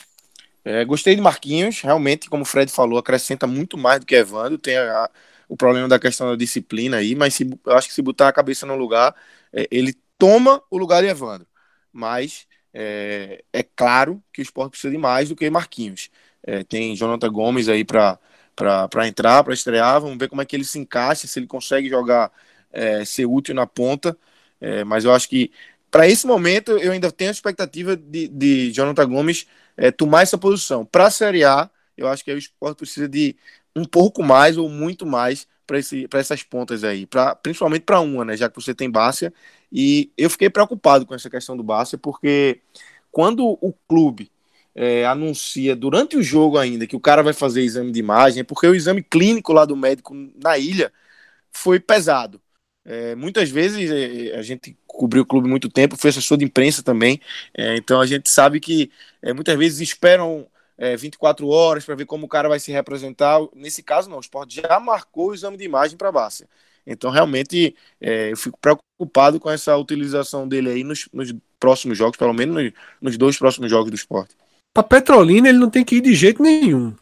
É, 0.65 0.83
gostei 0.85 1.15
de 1.15 1.21
Marquinhos, 1.21 1.83
realmente, 1.83 2.31
como 2.31 2.43
o 2.43 2.47
Fred 2.47 2.73
falou, 2.73 2.99
acrescenta 2.99 3.47
muito 3.47 3.77
mais 3.77 4.01
do 4.01 4.07
que 4.07 4.15
Evandro. 4.15 4.57
Tem 4.57 4.79
a, 4.79 5.11
o 5.49 5.57
problema 5.57 5.89
da 5.89 5.99
questão 5.99 6.29
da 6.29 6.37
disciplina 6.37 6.99
aí, 6.99 7.15
mas 7.15 7.35
se, 7.35 7.49
eu 7.67 7.73
acho 7.73 7.89
que 7.89 7.95
se 7.95 8.03
botar 8.03 8.29
a 8.29 8.33
cabeça 8.33 8.67
no 8.67 8.77
lugar, 8.77 9.15
é, 9.53 9.67
ele 9.71 9.95
toma 10.19 10.63
o 10.71 10.79
lugar 10.79 11.03
de 11.03 11.09
Evandro. 11.09 11.47
Mas 11.93 12.47
é, 12.73 13.45
é 13.53 13.63
claro 13.63 14.23
que 14.33 14.41
o 14.41 14.43
esporte 14.43 14.73
precisa 14.73 14.91
de 14.91 14.99
mais 14.99 15.29
do 15.29 15.37
que 15.37 15.49
Marquinhos. 15.51 16.11
É, 16.43 16.65
tem 16.65 16.95
Jonathan 16.97 17.31
Gomes 17.31 17.69
aí 17.69 17.85
para 17.85 18.19
entrar, 19.07 19.45
para 19.45 19.55
estrear. 19.55 20.01
Vamos 20.01 20.19
ver 20.19 20.29
como 20.29 20.43
é 20.43 20.45
que 20.45 20.57
ele 20.57 20.65
se 20.65 20.79
encaixa, 20.79 21.27
se 21.27 21.39
ele 21.39 21.47
consegue 21.47 21.89
jogar, 21.89 22.33
é, 22.73 23.05
ser 23.05 23.27
útil 23.27 23.55
na 23.55 23.67
ponta. 23.67 24.17
É, 24.61 24.85
mas 24.85 25.05
eu 25.05 25.13
acho 25.13 25.29
que 25.29 25.53
para 25.91 26.09
esse 26.09 26.27
momento 26.27 26.73
eu 26.73 26.93
ainda 26.93 27.13
tenho 27.13 27.31
a 27.31 27.33
expectativa 27.33 27.97
de, 27.97 28.29
de 28.29 28.73
Jonathan 28.73 29.09
Gomes 29.09 29.47
é, 29.77 29.91
tomar 29.91 30.23
essa 30.23 30.37
posição. 30.37 30.85
Para 30.85 31.07
a 31.07 31.11
Série 31.11 31.45
A, 31.45 31.71
eu 31.97 32.09
acho 32.09 32.25
que 32.25 32.33
o 32.33 32.39
esporte 32.39 32.79
precisa 32.79 33.09
de 33.09 33.37
um 33.77 33.85
pouco 33.85 34.23
mais 34.23 34.57
ou 34.57 34.69
muito 34.69 35.07
mais 35.07 35.47
para 35.67 35.79
essas 36.21 36.43
pontas 36.43 36.85
aí, 36.85 37.07
pra, 37.07 37.35
principalmente 37.35 37.83
para 37.83 38.01
uma, 38.01 38.25
né? 38.25 38.37
Já 38.37 38.49
que 38.49 38.57
você 38.61 38.75
tem 38.75 38.91
Bárcia 38.91 39.33
e 39.73 40.11
eu 40.17 40.31
fiquei 40.31 40.51
preocupado 40.51 41.07
com 41.07 41.15
essa 41.15 41.31
questão 41.31 41.57
do 41.57 41.63
Barça, 41.63 41.99
porque 41.99 42.61
quando 43.11 43.59
o 43.61 43.73
clube 43.89 44.31
é, 44.75 45.07
anuncia 45.07 45.75
durante 45.75 46.17
o 46.17 46.23
jogo 46.23 46.59
ainda 46.59 46.87
que 46.87 46.97
o 46.97 47.01
cara 47.01 47.23
vai 47.23 47.33
fazer 47.33 47.63
exame 47.63 47.93
de 47.93 48.01
imagem, 48.01 48.45
porque 48.45 48.67
o 48.67 48.75
exame 48.75 49.03
clínico 49.03 49.53
lá 49.53 49.65
do 49.65 49.77
médico 49.77 50.15
na 50.43 50.59
ilha 50.59 50.93
foi 51.53 51.81
pesado. 51.81 52.41
É, 52.85 53.15
muitas 53.15 53.51
vezes 53.51 53.91
é, 53.91 54.37
a 54.37 54.43
gente 54.43 54.77
cobriu 54.87 55.23
o 55.23 55.27
clube 55.27 55.49
muito 55.49 55.69
tempo, 55.71 55.97
foi 55.97 56.11
assessor 56.11 56.37
de 56.37 56.45
imprensa 56.45 56.83
também, 56.83 57.21
é, 57.57 57.77
então 57.77 58.01
a 58.01 58.07
gente 58.07 58.29
sabe 58.31 58.61
que 58.61 58.91
é, 59.23 59.33
muitas 59.33 59.57
vezes 59.59 59.81
esperam 59.81 60.47
24 60.97 61.47
é, 61.47 61.49
horas 61.49 61.85
para 61.85 61.95
ver 61.95 62.07
como 62.07 62.27
o 62.27 62.29
cara 62.29 62.49
vai 62.49 62.59
se 62.59 62.73
representar. 62.73 63.41
Nesse 63.55 63.83
caso, 63.83 64.11
não, 64.11 64.19
o 64.19 64.21
esporte 64.21 64.61
já 64.61 64.81
marcou 64.81 65.31
o 65.31 65.35
exame 65.35 65.57
de 65.57 65.65
imagem 65.65 65.97
para 65.97 66.09
a 66.09 66.13
Bárcia. 66.13 66.49
Então, 66.87 67.11
realmente, 67.11 67.75
é, 68.01 68.33
eu 68.33 68.37
fico 68.37 68.59
preocupado 68.61 69.41
com 69.41 69.51
essa 69.51 69.77
utilização 69.77 70.47
dele 70.47 70.71
aí 70.71 70.85
nos, 70.85 71.09
nos 71.13 71.35
próximos 71.59 71.97
jogos, 71.97 72.19
pelo 72.19 72.35
menos 72.35 72.55
nos, 72.55 72.73
nos, 73.01 73.17
dois 73.17 73.39
próximos 73.39 73.71
jogos 73.71 73.91
do 73.91 73.97
esporte. 73.97 74.37
Para 74.73 74.83
Petrolina, 74.83 75.49
ele 75.49 75.59
não 75.59 75.71
tem 75.71 75.85
que 75.85 75.97
ir 75.97 76.01
de 76.01 76.15
jeito 76.15 76.43
nenhum. 76.43 76.95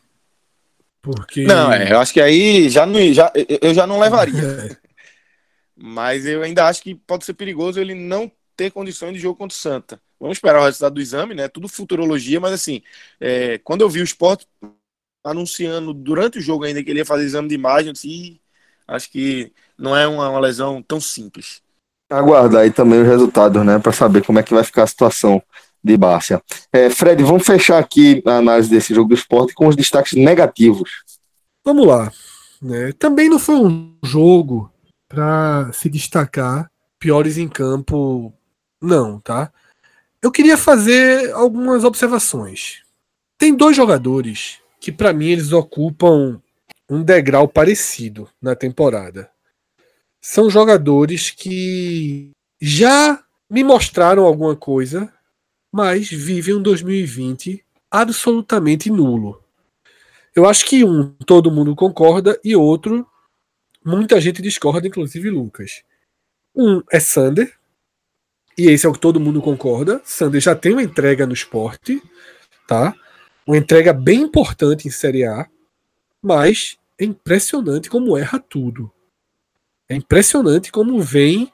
Porque... 1.00 1.42
Não, 1.42 1.72
é, 1.72 1.92
eu 1.92 1.98
acho 1.98 2.12
que 2.12 2.20
aí 2.20 2.68
já 2.68 2.86
não, 2.86 3.00
já, 3.12 3.32
eu 3.60 3.74
já 3.74 3.86
não 3.86 3.98
levaria. 3.98 4.78
Mas 5.74 6.24
eu 6.26 6.42
ainda 6.42 6.68
acho 6.68 6.80
que 6.82 6.94
pode 6.94 7.24
ser 7.24 7.34
perigoso 7.34 7.80
ele 7.80 7.94
não 7.94 8.30
ter 8.56 8.70
condições 8.70 9.14
de 9.14 9.18
jogo 9.18 9.36
contra 9.36 9.54
o 9.54 9.58
Santa. 9.58 10.00
Vamos 10.20 10.38
esperar 10.38 10.60
o 10.60 10.64
resultado 10.64 10.94
do 10.94 11.00
exame, 11.00 11.34
né? 11.34 11.48
Tudo 11.48 11.68
futurologia, 11.68 12.40
mas 12.40 12.52
assim, 12.52 12.82
é, 13.20 13.58
quando 13.58 13.80
eu 13.80 13.90
vi 13.90 14.00
o 14.00 14.04
esporte 14.04 14.46
anunciando 15.24 15.92
durante 15.92 16.38
o 16.38 16.42
jogo 16.42 16.64
ainda 16.64 16.82
que 16.82 16.90
ele 16.90 17.00
ia 17.00 17.06
fazer 17.06 17.24
exame 17.24 17.48
de 17.48 17.54
imagem, 17.54 17.88
eu 17.88 17.92
disse, 17.92 18.40
acho 18.86 19.10
que 19.10 19.52
não 19.78 19.96
é 19.96 20.06
uma, 20.06 20.28
uma 20.28 20.40
lesão 20.40 20.82
tão 20.82 21.00
simples. 21.00 21.60
Aguardar 22.10 22.62
aí 22.62 22.70
também 22.70 23.00
os 23.00 23.08
resultados, 23.08 23.64
né, 23.64 23.78
para 23.78 23.92
saber 23.92 24.24
como 24.24 24.38
é 24.38 24.42
que 24.42 24.54
vai 24.54 24.62
ficar 24.64 24.82
a 24.82 24.86
situação 24.86 25.42
de 25.82 25.96
Bárcia. 25.96 26.40
É, 26.72 26.90
Fred, 26.90 27.22
vamos 27.22 27.44
fechar 27.44 27.78
aqui 27.78 28.22
a 28.26 28.36
análise 28.36 28.70
desse 28.70 28.94
jogo 28.94 29.08
do 29.08 29.14
esporte 29.14 29.54
com 29.54 29.66
os 29.66 29.74
destaques 29.74 30.12
negativos. 30.12 30.90
Vamos 31.64 31.86
lá. 31.86 32.12
Né? 32.60 32.92
Também 32.92 33.28
não 33.28 33.38
foi 33.38 33.56
um 33.56 33.96
jogo 34.04 34.70
para 35.08 35.72
se 35.72 35.88
destacar 35.88 36.70
piores 36.98 37.36
em 37.36 37.48
campo, 37.48 38.32
não, 38.82 39.20
tá? 39.20 39.52
Eu 40.20 40.30
queria 40.30 40.56
fazer 40.56 41.32
algumas 41.32 41.84
observações. 41.84 42.82
Tem 43.38 43.54
dois 43.54 43.76
jogadores 43.76 44.58
que, 44.80 44.92
para 44.92 45.12
mim, 45.12 45.26
eles 45.26 45.52
ocupam 45.52 46.40
um 46.88 47.02
degrau 47.02 47.48
parecido 47.48 48.28
na 48.40 48.54
temporada. 48.54 49.30
São 50.20 50.50
jogadores 50.50 51.30
que 51.30 52.30
já 52.60 53.22
me 53.48 53.64
mostraram 53.64 54.24
alguma 54.24 54.54
coisa, 54.54 55.12
mas 55.72 56.08
vivem 56.08 56.54
um 56.54 56.62
2020 56.62 57.64
absolutamente 57.90 58.90
nulo. 58.90 59.42
Eu 60.34 60.48
acho 60.48 60.64
que 60.64 60.84
um 60.84 61.10
todo 61.26 61.50
mundo 61.50 61.74
concorda 61.76 62.40
e 62.44 62.56
outro 62.56 63.06
muita 63.84 64.20
gente 64.20 64.40
discorda, 64.40 64.86
inclusive 64.86 65.28
Lucas. 65.28 65.82
Um 66.54 66.82
é 66.90 67.00
Sander, 67.00 67.52
e 68.56 68.68
esse 68.68 68.86
é 68.86 68.88
o 68.88 68.92
que 68.92 68.98
todo 68.98 69.20
mundo 69.20 69.40
concorda. 69.40 70.00
Sander 70.04 70.40
já 70.40 70.54
tem 70.54 70.72
uma 70.72 70.82
entrega 70.82 71.26
no 71.26 71.32
esporte, 71.32 72.02
tá? 72.66 72.94
Uma 73.46 73.56
entrega 73.56 73.92
bem 73.92 74.22
importante 74.22 74.86
em 74.86 74.90
Série 74.90 75.24
A, 75.24 75.48
mas 76.22 76.76
é 76.98 77.04
impressionante 77.04 77.90
como 77.90 78.16
erra 78.16 78.38
tudo. 78.38 78.90
É 79.88 79.94
impressionante 79.94 80.70
como 80.70 81.00
vem 81.00 81.52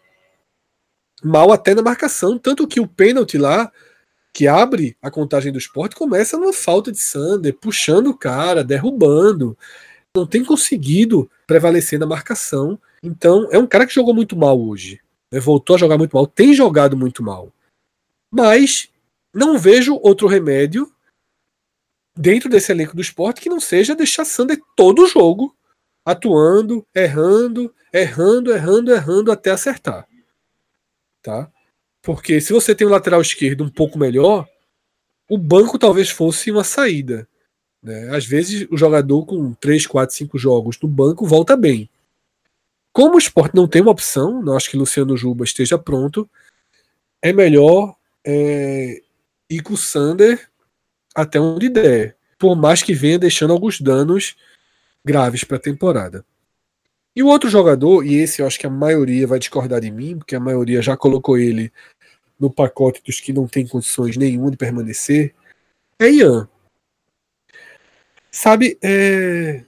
mal 1.22 1.52
até 1.52 1.74
na 1.74 1.82
marcação. 1.82 2.38
Tanto 2.38 2.66
que 2.66 2.80
o 2.80 2.86
pênalti 2.86 3.38
lá, 3.38 3.72
que 4.32 4.46
abre 4.46 4.96
a 5.02 5.10
contagem 5.10 5.50
do 5.50 5.58
esporte, 5.58 5.96
começa 5.96 6.36
numa 6.36 6.52
falta 6.52 6.92
de 6.92 6.98
Sander, 6.98 7.54
puxando 7.54 8.08
o 8.08 8.16
cara, 8.16 8.62
derrubando. 8.62 9.56
Não 10.14 10.26
tem 10.26 10.44
conseguido 10.44 11.30
prevalecer 11.46 11.98
na 11.98 12.06
marcação. 12.06 12.78
Então, 13.02 13.48
é 13.50 13.58
um 13.58 13.66
cara 13.66 13.86
que 13.86 13.94
jogou 13.94 14.14
muito 14.14 14.36
mal 14.36 14.60
hoje. 14.60 15.00
Né? 15.32 15.40
Voltou 15.40 15.76
a 15.76 15.78
jogar 15.78 15.98
muito 15.98 16.14
mal, 16.14 16.26
tem 16.26 16.54
jogado 16.54 16.96
muito 16.96 17.22
mal. 17.22 17.52
Mas 18.30 18.88
não 19.32 19.58
vejo 19.58 19.98
outro 20.02 20.26
remédio 20.26 20.92
dentro 22.16 22.48
desse 22.48 22.72
elenco 22.72 22.96
do 22.96 23.02
esporte 23.02 23.40
que 23.40 23.48
não 23.48 23.60
seja 23.60 23.94
deixar 23.94 24.24
Sander 24.24 24.60
todo 24.76 25.02
o 25.02 25.06
jogo 25.06 25.54
atuando, 26.04 26.86
errando, 26.94 27.72
errando, 27.92 28.52
errando, 28.52 28.92
errando 28.92 29.30
até 29.30 29.50
acertar. 29.50 30.08
Tá? 31.22 31.50
Porque 32.02 32.40
se 32.40 32.52
você 32.52 32.74
tem 32.74 32.86
um 32.86 32.90
lateral 32.90 33.20
esquerdo 33.20 33.62
um 33.62 33.68
pouco 33.68 33.98
melhor, 33.98 34.48
o 35.28 35.36
banco 35.36 35.78
talvez 35.78 36.08
fosse 36.08 36.50
uma 36.50 36.64
saída. 36.64 37.28
Né? 37.82 38.08
Às 38.16 38.24
vezes 38.24 38.66
o 38.70 38.76
jogador 38.76 39.26
com 39.26 39.52
3, 39.54 39.86
4, 39.86 40.16
5 40.16 40.38
jogos 40.38 40.78
no 40.80 40.88
banco 40.88 41.26
volta 41.26 41.56
bem. 41.56 41.90
Como 42.98 43.14
o 43.14 43.18
esporte 43.18 43.54
não 43.54 43.68
tem 43.68 43.80
uma 43.80 43.92
opção, 43.92 44.42
não 44.42 44.56
acho 44.56 44.68
que 44.68 44.76
Luciano 44.76 45.16
Juba 45.16 45.44
esteja 45.44 45.78
pronto, 45.78 46.28
é 47.22 47.32
melhor 47.32 47.94
é, 48.26 49.00
ir 49.48 49.62
com 49.62 49.74
o 49.74 49.76
Sander 49.76 50.50
até 51.14 51.38
onde 51.38 51.68
der, 51.68 52.16
por 52.36 52.56
mais 52.56 52.82
que 52.82 52.92
venha 52.92 53.16
deixando 53.16 53.52
alguns 53.52 53.80
danos 53.80 54.34
graves 55.04 55.44
para 55.44 55.58
a 55.58 55.60
temporada. 55.60 56.26
E 57.14 57.22
o 57.22 57.28
outro 57.28 57.48
jogador, 57.48 58.04
e 58.04 58.16
esse 58.16 58.42
eu 58.42 58.48
acho 58.48 58.58
que 58.58 58.66
a 58.66 58.70
maioria 58.70 59.28
vai 59.28 59.38
discordar 59.38 59.80
de 59.80 59.92
mim, 59.92 60.18
porque 60.18 60.34
a 60.34 60.40
maioria 60.40 60.82
já 60.82 60.96
colocou 60.96 61.38
ele 61.38 61.72
no 62.36 62.50
pacote 62.50 63.00
dos 63.06 63.20
que 63.20 63.32
não 63.32 63.46
tem 63.46 63.64
condições 63.64 64.16
nenhuma 64.16 64.50
de 64.50 64.56
permanecer, 64.56 65.32
é 66.00 66.10
Ian. 66.10 66.48
Sabe, 68.28 68.76
é... 68.82 69.62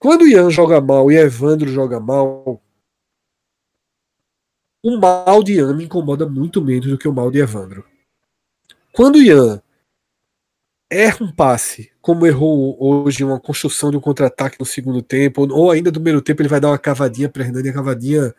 quando 0.00 0.26
Ian 0.26 0.50
joga 0.50 0.80
mal 0.80 1.12
e 1.12 1.16
Evandro 1.16 1.70
joga 1.70 2.00
mal, 2.00 2.60
o 4.82 4.96
mal 4.98 5.44
de 5.44 5.52
Ian 5.52 5.74
me 5.76 5.84
incomoda 5.84 6.26
muito 6.26 6.62
menos 6.62 6.86
do 6.86 6.96
que 6.96 7.06
o 7.06 7.12
mal 7.12 7.30
de 7.30 7.38
Evandro. 7.38 7.84
Quando 8.94 9.22
Ian 9.22 9.62
erra 10.88 11.18
um 11.22 11.30
passe, 11.30 11.92
como 12.00 12.26
errou 12.26 12.82
hoje 12.82 13.22
uma 13.22 13.38
construção 13.38 13.90
de 13.90 13.98
um 13.98 14.00
contra-ataque 14.00 14.56
no 14.58 14.64
segundo 14.64 15.02
tempo, 15.02 15.46
ou 15.52 15.70
ainda 15.70 15.90
no 15.90 15.94
primeiro 15.94 16.22
tempo 16.22 16.40
ele 16.40 16.48
vai 16.48 16.60
dar 16.60 16.68
uma 16.68 16.78
cavadinha 16.78 17.28
para 17.28 17.44
Hernani 17.44 17.68
e 17.68 17.70
a 17.70 17.74
cavadinha 17.74 18.34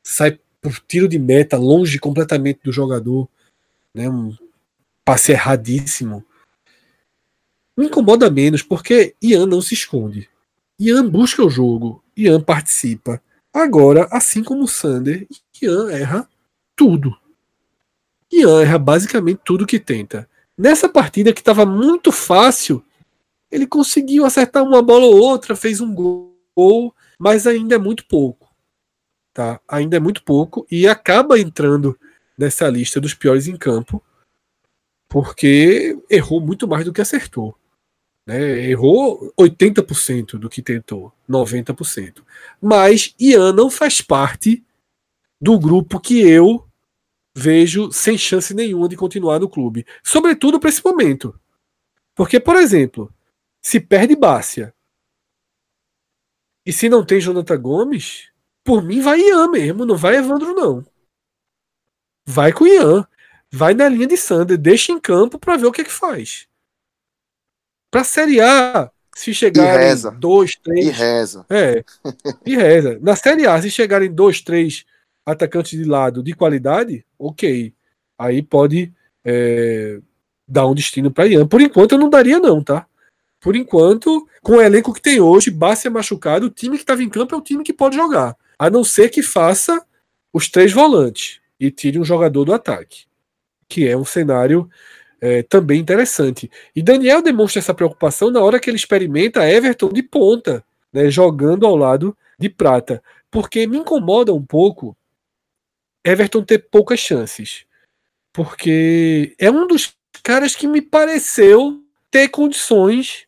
sai 0.00 0.38
por 0.60 0.78
tiro 0.86 1.08
de 1.08 1.18
meta, 1.18 1.56
longe 1.56 1.98
completamente 1.98 2.60
do 2.62 2.70
jogador, 2.70 3.28
né? 3.92 4.08
Um 4.08 4.32
passe 5.04 5.32
erradíssimo. 5.32 6.24
Me 7.76 7.86
incomoda 7.86 8.30
menos 8.30 8.62
porque 8.62 9.16
Ian 9.20 9.46
não 9.46 9.60
se 9.60 9.74
esconde. 9.74 10.29
Ian 10.80 11.10
busca 11.10 11.44
o 11.44 11.50
jogo, 11.50 12.02
Ian 12.16 12.40
participa. 12.40 13.22
Agora, 13.52 14.08
assim 14.10 14.42
como 14.42 14.64
o 14.64 14.68
Sander, 14.68 15.28
Ian 15.60 15.90
erra 15.90 16.28
tudo. 16.74 17.14
Ian 18.32 18.62
erra 18.62 18.78
basicamente 18.78 19.42
tudo 19.44 19.66
que 19.66 19.78
tenta. 19.78 20.26
Nessa 20.56 20.88
partida 20.88 21.34
que 21.34 21.42
estava 21.42 21.66
muito 21.66 22.10
fácil, 22.10 22.82
ele 23.50 23.66
conseguiu 23.66 24.24
acertar 24.24 24.62
uma 24.62 24.80
bola 24.80 25.04
ou 25.04 25.18
outra, 25.18 25.54
fez 25.54 25.82
um 25.82 25.94
gol, 25.94 26.94
mas 27.18 27.46
ainda 27.46 27.74
é 27.74 27.78
muito 27.78 28.06
pouco. 28.06 28.48
Tá? 29.34 29.60
Ainda 29.68 29.98
é 29.98 30.00
muito 30.00 30.24
pouco 30.24 30.66
e 30.70 30.88
acaba 30.88 31.38
entrando 31.38 31.98
nessa 32.38 32.66
lista 32.70 32.98
dos 32.98 33.12
piores 33.12 33.46
em 33.46 33.56
campo, 33.56 34.02
porque 35.10 35.98
errou 36.08 36.40
muito 36.40 36.66
mais 36.66 36.86
do 36.86 36.92
que 36.92 37.02
acertou. 37.02 37.59
Né? 38.26 38.38
Errou 38.68 39.32
80% 39.38 40.38
do 40.38 40.48
que 40.48 40.62
tentou, 40.62 41.12
90%. 41.28 42.22
Mas 42.60 43.14
Ian 43.18 43.52
não 43.52 43.70
faz 43.70 44.00
parte 44.00 44.64
do 45.40 45.58
grupo 45.58 45.98
que 46.00 46.20
eu 46.20 46.66
vejo 47.34 47.90
sem 47.90 48.18
chance 48.18 48.52
nenhuma 48.52 48.88
de 48.88 48.96
continuar 48.96 49.38
no 49.38 49.48
clube. 49.48 49.86
Sobretudo 50.04 50.60
para 50.60 50.68
esse 50.68 50.84
momento. 50.84 51.38
Porque, 52.14 52.38
por 52.38 52.56
exemplo, 52.56 53.12
se 53.62 53.80
perde 53.80 54.14
Bárcia 54.14 54.74
e 56.66 56.72
se 56.72 56.88
não 56.88 57.04
tem 57.04 57.20
Jonathan 57.20 57.60
Gomes, 57.60 58.30
por 58.62 58.82
mim 58.82 59.00
vai 59.00 59.20
Ian 59.20 59.48
mesmo, 59.48 59.86
não 59.86 59.96
vai 59.96 60.16
Evandro 60.16 60.54
não. 60.54 60.84
Vai 62.26 62.52
com 62.52 62.66
Ian. 62.66 63.06
Vai 63.52 63.74
na 63.74 63.88
linha 63.88 64.06
de 64.06 64.16
Sander, 64.16 64.56
deixa 64.56 64.92
em 64.92 65.00
campo 65.00 65.38
para 65.38 65.56
ver 65.56 65.66
o 65.66 65.72
que 65.72 65.80
é 65.80 65.84
que 65.84 65.90
faz. 65.90 66.46
Pra 67.90 68.04
Série 68.04 68.40
A, 68.40 68.90
se 69.14 69.34
chegarem 69.34 69.94
dois, 70.18 70.54
três. 70.56 70.86
E 70.86 70.90
reza. 70.90 71.44
É. 71.50 71.84
E 72.46 72.56
reza. 72.56 72.98
Na 73.02 73.16
Série 73.16 73.46
A, 73.46 73.60
se 73.60 73.70
chegarem 73.70 74.12
dois, 74.12 74.40
três 74.40 74.84
atacantes 75.26 75.78
de 75.78 75.84
lado 75.84 76.22
de 76.22 76.32
qualidade, 76.32 77.04
ok. 77.18 77.74
Aí 78.18 78.42
pode 78.42 78.92
é, 79.24 80.00
dar 80.46 80.66
um 80.66 80.74
destino 80.74 81.10
para 81.10 81.26
Ian. 81.26 81.46
Por 81.46 81.60
enquanto 81.60 81.92
eu 81.92 81.98
não 81.98 82.08
daria, 82.08 82.38
não, 82.38 82.62
tá? 82.62 82.86
Por 83.40 83.56
enquanto, 83.56 84.28
com 84.42 84.56
o 84.56 84.60
elenco 84.60 84.92
que 84.92 85.00
tem 85.00 85.20
hoje, 85.20 85.50
Bárcia 85.50 85.90
machucado, 85.90 86.46
o 86.46 86.50
time 86.50 86.76
que 86.76 86.82
estava 86.82 87.02
em 87.02 87.08
campo 87.08 87.34
é 87.34 87.38
o 87.38 87.42
time 87.42 87.64
que 87.64 87.72
pode 87.72 87.96
jogar. 87.96 88.36
A 88.58 88.68
não 88.68 88.84
ser 88.84 89.08
que 89.08 89.22
faça 89.22 89.82
os 90.32 90.48
três 90.48 90.72
volantes 90.72 91.40
e 91.58 91.70
tire 91.70 91.98
um 91.98 92.04
jogador 92.04 92.44
do 92.44 92.52
ataque. 92.52 93.04
Que 93.66 93.88
é 93.88 93.96
um 93.96 94.04
cenário 94.04 94.68
é, 95.20 95.42
também 95.42 95.80
interessante. 95.80 96.50
E 96.74 96.82
Daniel 96.82 97.22
demonstra 97.22 97.60
essa 97.60 97.74
preocupação 97.74 98.30
na 98.30 98.40
hora 98.40 98.58
que 98.58 98.70
ele 98.70 98.76
experimenta 98.76 99.48
Everton 99.48 99.92
de 99.92 100.02
ponta, 100.02 100.64
né, 100.92 101.10
jogando 101.10 101.66
ao 101.66 101.76
lado 101.76 102.16
de 102.38 102.48
Prata. 102.48 103.02
Porque 103.30 103.66
me 103.66 103.78
incomoda 103.78 104.32
um 104.32 104.44
pouco 104.44 104.96
Everton 106.04 106.42
ter 106.42 106.58
poucas 106.70 106.98
chances. 106.98 107.64
Porque 108.32 109.34
é 109.38 109.50
um 109.50 109.66
dos 109.66 109.94
caras 110.22 110.56
que 110.56 110.66
me 110.66 110.80
pareceu 110.80 111.82
ter 112.10 112.28
condições 112.28 113.26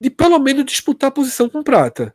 de 0.00 0.10
pelo 0.10 0.38
menos 0.38 0.64
disputar 0.64 1.08
a 1.08 1.12
posição 1.12 1.48
com 1.48 1.62
Prata. 1.62 2.14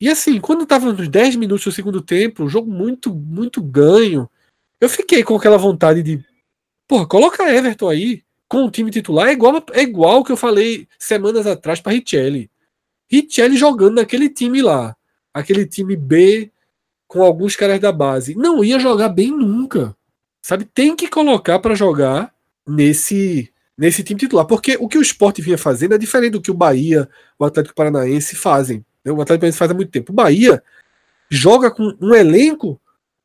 E 0.00 0.08
assim, 0.08 0.40
quando 0.40 0.64
estava 0.64 0.92
nos 0.92 1.08
10 1.08 1.36
minutos 1.36 1.64
do 1.64 1.72
segundo 1.72 2.02
tempo, 2.02 2.44
um 2.44 2.48
jogo 2.48 2.70
muito, 2.70 3.14
muito 3.14 3.62
ganho, 3.62 4.28
eu 4.80 4.88
fiquei 4.88 5.22
com 5.22 5.36
aquela 5.36 5.56
vontade 5.56 6.02
de 6.02 6.22
Porra, 6.86 7.06
coloca 7.06 7.50
Everton 7.50 7.88
aí 7.88 8.22
com 8.48 8.64
o 8.64 8.70
time 8.70 8.90
titular. 8.90 9.28
É 9.28 9.32
igual, 9.32 9.64
é 9.72 9.82
igual 9.82 10.22
que 10.22 10.32
eu 10.32 10.36
falei 10.36 10.86
semanas 10.98 11.46
atrás 11.46 11.80
para 11.80 11.92
Richelli. 11.92 12.50
Richelli 13.10 13.56
jogando 13.56 13.96
naquele 13.96 14.28
time 14.28 14.62
lá. 14.62 14.96
Aquele 15.32 15.66
time 15.66 15.96
B 15.96 16.50
com 17.08 17.22
alguns 17.22 17.56
caras 17.56 17.80
da 17.80 17.92
base. 17.92 18.34
Não 18.34 18.64
ia 18.64 18.78
jogar 18.78 19.08
bem 19.08 19.30
nunca. 19.30 19.96
Sabe? 20.42 20.64
Tem 20.64 20.94
que 20.94 21.08
colocar 21.08 21.58
para 21.58 21.74
jogar 21.74 22.32
nesse 22.66 23.50
nesse 23.76 24.02
time 24.04 24.20
titular. 24.20 24.46
Porque 24.46 24.76
o 24.78 24.88
que 24.88 24.98
o 24.98 25.02
esporte 25.02 25.42
vinha 25.42 25.58
fazendo 25.58 25.94
é 25.94 25.98
diferente 25.98 26.32
do 26.32 26.40
que 26.40 26.50
o 26.50 26.54
Bahia, 26.54 27.08
o 27.38 27.44
Atlético 27.44 27.74
Paranaense 27.74 28.36
fazem. 28.36 28.84
Né? 29.04 29.10
O 29.10 29.20
Atlético 29.20 29.40
Paranaense 29.40 29.58
faz 29.58 29.70
há 29.70 29.74
muito 29.74 29.90
tempo. 29.90 30.12
O 30.12 30.14
Bahia 30.14 30.62
joga 31.28 31.70
com 31.70 31.96
um 32.00 32.14
elenco 32.14 32.80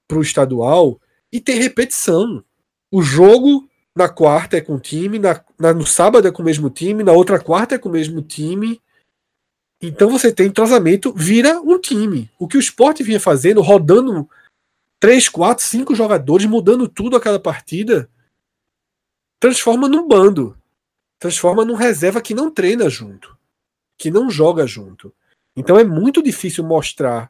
para 0.07 0.17
o 0.17 0.21
estadual 0.21 0.99
e 1.31 1.39
tem 1.39 1.59
repetição. 1.59 2.43
O 2.91 3.01
jogo 3.01 3.69
na 3.95 4.07
quarta 4.07 4.57
é 4.57 4.61
com 4.61 4.75
o 4.75 4.79
time, 4.79 5.19
na, 5.19 5.43
na, 5.57 5.73
no 5.73 5.85
sábado 5.85 6.27
é 6.27 6.31
com 6.31 6.41
o 6.41 6.45
mesmo 6.45 6.69
time, 6.69 7.03
na 7.03 7.11
outra 7.11 7.39
quarta 7.39 7.75
é 7.75 7.77
com 7.77 7.89
o 7.89 7.91
mesmo 7.91 8.21
time. 8.21 8.81
Então 9.81 10.09
você 10.09 10.31
tem 10.31 10.47
entrosamento, 10.47 11.13
vira 11.13 11.59
um 11.61 11.79
time. 11.79 12.29
O 12.37 12.47
que 12.47 12.57
o 12.57 12.59
esporte 12.59 13.03
vinha 13.03 13.19
fazendo, 13.19 13.61
rodando 13.61 14.29
três, 14.99 15.29
quatro, 15.29 15.63
cinco 15.63 15.95
jogadores, 15.95 16.45
mudando 16.45 16.87
tudo 16.87 17.15
a 17.15 17.21
cada 17.21 17.39
partida, 17.39 18.09
transforma 19.39 19.87
num 19.87 20.07
bando. 20.07 20.57
Transforma 21.17 21.65
num 21.65 21.75
reserva 21.75 22.21
que 22.21 22.33
não 22.33 22.49
treina 22.49 22.89
junto, 22.89 23.37
que 23.97 24.09
não 24.09 24.29
joga 24.29 24.65
junto. 24.65 25.13
Então 25.55 25.77
é 25.77 25.83
muito 25.83 26.23
difícil 26.23 26.63
mostrar 26.63 27.29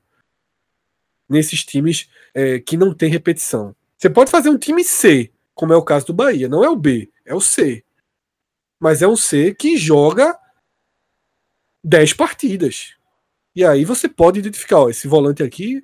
nesses 1.27 1.63
times 1.63 2.07
é, 2.33 2.59
que 2.59 2.77
não 2.77 2.93
tem 2.93 3.09
repetição. 3.09 3.75
Você 3.97 4.09
pode 4.09 4.29
fazer 4.29 4.49
um 4.49 4.57
time 4.57 4.83
C, 4.83 5.31
como 5.59 5.73
é 5.73 5.75
o 5.75 5.83
caso 5.83 6.05
do 6.05 6.13
Bahia. 6.13 6.47
Não 6.47 6.63
é 6.63 6.69
o 6.69 6.75
B, 6.75 7.11
é 7.25 7.35
o 7.35 7.41
C. 7.41 7.83
Mas 8.79 9.01
é 9.01 9.07
um 9.09 9.17
C 9.17 9.53
que 9.53 9.75
joga 9.75 10.39
10 11.83 12.13
partidas. 12.13 12.93
E 13.53 13.65
aí 13.65 13.83
você 13.83 14.07
pode 14.07 14.39
identificar, 14.39 14.79
ó, 14.79 14.89
esse 14.89 15.05
volante 15.05 15.43
aqui, 15.43 15.83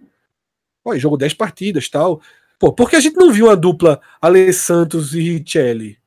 ó, 0.86 0.95
jogou 0.95 1.17
10 1.17 1.34
partidas, 1.34 1.89
tal. 1.89 2.21
Pô, 2.57 2.71
porque 2.71 2.95
a 2.95 3.01
gente 3.01 3.17
não 3.17 3.34
viu 3.34 3.49
a 3.49 3.55
dupla 3.55 3.99
Ale 4.21 4.53
Santos 4.53 5.13
e 5.13 5.19
Richelli 5.19 5.99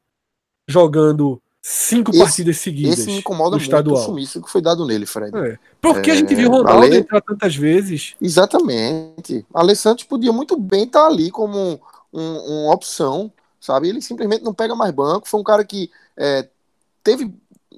jogando 0.67 1.39
cinco 1.61 2.11
esse, 2.11 2.21
partidas 2.21 2.57
seguidas. 2.57 3.01
Esse 3.01 3.09
me 3.09 3.19
incomoda 3.19 3.59
estadual. 3.59 4.01
o 4.01 4.03
sumiço 4.03 4.41
que 4.41 4.51
foi 4.51 4.63
dado 4.63 4.87
nele, 4.87 5.05
Fred. 5.05 5.37
É. 5.37 5.59
Porque 5.79 6.09
é, 6.09 6.15
a 6.15 6.17
gente 6.17 6.35
viu 6.35 6.49
o 6.49 6.53
Ronaldo 6.53 6.87
Ale... 6.87 6.97
entrar 6.97 7.21
tantas 7.21 7.55
vezes. 7.55 8.15
Exatamente. 8.19 9.45
Ale 9.53 9.77
Santos 9.77 10.05
podia 10.05 10.33
muito 10.33 10.59
bem 10.59 10.85
estar 10.85 11.07
ali 11.07 11.31
como 11.31 11.79
um, 12.11 12.63
uma 12.63 12.73
opção 12.73 13.31
sabe? 13.61 13.89
Ele 13.89 14.01
simplesmente 14.01 14.45
não 14.45 14.55
pega 14.55 14.75
mais 14.75 14.93
banco. 14.93 15.29
Foi 15.29 15.41
um 15.41 15.45
cara 15.45 15.65
que 15.65 15.91
é, 16.17 16.49
teve, 17.03 17.33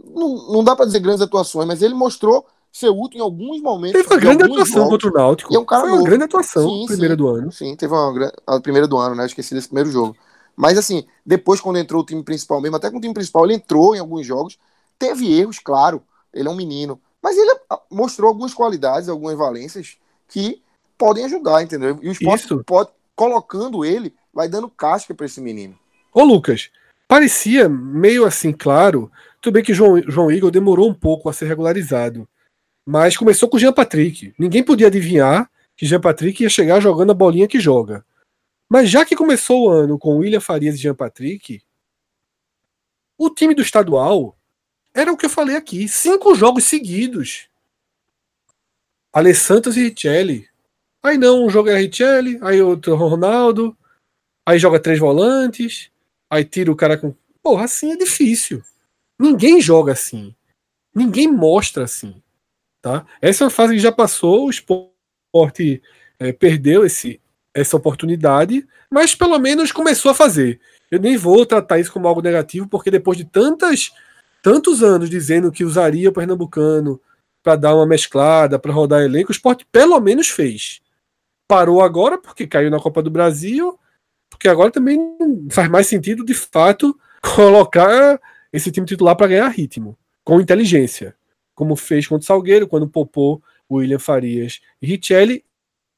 não, 0.04 0.52
não 0.52 0.64
dá 0.64 0.74
para 0.74 0.86
dizer 0.86 1.00
grandes 1.00 1.22
atuações, 1.22 1.66
mas 1.66 1.82
ele 1.82 1.94
mostrou 1.94 2.46
ser 2.72 2.88
útil 2.88 3.18
em 3.18 3.22
alguns 3.22 3.60
momentos. 3.60 4.00
Teve 4.00 4.14
uma 4.14 4.20
grande 4.20 4.44
atuação 4.44 4.82
jogos. 4.82 4.90
contra 4.90 5.08
o 5.08 5.12
Náutico. 5.12 5.52
E 5.52 5.56
é 5.56 5.58
um 5.58 5.64
cara 5.64 5.82
Foi 5.82 5.92
uma 5.92 6.02
grande 6.04 6.24
atuação, 6.24 6.68
sim, 6.68 6.86
primeira 6.86 7.14
sim, 7.14 7.18
do 7.18 7.28
ano. 7.28 7.52
Sim, 7.52 7.76
teve 7.76 7.92
uma 7.92 8.32
a 8.46 8.60
primeira 8.60 8.86
do 8.86 8.96
ano, 8.96 9.14
né? 9.14 9.26
Esqueci 9.26 9.54
desse 9.54 9.68
primeiro 9.68 9.90
jogo. 9.90 10.16
Mas 10.56 10.78
assim, 10.78 11.04
depois 11.24 11.60
quando 11.60 11.78
entrou 11.78 12.02
o 12.02 12.06
time 12.06 12.22
principal 12.22 12.60
mesmo, 12.60 12.76
até 12.76 12.90
com 12.90 12.98
o 12.98 13.00
time 13.00 13.14
principal, 13.14 13.44
ele 13.44 13.54
entrou 13.54 13.94
em 13.94 13.98
alguns 13.98 14.26
jogos, 14.26 14.58
teve 14.98 15.32
erros, 15.32 15.58
claro. 15.58 16.02
Ele 16.32 16.48
é 16.48 16.50
um 16.50 16.56
menino, 16.56 17.00
mas 17.20 17.36
ele 17.36 17.50
ah, 17.68 17.80
mostrou 17.90 18.28
algumas 18.28 18.54
qualidades, 18.54 19.08
algumas 19.08 19.36
valências 19.36 19.96
que 20.28 20.62
podem 20.96 21.24
ajudar, 21.24 21.62
entendeu? 21.62 21.98
E 22.02 22.08
o 22.08 22.12
esporte 22.12 22.44
Isso. 22.44 22.62
pode 22.64 22.90
colocando 23.16 23.84
ele 23.84 24.14
vai 24.32 24.48
dando 24.48 24.68
casca 24.68 25.14
para 25.14 25.26
esse 25.26 25.40
menino. 25.40 25.78
Ô 26.12 26.24
Lucas, 26.24 26.70
parecia 27.06 27.68
meio 27.68 28.24
assim 28.24 28.52
claro. 28.52 29.10
Tudo 29.40 29.54
bem 29.54 29.64
que 29.64 29.74
João, 29.74 30.02
João 30.08 30.30
Igor 30.30 30.50
demorou 30.50 30.88
um 30.88 30.94
pouco 30.94 31.28
a 31.28 31.32
ser 31.32 31.46
regularizado. 31.46 32.28
Mas 32.86 33.16
começou 33.16 33.48
com 33.48 33.56
o 33.56 33.60
Jean 33.60 33.72
Patrick. 33.72 34.34
Ninguém 34.38 34.64
podia 34.64 34.88
adivinhar 34.88 35.50
que 35.76 35.86
Jean 35.86 36.00
Patrick 36.00 36.42
ia 36.42 36.48
chegar 36.48 36.80
jogando 36.80 37.10
a 37.10 37.14
bolinha 37.14 37.48
que 37.48 37.60
joga. 37.60 38.04
Mas 38.68 38.88
já 38.88 39.04
que 39.04 39.16
começou 39.16 39.66
o 39.66 39.70
ano 39.70 39.98
com 39.98 40.18
William 40.18 40.40
Farias 40.40 40.76
e 40.76 40.78
Jean 40.78 40.94
Patrick, 40.94 41.62
o 43.18 43.30
time 43.30 43.54
do 43.54 43.62
estadual 43.62 44.36
era 44.94 45.12
o 45.12 45.16
que 45.16 45.26
eu 45.26 45.30
falei 45.30 45.56
aqui: 45.56 45.88
cinco 45.88 46.34
jogos 46.34 46.64
seguidos. 46.64 47.48
Alessandro 49.12 49.72
e 49.72 49.88
Richelli. 49.88 50.48
Aí 51.02 51.16
não, 51.16 51.44
um 51.44 51.50
jogo 51.50 51.68
é 51.68 51.76
Richelli, 51.76 52.38
aí 52.42 52.60
outro 52.60 52.94
Ronaldo, 52.94 53.76
aí 54.46 54.58
joga 54.58 54.80
três 54.80 54.98
volantes, 54.98 55.90
aí 56.30 56.44
tira 56.44 56.70
o 56.70 56.76
cara 56.76 56.96
com. 56.96 57.14
Porra, 57.42 57.64
assim 57.64 57.92
é 57.92 57.96
difícil. 57.96 58.62
Ninguém 59.18 59.60
joga 59.60 59.92
assim. 59.92 60.34
Ninguém 60.94 61.28
mostra 61.28 61.84
assim. 61.84 62.22
Tá? 62.82 63.06
Essa 63.20 63.44
é 63.44 63.46
uma 63.46 63.50
fase 63.50 63.74
que 63.74 63.78
já 63.78 63.92
passou, 63.92 64.46
o 64.46 64.50
esporte 64.50 65.82
é, 66.18 66.32
perdeu 66.32 66.84
esse, 66.84 67.20
essa 67.54 67.76
oportunidade, 67.76 68.66
mas 68.90 69.14
pelo 69.14 69.38
menos 69.38 69.72
começou 69.72 70.10
a 70.10 70.14
fazer. 70.14 70.60
Eu 70.90 70.98
nem 70.98 71.16
vou 71.16 71.44
tratar 71.46 71.78
isso 71.78 71.92
como 71.92 72.08
algo 72.08 72.22
negativo, 72.22 72.66
porque 72.66 72.90
depois 72.90 73.16
de 73.16 73.24
tantas 73.24 73.92
tantos 74.42 74.82
anos 74.82 75.10
dizendo 75.10 75.52
que 75.52 75.64
usaria 75.64 76.08
o 76.08 76.12
Pernambucano 76.12 77.00
para 77.42 77.56
dar 77.56 77.74
uma 77.74 77.86
mesclada, 77.86 78.58
para 78.58 78.72
rodar 78.72 79.02
elenco, 79.02 79.30
o 79.30 79.32
esporte 79.32 79.66
pelo 79.70 79.98
menos 80.00 80.28
fez. 80.28 80.80
Parou 81.48 81.82
agora 81.82 82.18
porque 82.18 82.46
caiu 82.46 82.70
na 82.70 82.80
Copa 82.80 83.02
do 83.02 83.10
Brasil, 83.10 83.78
porque 84.30 84.48
agora 84.48 84.70
também 84.70 84.96
não 85.18 85.48
faz 85.50 85.68
mais 85.68 85.88
sentido, 85.88 86.24
de 86.24 86.32
fato, 86.32 86.98
colocar 87.34 88.18
esse 88.52 88.70
time 88.70 88.86
titular 88.86 89.16
para 89.16 89.26
ganhar 89.26 89.48
ritmo, 89.48 89.98
com 90.24 90.40
inteligência, 90.40 91.14
como 91.54 91.76
fez 91.76 92.06
contra 92.06 92.22
o 92.22 92.26
Salgueiro, 92.26 92.66
quando 92.66 92.88
poupou 92.88 93.42
William 93.70 93.98
Farias 93.98 94.60
e 94.80 94.86
Richelli, 94.86 95.44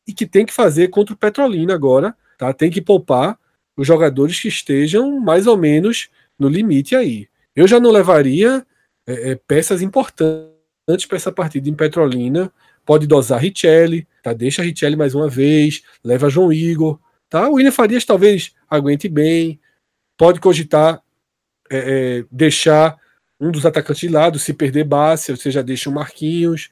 e 0.07 0.12
que 0.12 0.26
tem 0.26 0.45
que 0.45 0.53
fazer 0.53 0.89
contra 0.89 1.14
o 1.14 1.16
Petrolina 1.16 1.74
agora, 1.74 2.16
tá? 2.37 2.53
Tem 2.53 2.70
que 2.70 2.83
poupar 2.83 3.39
os 3.76 3.87
jogadores 3.87 4.41
que 4.41 4.49
estejam 4.49 5.20
mais 5.20 5.47
ou 5.47 5.57
menos 5.57 6.09
no 6.39 6.49
limite 6.49 6.97
aí. 6.97 7.28
Eu 7.55 7.68
já 7.68 7.78
não 7.78 7.91
levaria 7.91 8.66
é, 9.07 9.30
é, 9.30 9.35
peças 9.37 9.80
importantes 9.80 11.07
para 11.07 11.16
essa 11.16 11.30
partida 11.30 11.68
em 11.68 11.74
Petrolina. 11.74 12.53
Pode 12.85 13.07
dosar 13.07 13.41
Richelli, 13.41 14.07
tá? 14.22 14.33
Deixa 14.33 14.62
Richelli 14.62 14.97
mais 14.97 15.14
uma 15.14 15.28
vez, 15.28 15.83
leva 16.03 16.28
João 16.28 16.53
Igor, 16.53 16.99
tá? 17.33 17.49
O 17.49 17.55
William 17.55 17.72
Farias 17.72 18.05
talvez 18.05 18.55
aguente 18.68 19.09
bem, 19.09 19.59
pode 20.18 20.39
cogitar 20.39 21.03
é, 21.70 21.78
é, 22.18 22.24
deixar 22.30 23.01
um 23.41 23.51
dos 23.51 23.64
atacantes 23.64 24.03
de 24.03 24.09
lado, 24.09 24.39
se 24.39 24.53
perder 24.53 24.85
base, 24.85 25.35
você 25.35 25.51
já 25.51 25.62
deixa 25.62 25.89
o 25.89 25.93
Marquinhos, 25.93 26.70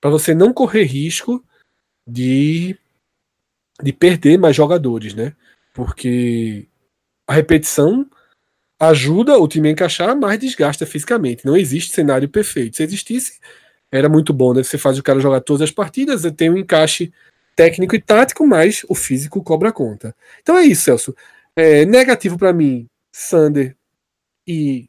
para 0.00 0.08
você 0.08 0.34
não 0.34 0.52
correr 0.52 0.84
risco 0.84 1.44
de, 2.06 2.78
de 3.82 3.92
perder 3.92 4.38
mais 4.38 4.54
jogadores, 4.54 5.14
né? 5.14 5.34
Porque 5.74 6.68
a 7.26 7.34
repetição 7.34 8.08
ajuda 8.78 9.36
o 9.36 9.48
time 9.48 9.68
a 9.68 9.72
encaixar, 9.72 10.16
mas 10.16 10.38
desgasta 10.38 10.86
fisicamente. 10.86 11.44
Não 11.44 11.56
existe 11.56 11.92
cenário 11.92 12.28
perfeito. 12.28 12.76
Se 12.76 12.84
existisse, 12.84 13.40
era 13.90 14.08
muito 14.08 14.32
bom, 14.32 14.54
né? 14.54 14.62
Você 14.62 14.78
faz 14.78 14.96
o 14.96 15.02
cara 15.02 15.18
jogar 15.18 15.40
todas 15.40 15.62
as 15.62 15.70
partidas, 15.72 16.22
tem 16.36 16.50
um 16.50 16.56
encaixe 16.56 17.12
técnico 17.56 17.94
e 17.94 18.00
tático, 18.00 18.46
mas 18.46 18.84
o 18.88 18.94
físico 18.94 19.42
cobra 19.42 19.72
conta. 19.72 20.14
Então 20.40 20.56
é 20.56 20.64
isso, 20.64 20.84
Celso. 20.84 21.14
É, 21.54 21.84
negativo 21.84 22.38
para 22.38 22.52
mim, 22.52 22.88
Sander 23.12 23.76
e 24.46 24.88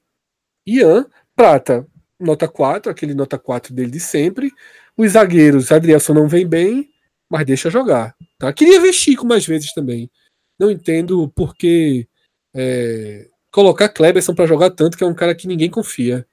Ian. 0.65 1.05
Prata, 1.35 1.87
nota 2.19 2.47
4, 2.47 2.91
aquele 2.91 3.13
nota 3.13 3.39
4 3.39 3.73
dele 3.73 3.91
de 3.91 3.99
sempre. 3.99 4.51
Os 4.95 5.11
zagueiros, 5.11 5.71
Adrielson 5.71 6.13
não 6.13 6.27
vem 6.27 6.47
bem, 6.47 6.89
mas 7.29 7.45
deixa 7.45 7.69
jogar. 7.69 8.15
Tá? 8.37 8.53
Queria 8.53 8.79
ver 8.79 8.93
Chico 8.93 9.25
mais 9.25 9.45
vezes 9.45 9.73
também. 9.73 10.09
Não 10.59 10.69
entendo 10.69 11.27
por 11.29 11.55
que 11.55 12.07
é, 12.55 13.27
colocar 13.51 13.89
Kleberson 13.89 14.35
para 14.35 14.45
jogar 14.45 14.69
tanto, 14.69 14.97
que 14.97 15.03
é 15.03 15.07
um 15.07 15.15
cara 15.15 15.33
que 15.33 15.47
ninguém 15.47 15.69
confia. 15.69 16.25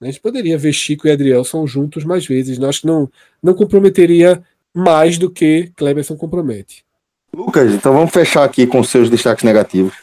A 0.00 0.06
gente 0.06 0.20
poderia 0.20 0.58
ver 0.58 0.72
Chico 0.72 1.06
e 1.08 1.10
Adrielson 1.10 1.66
juntos 1.66 2.04
mais 2.04 2.26
vezes. 2.26 2.60
Acho 2.60 2.82
que 2.82 2.86
não, 2.86 3.10
não 3.42 3.54
comprometeria 3.54 4.42
mais 4.78 5.18
do 5.18 5.30
que 5.30 5.72
Kleberson 5.76 6.16
compromete. 6.16 6.84
Lucas, 7.34 7.72
então 7.72 7.92
vamos 7.92 8.10
fechar 8.10 8.44
aqui 8.44 8.66
com 8.66 8.82
seus 8.82 9.10
destaques 9.10 9.44
negativos. 9.44 9.94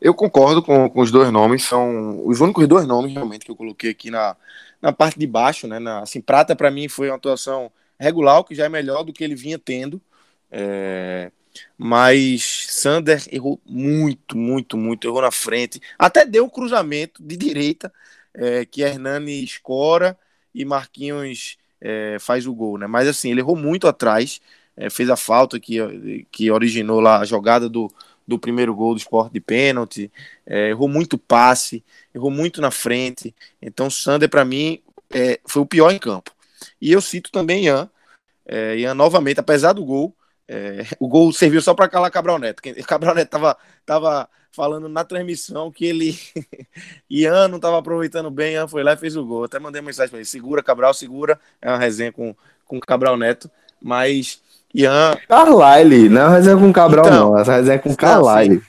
Eu 0.00 0.14
concordo 0.14 0.62
com, 0.62 0.88
com 0.88 1.00
os 1.00 1.10
dois 1.10 1.30
nomes, 1.30 1.64
são 1.64 2.26
os 2.26 2.40
únicos 2.40 2.66
dois 2.66 2.86
nomes 2.86 3.12
realmente 3.12 3.44
que 3.44 3.50
eu 3.50 3.56
coloquei 3.56 3.90
aqui 3.90 4.10
na, 4.10 4.36
na 4.80 4.92
parte 4.92 5.18
de 5.18 5.26
baixo, 5.26 5.66
né? 5.66 5.78
Na, 5.78 6.00
assim, 6.00 6.20
Prata 6.20 6.54
para 6.54 6.70
mim 6.70 6.88
foi 6.88 7.08
uma 7.08 7.16
atuação 7.16 7.70
regular, 7.98 8.38
o 8.38 8.44
que 8.44 8.54
já 8.54 8.64
é 8.64 8.68
melhor 8.68 9.04
do 9.04 9.12
que 9.12 9.24
ele 9.24 9.34
vinha 9.34 9.58
tendo. 9.58 10.00
É, 10.50 11.30
mas 11.76 12.66
Sander 12.70 13.22
errou 13.30 13.60
muito, 13.66 14.36
muito, 14.36 14.76
muito, 14.76 15.06
errou 15.06 15.20
na 15.20 15.30
frente. 15.30 15.80
Até 15.98 16.24
deu 16.24 16.44
um 16.44 16.48
cruzamento 16.48 17.22
de 17.22 17.36
direita, 17.36 17.92
é, 18.32 18.64
que 18.64 18.82
Hernani 18.82 19.42
escora 19.42 20.18
e 20.54 20.64
Marquinhos 20.64 21.58
é, 21.80 22.18
faz 22.20 22.46
o 22.46 22.54
gol, 22.54 22.78
né? 22.78 22.86
Mas 22.86 23.08
assim, 23.08 23.30
ele 23.30 23.40
errou 23.40 23.56
muito 23.56 23.88
atrás, 23.88 24.40
é, 24.76 24.90
fez 24.90 25.10
a 25.10 25.16
falta 25.16 25.58
que, 25.58 26.26
que 26.30 26.50
originou 26.50 27.00
lá 27.00 27.18
a 27.20 27.24
jogada 27.24 27.68
do, 27.68 27.92
do 28.26 28.38
primeiro 28.38 28.74
gol 28.74 28.94
do 28.94 28.98
esporte 28.98 29.32
de 29.32 29.40
pênalti, 29.40 30.10
é, 30.46 30.70
errou 30.70 30.88
muito 30.88 31.18
passe, 31.18 31.84
errou 32.14 32.30
muito 32.30 32.60
na 32.60 32.70
frente. 32.70 33.34
Então, 33.60 33.90
Sander, 33.90 34.28
para 34.28 34.44
mim, 34.44 34.80
é, 35.12 35.40
foi 35.46 35.62
o 35.62 35.66
pior 35.66 35.90
em 35.90 35.98
campo. 35.98 36.30
E 36.80 36.92
eu 36.92 37.00
cito 37.00 37.30
também 37.30 37.64
Ian. 37.64 37.90
É, 38.46 38.76
Ian, 38.76 38.94
novamente, 38.94 39.40
apesar 39.40 39.72
do 39.72 39.84
gol, 39.84 40.14
é, 40.48 40.84
o 40.98 41.08
gol 41.08 41.32
serviu 41.32 41.60
só 41.60 41.74
para 41.74 41.88
calar 41.88 42.10
Cabral 42.10 42.38
Neto. 42.38 42.62
Cabral 42.86 43.14
Neto 43.14 43.28
tava, 43.30 43.56
tava 43.84 44.28
falando 44.52 44.88
na 44.88 45.04
transmissão 45.04 45.70
que 45.70 45.84
ele. 45.84 46.18
Ian 47.10 47.48
não 47.48 47.56
estava 47.56 47.78
aproveitando 47.78 48.30
bem, 48.30 48.54
Ian 48.54 48.68
foi 48.68 48.82
lá 48.82 48.92
e 48.92 48.96
fez 48.96 49.16
o 49.16 49.24
gol. 49.24 49.44
Até 49.44 49.58
mandei 49.58 49.80
mensagem 49.82 50.10
para 50.10 50.18
ele: 50.18 50.26
segura, 50.26 50.62
Cabral, 50.62 50.94
segura. 50.94 51.38
É 51.60 51.68
uma 51.68 51.78
resenha 51.78 52.12
com, 52.12 52.34
com 52.66 52.80
Cabral 52.80 53.16
Neto. 53.16 53.50
Mas 53.80 54.40
Ian. 54.74 55.16
Carlyle, 55.28 56.08
não 56.08 56.20
é 56.20 56.24
uma 56.24 56.36
resenha 56.36 56.56
com 56.56 56.72
Cabral, 56.72 57.06
então, 57.06 57.30
não. 57.30 57.38
Essa 57.38 57.56
resenha 57.56 57.76
é 57.76 57.78
com 57.78 57.94
Carlyle. 57.94 58.62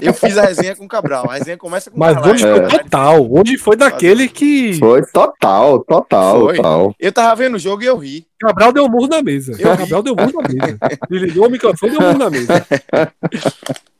Eu 0.00 0.14
fiz 0.14 0.38
a 0.38 0.42
resenha 0.42 0.76
com 0.76 0.86
Cabral. 0.86 1.28
A 1.28 1.34
resenha 1.34 1.56
começa 1.56 1.90
com 1.90 1.98
Mas 1.98 2.16
hoje 2.24 2.42
foi 2.42 2.78
total. 2.78 3.28
Hoje 3.30 3.58
foi 3.58 3.76
daquele 3.76 4.28
que. 4.28 4.74
Foi 4.74 5.02
total, 5.06 5.80
total, 5.80 6.40
foi. 6.40 6.56
total. 6.56 6.94
Eu 6.98 7.12
tava 7.12 7.34
vendo 7.34 7.56
o 7.56 7.58
jogo 7.58 7.82
e 7.82 7.86
eu 7.86 7.96
ri. 7.96 8.26
Cabral 8.40 8.72
deu 8.72 8.84
um 8.84 8.88
murro 8.88 9.08
na 9.08 9.22
mesa. 9.22 9.52
Eu 9.58 9.76
Cabral 9.76 10.00
ri. 10.00 10.04
deu 10.04 10.12
um 10.12 10.16
murro 10.16 10.42
na 10.42 10.48
mesa. 10.48 10.78
Ele 11.10 11.26
ligou 11.26 11.46
o 11.46 11.50
microfone 11.50 11.92
e 11.92 11.98
deu 11.98 12.06
um 12.06 12.12
murro 12.12 12.18
na 12.18 12.30
mesa. 12.30 12.66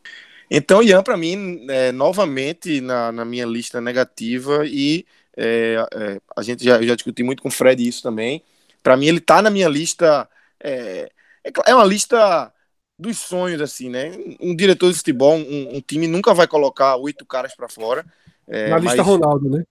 Então, 0.51 0.83
Ian, 0.83 1.03
para 1.03 1.17
mim, 1.17 1.67
é, 1.69 1.93
novamente 1.93 2.81
na, 2.81 3.11
na 3.11 3.25
minha 3.25 3.47
lista 3.47 3.81
negativa, 3.81 4.67
e 4.67 5.07
é, 5.37 5.77
é, 5.93 6.21
a 6.37 6.43
gente 6.43 6.65
já, 6.65 6.77
eu 6.77 6.87
já 6.87 6.95
discuti 6.95 7.23
muito 7.23 7.43
com 7.43 7.49
o 7.49 7.53
Fred 7.53 7.87
isso 7.87 8.03
também. 8.03 8.43
Para 8.83 8.97
mim, 8.97 9.07
ele 9.07 9.21
tá 9.21 9.41
na 9.41 9.51
minha 9.51 9.69
lista 9.69 10.29
é, 10.63 11.11
é, 11.45 11.53
é 11.67 11.75
uma 11.75 11.85
lista 11.85 12.53
dos 12.99 13.19
sonhos, 13.19 13.61
assim, 13.61 13.91
né? 13.91 14.13
Um 14.41 14.57
diretor 14.57 14.91
de 14.91 14.97
futebol, 14.97 15.37
um, 15.37 15.77
um 15.77 15.81
time 15.81 16.07
nunca 16.07 16.33
vai 16.33 16.47
colocar 16.47 16.97
oito 16.97 17.27
caras 17.27 17.55
para 17.55 17.69
fora. 17.69 18.05
É, 18.49 18.69
Na 18.69 18.79
lista 18.79 18.99
mas... 18.99 19.07
Ronaldo, 19.07 19.51
né? 19.51 19.65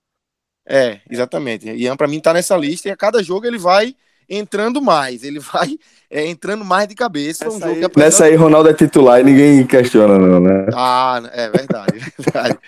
É, 0.66 1.02
exatamente. 1.10 1.70
Ian, 1.70 1.98
para 1.98 2.08
mim, 2.08 2.20
tá 2.20 2.34
nessa 2.34 2.56
lista 2.56 2.88
e 2.88 2.92
a 2.92 2.96
cada 2.98 3.24
jogo 3.24 3.46
ele 3.46 3.58
vai 3.58 3.96
entrando 4.36 4.82
mais, 4.82 5.24
ele 5.24 5.40
vai 5.40 5.78
é, 6.10 6.26
entrando 6.28 6.64
mais 6.64 6.88
de 6.88 6.96
cabeça. 6.96 7.46
Nessa, 7.46 7.68
um 7.68 7.72
aí, 7.72 7.82
nessa 7.96 8.26
aí, 8.26 8.36
Ronaldo 8.36 8.70
é 8.70 8.74
titular 8.74 9.20
e 9.20 9.24
ninguém 9.24 9.66
questiona, 9.66 10.18
não, 10.18 10.40
né? 10.40 10.68
Ah, 10.74 11.22
é 11.34 11.50
verdade, 11.50 11.98
é 11.98 12.22
verdade. 12.22 12.60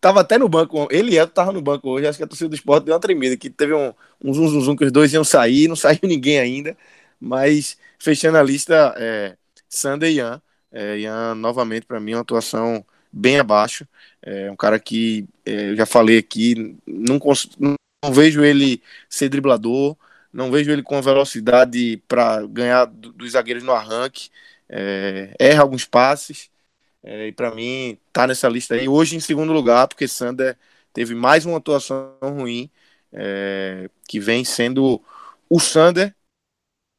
tava 0.00 0.20
até 0.20 0.38
no 0.38 0.48
banco, 0.48 0.88
ele 0.90 1.12
e 1.12 1.16
eu 1.16 1.26
tava 1.26 1.52
no 1.52 1.62
banco 1.62 1.88
hoje, 1.88 2.06
acho 2.06 2.18
que 2.18 2.24
a 2.24 2.26
torcida 2.26 2.48
do 2.48 2.54
esporte 2.54 2.84
deu 2.84 2.94
uma 2.94 3.00
tremida, 3.00 3.36
que 3.36 3.48
teve 3.48 3.74
um, 3.74 3.92
um 4.22 4.34
zum, 4.34 4.48
zum, 4.48 4.60
zum 4.60 4.76
que 4.76 4.84
os 4.84 4.92
dois 4.92 5.12
iam 5.12 5.24
sair, 5.24 5.68
não 5.68 5.76
saiu 5.76 6.00
ninguém 6.02 6.38
ainda, 6.38 6.76
mas 7.20 7.76
fechando 7.98 8.38
a 8.38 8.42
lista, 8.42 8.94
é, 8.96 9.34
Sander 9.68 10.10
Ian. 10.10 10.42
É, 10.72 10.98
Ian, 10.98 11.34
novamente, 11.34 11.86
para 11.86 12.00
mim, 12.00 12.14
uma 12.14 12.20
atuação 12.20 12.84
bem 13.12 13.38
abaixo. 13.38 13.86
É 14.22 14.50
um 14.50 14.56
cara 14.56 14.78
que, 14.78 15.26
é, 15.44 15.70
eu 15.70 15.76
já 15.76 15.86
falei 15.86 16.18
aqui, 16.18 16.76
não, 16.86 17.18
não 17.58 18.12
vejo 18.12 18.44
ele 18.44 18.82
ser 19.08 19.28
driblador, 19.28 19.96
não 20.32 20.50
vejo 20.50 20.70
ele 20.70 20.82
com 20.82 21.00
velocidade 21.02 22.02
para 22.08 22.46
ganhar 22.46 22.86
dos 22.86 23.32
zagueiros 23.32 23.62
no 23.62 23.72
arranque. 23.72 24.30
É, 24.68 25.34
erra 25.38 25.62
alguns 25.62 25.84
passes. 25.84 26.50
É, 27.02 27.28
e 27.28 27.32
para 27.32 27.54
mim, 27.54 27.98
tá 28.12 28.26
nessa 28.26 28.48
lista 28.48 28.74
aí. 28.74 28.88
Hoje 28.88 29.16
em 29.16 29.20
segundo 29.20 29.52
lugar, 29.52 29.88
porque 29.88 30.06
Sander 30.06 30.56
teve 30.92 31.14
mais 31.14 31.46
uma 31.46 31.58
atuação 31.58 32.16
ruim, 32.22 32.70
é, 33.12 33.90
que 34.08 34.20
vem 34.20 34.44
sendo 34.44 35.02
o 35.48 35.58
Sander 35.60 36.14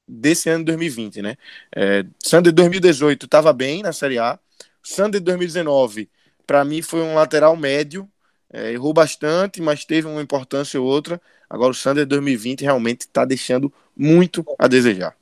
desse 0.08 0.50
ano 0.50 0.60
de 0.60 0.66
2020, 0.66 1.22
né? 1.22 1.38
É, 1.76 2.06
Sander 2.24 2.52
2018 2.54 3.26
estava 3.26 3.54
bem 3.54 3.82
na 3.82 3.94
Série 3.94 4.20
A. 4.20 4.40
Sander 4.84 5.22
2019, 5.22 6.10
para 6.46 6.66
mim, 6.66 6.82
foi 6.82 7.02
um 7.02 7.16
lateral 7.16 7.56
médio. 7.56 8.10
É, 8.54 8.74
errou 8.74 8.94
bastante, 8.94 9.62
mas 9.62 9.86
teve 9.86 10.08
uma 10.08 10.22
importância 10.22 10.80
ou 10.82 10.86
outra. 10.88 11.22
Agora 11.52 11.72
o 11.72 11.76
Sander 11.76 12.06
2020 12.06 12.62
realmente 12.62 13.02
está 13.02 13.26
deixando 13.26 13.74
muito 13.94 14.42
a 14.58 14.70
desejar. 14.70 15.18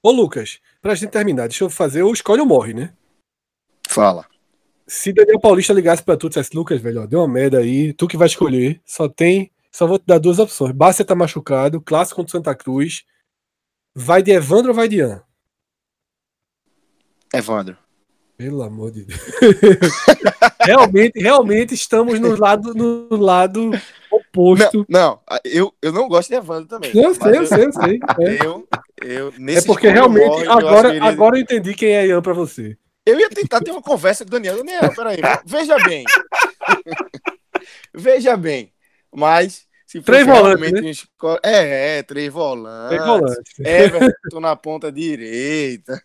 Ô 0.00 0.12
Lucas, 0.12 0.60
pra 0.80 0.94
gente 0.94 1.10
terminar, 1.10 1.48
deixa 1.48 1.64
eu 1.64 1.68
fazer 1.68 2.04
o 2.04 2.12
escolhe 2.12 2.40
ou 2.40 2.46
morre, 2.46 2.72
né? 2.72 2.94
Fala. 3.88 4.26
Se 4.86 5.12
Daniel 5.12 5.40
Paulista 5.40 5.72
ligasse 5.72 6.04
pra 6.04 6.16
tu 6.16 6.26
e 6.26 6.28
dissesse, 6.28 6.54
Lucas, 6.54 6.80
velho, 6.80 7.02
ó, 7.02 7.06
deu 7.06 7.18
uma 7.18 7.26
merda 7.26 7.58
aí, 7.58 7.92
tu 7.92 8.06
que 8.06 8.16
vai 8.16 8.28
escolher, 8.28 8.80
só 8.86 9.08
tem. 9.08 9.50
Só 9.72 9.88
vou 9.88 9.98
te 9.98 10.06
dar 10.06 10.18
duas 10.18 10.38
opções. 10.38 10.70
Bárcia 10.70 11.04
tá 11.04 11.16
machucado, 11.16 11.80
clássico 11.80 12.20
contra 12.20 12.30
Santa 12.30 12.54
Cruz. 12.54 13.04
Vai 13.96 14.22
de 14.22 14.30
Evandro 14.30 14.68
ou 14.68 14.74
vai 14.74 14.86
de 14.86 14.98
Ian? 14.98 15.20
Evandro. 17.34 17.76
Pelo 18.36 18.62
amor 18.62 18.92
de 18.92 19.04
Deus. 19.04 19.20
realmente, 20.64 21.18
realmente 21.18 21.74
estamos 21.74 22.20
no 22.20 22.38
lado, 22.38 22.72
no 22.72 23.16
lado 23.16 23.72
oposto. 24.38 24.86
Não, 24.88 25.00
não, 25.00 25.40
eu, 25.44 25.74
eu 25.82 25.92
não 25.92 26.08
gosto 26.08 26.28
de 26.28 26.36
Evandro 26.36 26.68
também. 26.68 26.90
Eu 26.94 27.14
sei, 27.14 27.36
eu 27.36 27.46
sei, 27.46 27.66
eu 27.66 27.72
sei. 27.72 28.00
É, 28.20 28.46
eu, 28.46 28.68
eu, 29.02 29.32
é 29.48 29.62
porque 29.62 29.88
realmente, 29.88 30.26
morre, 30.26 30.48
agora, 30.48 30.94
eu 30.94 31.04
agora 31.04 31.36
eu 31.36 31.42
entendi 31.42 31.74
quem 31.74 31.90
é 31.90 32.06
Ian 32.06 32.22
pra 32.22 32.32
você. 32.32 32.76
Eu 33.04 33.18
ia 33.18 33.30
tentar 33.30 33.60
ter 33.60 33.70
uma 33.70 33.82
conversa 33.82 34.24
com 34.24 34.28
o 34.28 34.32
Daniel. 34.32 34.58
Daniel, 34.58 34.94
peraí, 34.94 35.18
veja 35.44 35.76
bem. 35.78 36.04
veja 37.94 38.36
bem, 38.36 38.72
mas 39.14 39.66
se 39.86 40.02
três 40.02 40.26
volantes, 40.26 40.70
né? 40.70 40.90
escola... 40.90 41.40
é, 41.42 41.98
é, 41.98 42.02
três 42.02 42.30
volantes. 42.30 42.88
Três 42.88 43.06
volantes. 43.06 43.58
Everton 43.58 44.40
na 44.40 44.54
ponta 44.54 44.92
direita. 44.92 46.02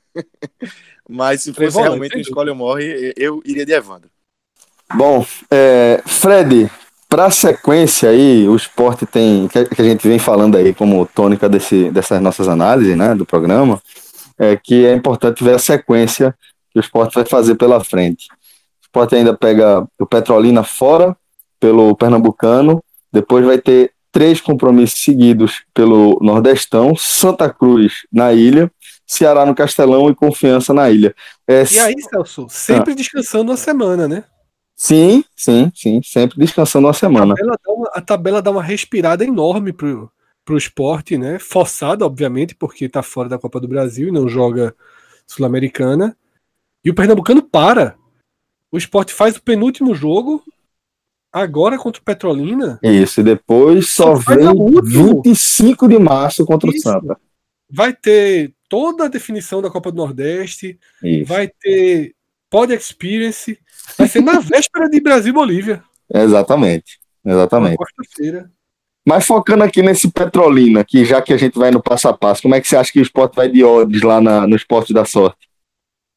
mas 1.09 1.43
se 1.43 1.51
três 1.51 1.73
fosse 1.73 1.83
realmente 1.83 2.15
uma 2.15 2.21
escolha 2.21 2.53
ou 2.53 2.57
morre, 2.57 3.13
eu 3.17 3.41
iria 3.45 3.65
de 3.65 3.73
Evandro. 3.73 4.09
Bom, 4.95 5.25
é, 5.51 6.01
Fred, 6.05 6.71
para 7.13 7.25
a 7.25 7.29
sequência 7.29 8.09
aí, 8.09 8.47
o 8.47 8.55
esporte 8.55 9.05
tem, 9.05 9.47
que 9.47 9.59
a 9.79 9.85
gente 9.85 10.07
vem 10.07 10.17
falando 10.17 10.57
aí 10.57 10.73
como 10.73 11.05
tônica 11.05 11.47
desse, 11.47 11.91
dessas 11.91 12.19
nossas 12.19 12.47
análises, 12.47 12.97
né, 12.97 13.13
do 13.13 13.23
programa, 13.23 13.79
é 14.35 14.57
que 14.57 14.83
é 14.83 14.95
importante 14.95 15.43
ver 15.43 15.53
a 15.53 15.59
sequência 15.59 16.33
que 16.71 16.79
o 16.79 16.81
esporte 16.81 17.13
vai 17.13 17.23
fazer 17.23 17.53
pela 17.53 17.83
frente. 17.83 18.29
O 18.31 18.85
esporte 18.85 19.13
ainda 19.13 19.37
pega 19.37 19.87
o 19.99 20.07
Petrolina 20.07 20.63
fora, 20.63 21.15
pelo 21.59 21.95
Pernambucano, 21.95 22.83
depois 23.11 23.45
vai 23.45 23.59
ter 23.59 23.91
três 24.11 24.41
compromissos 24.41 25.03
seguidos 25.03 25.61
pelo 25.71 26.17
Nordestão, 26.19 26.95
Santa 26.97 27.47
Cruz 27.47 28.07
na 28.11 28.33
ilha, 28.33 28.71
Ceará 29.05 29.45
no 29.45 29.53
Castelão 29.53 30.09
e 30.09 30.15
Confiança 30.15 30.73
na 30.73 30.89
ilha. 30.89 31.13
É... 31.47 31.63
E 31.71 31.77
aí, 31.77 31.93
Celso, 32.09 32.47
sempre 32.49 32.93
ah. 32.93 32.95
descansando 32.95 33.51
uma 33.51 33.57
semana, 33.57 34.07
né? 34.07 34.23
Sim, 34.75 35.23
sim, 35.35 35.71
sim, 35.73 36.01
sempre 36.03 36.37
descansando 36.39 36.87
uma 36.87 36.93
semana. 36.93 37.33
A 37.33 37.37
tabela 37.37 37.59
dá 37.63 37.71
uma, 37.71 38.01
tabela 38.01 38.41
dá 38.41 38.51
uma 38.51 38.63
respirada 38.63 39.23
enorme 39.23 39.71
pro, 39.71 40.11
pro 40.43 40.57
esporte, 40.57 41.17
né? 41.17 41.39
Forçada, 41.39 42.05
obviamente, 42.05 42.55
porque 42.55 42.89
tá 42.89 43.03
fora 43.03 43.29
da 43.29 43.39
Copa 43.39 43.59
do 43.59 43.67
Brasil 43.67 44.09
e 44.09 44.11
não 44.11 44.27
joga 44.27 44.75
Sul-Americana. 45.27 46.17
E 46.83 46.89
o 46.89 46.95
Pernambucano 46.95 47.41
para. 47.41 47.95
O 48.71 48.77
esporte 48.77 49.13
faz 49.13 49.37
o 49.37 49.43
penúltimo 49.43 49.93
jogo, 49.93 50.43
agora 51.31 51.77
contra 51.77 52.01
o 52.01 52.05
Petrolina. 52.05 52.79
Isso, 52.81 53.21
e 53.21 53.23
depois 53.23 53.89
só, 53.89 54.15
só 54.15 54.35
vem 54.35 54.47
25 55.23 55.87
de 55.87 55.99
março 55.99 56.43
contra 56.45 56.69
Isso. 56.69 56.79
o 56.79 56.81
Santa. 56.81 57.19
Vai 57.69 57.93
ter 57.93 58.53
toda 58.67 59.05
a 59.05 59.07
definição 59.07 59.61
da 59.61 59.69
Copa 59.69 59.91
do 59.91 59.97
Nordeste, 59.97 60.79
Isso. 61.03 61.25
vai 61.25 61.47
ter 61.47 62.15
Pod 62.49 62.73
Experience, 62.73 63.57
vai 63.97 64.07
ser 64.07 64.21
na 64.21 64.39
véspera 64.39 64.89
de 64.89 64.99
Brasil 64.99 65.31
e 65.31 65.33
Bolívia. 65.33 65.83
Exatamente, 66.13 66.99
exatamente. 67.25 67.77
Quarta-feira. 67.77 68.51
Mas 69.05 69.25
focando 69.25 69.63
aqui 69.63 69.81
nesse 69.81 70.09
Petrolina, 70.09 70.83
que 70.83 71.03
já 71.03 71.21
que 71.21 71.33
a 71.33 71.37
gente 71.37 71.57
vai 71.57 71.71
no 71.71 71.81
passo 71.81 72.07
a 72.07 72.13
passo, 72.13 72.41
como 72.41 72.55
é 72.55 72.61
que 72.61 72.67
você 72.67 72.77
acha 72.77 72.91
que 72.91 72.99
o 72.99 73.03
esporte 73.03 73.35
vai 73.35 73.49
de 73.49 73.63
odds 73.63 74.01
lá 74.01 74.21
na, 74.21 74.47
no 74.47 74.55
esporte 74.55 74.93
da 74.93 75.03
sorte? 75.03 75.49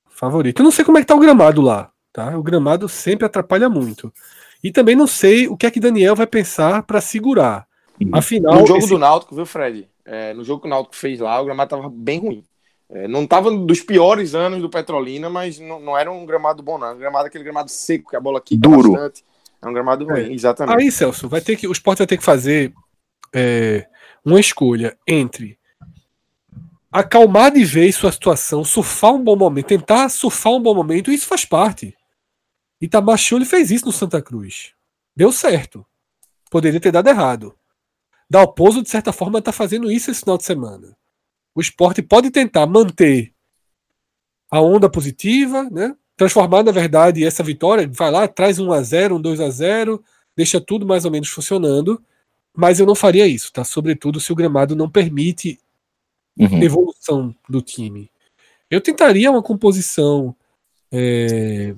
Favorito. 0.09 0.61
Eu 0.61 0.65
não 0.65 0.71
sei 0.71 0.85
como 0.85 0.97
é 0.97 1.01
que 1.01 1.07
tá 1.07 1.15
o 1.15 1.21
gramado 1.21 1.61
lá, 1.61 1.91
tá? 2.13 2.39
O 2.39 2.43
gramado 2.43 2.89
sempre 2.89 3.27
atrapalha 3.27 3.69
muito. 3.69 4.13
E 4.63 4.71
também 4.71 4.95
não 4.95 5.07
sei 5.07 5.49
o 5.49 5.57
que 5.57 5.67
é 5.67 5.71
que 5.71 5.81
Daniel 5.81 6.15
vai 6.15 6.27
pensar 6.27 6.83
para 6.85 7.01
segurar. 7.01 7.67
Uhum. 8.01 8.11
Afinal, 8.13 8.61
no 8.61 8.67
jogo 8.67 8.79
esse... 8.79 8.89
do 8.89 8.99
Náutico, 8.99 9.35
viu, 9.35 9.47
Fred? 9.47 9.89
É, 10.05 10.33
no 10.33 10.45
jogo 10.45 10.61
que 10.61 10.67
o 10.67 10.71
Náutico 10.71 10.95
fez 10.95 11.19
lá, 11.19 11.41
o 11.41 11.45
gramado 11.45 11.71
tava 11.71 11.91
bem 11.91 12.21
ruim. 12.21 12.45
É, 12.89 13.09
não 13.09 13.27
tava 13.27 13.51
dos 13.51 13.81
piores 13.81 14.35
anos 14.35 14.63
do 14.63 14.71
Petrolina, 14.71 15.29
mas 15.29 15.59
não, 15.59 15.81
não 15.81 15.99
era 15.99 16.11
um 16.11 16.25
gramado 16.25 16.63
bom, 16.63 16.79
não. 16.79 16.87
Era 16.87 16.97
um 16.97 17.01
gramado, 17.01 17.27
aquele 17.27 17.45
gramado 17.45 17.71
seco, 17.71 18.11
que 18.11 18.17
a 18.17 18.21
bola 18.21 18.41
quica 18.41 18.61
Duro. 18.61 18.93
bastante. 18.93 19.25
É 19.61 19.69
um 19.69 19.73
gramado 19.73 20.05
ruim, 20.05 20.31
é. 20.31 20.33
exatamente. 20.33 20.81
Aí, 20.81 20.93
Celso, 20.93 21.29
vai 21.29 21.41
ter 21.41 21.57
que, 21.57 21.67
o 21.67 21.73
esporte 21.73 21.99
vai 21.99 22.07
ter 22.07 22.17
que 22.17 22.25
fazer 22.25 22.73
é, 23.35 23.87
uma 24.25 24.39
escolha 24.39 24.97
entre 25.07 25.59
acalmar 26.93 27.53
de 27.53 27.65
vez 27.65 27.97
sua 27.97 28.11
situação, 28.11 28.65
surfar 28.65 29.13
um 29.13 29.23
bom 29.23 29.37
momento, 29.37 29.67
tentar 29.67 30.09
surfar 30.09 30.55
um 30.55 30.63
bom 30.63 30.75
momento, 30.75 31.11
isso 31.11 31.27
faz 31.27 31.45
parte. 31.45 31.95
Itabaxioli 32.81 33.45
fez 33.45 33.71
isso 33.71 33.87
no 33.87 33.93
Santa 33.93 34.23
Cruz. 34.23 34.73
Deu 35.15 35.31
certo. 35.33 35.85
Poderia 36.51 36.81
ter 36.81 36.93
dado 36.93 37.09
errado. 37.09 37.55
Dalpozo, 38.29 38.83
de 38.83 38.89
certa 38.89 39.13
forma, 39.13 39.39
está 39.39 39.53
fazendo 39.53 39.91
isso 39.91 40.11
esse 40.11 40.21
final 40.21 40.39
de 40.39 40.45
semana. 40.45 40.97
O 41.57 41.61
esporte 41.61 42.03
pode 42.03 42.31
tentar 42.31 42.67
manter 42.67 43.33
a 44.51 44.61
onda 44.61 44.89
positiva, 44.89 45.65
né? 45.71 45.97
transformar, 46.17 46.63
na 46.63 46.73
verdade, 46.73 47.25
essa 47.25 47.43
vitória, 47.43 47.89
vai 47.93 48.11
lá, 48.11 48.29
traz 48.29 48.59
um 48.59 48.73
a 48.73 48.83
0 48.83 49.17
um 49.17 49.21
2 49.21 49.41
a 49.41 49.51
0 49.51 50.03
deixa 50.37 50.61
tudo 50.61 50.87
mais 50.87 51.05
ou 51.05 51.11
menos 51.11 51.29
funcionando, 51.29 52.03
mas 52.55 52.79
eu 52.79 52.87
não 52.87 52.95
faria 52.95 53.27
isso, 53.27 53.51
tá? 53.53 53.65
Sobretudo 53.65 54.21
se 54.21 54.31
o 54.33 54.35
gramado 54.35 54.77
não 54.77 54.89
permite 54.89 55.59
uhum. 56.39 56.63
evolução 56.63 57.35
do 57.49 57.63
time. 57.63 58.11
Eu 58.71 58.81
tentaria 58.81 59.31
uma 59.31 59.43
composição 59.43 60.35
é, 60.93 61.75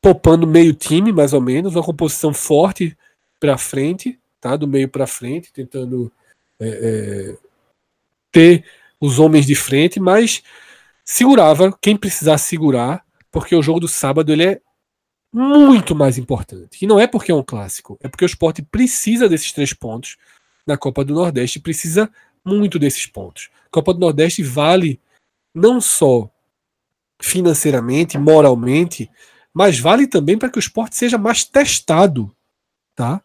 poupando 0.00 0.46
meio 0.46 0.74
time, 0.74 1.10
mais 1.10 1.32
ou 1.32 1.40
menos, 1.40 1.74
uma 1.74 1.82
composição 1.82 2.34
forte 2.34 2.96
para 3.40 3.56
frente, 3.56 4.18
tá? 4.40 4.56
Do 4.56 4.68
meio 4.68 4.88
para 4.88 5.06
frente, 5.06 5.52
tentando 5.52 6.12
é, 6.60 6.68
é, 6.68 7.36
ter 8.30 8.64
os 9.00 9.18
homens 9.18 9.46
de 9.46 9.54
frente, 9.54 10.00
mas 10.00 10.42
segurava 11.04 11.76
quem 11.80 11.96
precisasse 11.96 12.48
segurar 12.48 13.04
porque 13.30 13.54
o 13.54 13.62
jogo 13.62 13.80
do 13.80 13.88
sábado 13.88 14.32
ele 14.32 14.44
é 14.44 14.60
muito 15.32 15.94
mais 15.94 16.16
importante. 16.16 16.78
E 16.82 16.86
não 16.86 16.98
é 16.98 17.06
porque 17.06 17.30
é 17.30 17.34
um 17.34 17.42
clássico, 17.42 17.98
é 18.00 18.08
porque 18.08 18.24
o 18.24 18.26
esporte 18.26 18.62
precisa 18.62 19.28
desses 19.28 19.52
três 19.52 19.74
pontos 19.74 20.16
na 20.66 20.76
Copa 20.78 21.04
do 21.04 21.12
Nordeste, 21.14 21.60
precisa 21.60 22.10
muito 22.44 22.78
desses 22.78 23.06
pontos. 23.06 23.50
A 23.66 23.70
Copa 23.70 23.92
do 23.92 24.00
Nordeste 24.00 24.42
vale 24.42 24.98
não 25.54 25.80
só 25.80 26.30
financeiramente, 27.20 28.16
moralmente, 28.16 29.10
mas 29.52 29.78
vale 29.78 30.06
também 30.06 30.38
para 30.38 30.48
que 30.48 30.58
o 30.58 30.60
esporte 30.60 30.96
seja 30.96 31.18
mais 31.18 31.44
testado. 31.44 32.34
Tá? 32.94 33.22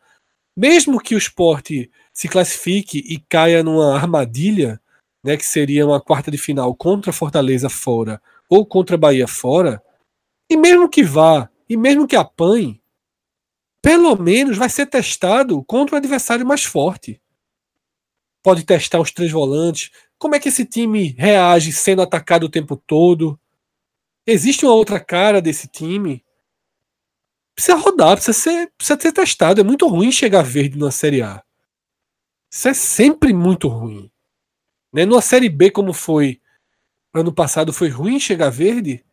Mesmo 0.56 1.00
que 1.00 1.16
o 1.16 1.18
esporte 1.18 1.90
se 2.14 2.28
classifique 2.28 3.00
e 3.00 3.18
caia 3.18 3.64
numa 3.64 3.96
armadilha, 3.96 4.82
né, 5.24 5.38
que 5.38 5.46
seria 5.46 5.86
uma 5.86 6.02
quarta 6.02 6.32
de 6.32 6.38
final 6.38 6.74
contra 6.76 7.14
Fortaleza 7.14 7.70
fora 7.70 8.22
ou 8.50 8.66
contra 8.66 8.98
Bahia 8.98 9.28
fora, 9.28 9.82
e 10.50 10.58
mesmo 10.58 10.90
que 10.90 11.04
vá, 11.04 11.50
e 11.70 11.78
mesmo 11.78 12.06
que 12.06 12.16
apanhe, 12.16 12.82
pelo 13.82 14.16
menos 14.16 14.58
vai 14.58 14.70
ser 14.70 14.86
testado 14.86 15.64
contra 15.64 15.96
o 15.96 15.98
adversário 15.98 16.46
mais 16.46 16.64
forte. 16.64 17.22
Pode 18.44 18.64
testar 18.64 19.00
os 19.00 19.12
três 19.12 19.32
volantes. 19.32 19.90
Como 20.18 20.36
é 20.36 20.40
que 20.40 20.50
esse 20.50 20.66
time 20.66 21.16
reage 21.18 21.72
sendo 21.72 22.02
atacado 22.02 22.44
o 22.44 22.50
tempo 22.50 22.76
todo? 22.76 23.40
Existe 24.26 24.66
uma 24.66 24.76
outra 24.76 25.00
cara 25.00 25.42
desse 25.42 25.68
time? 25.68 26.24
Precisa 27.56 27.78
rodar, 27.78 28.16
precisa 28.16 28.38
ser, 28.38 28.72
precisa 28.78 29.00
ser 29.00 29.12
testado. 29.12 29.62
É 29.62 29.64
muito 29.64 29.88
ruim 29.88 30.12
chegar 30.12 30.44
verde 30.44 30.78
na 30.78 30.92
Série 30.92 31.22
A. 31.22 31.44
Isso 32.52 32.68
é 32.68 32.74
sempre 32.74 33.34
muito 33.34 33.68
ruim. 33.68 34.11
Né? 34.92 35.06
Numa 35.06 35.22
Série 35.22 35.50
B, 35.50 35.72
como 35.72 35.94
foi 35.94 36.40
ano 37.14 37.32
passado, 37.32 37.74
foi 37.74 37.90
ruim 37.90 38.20
chegar 38.20 38.50
verde. 38.50 39.04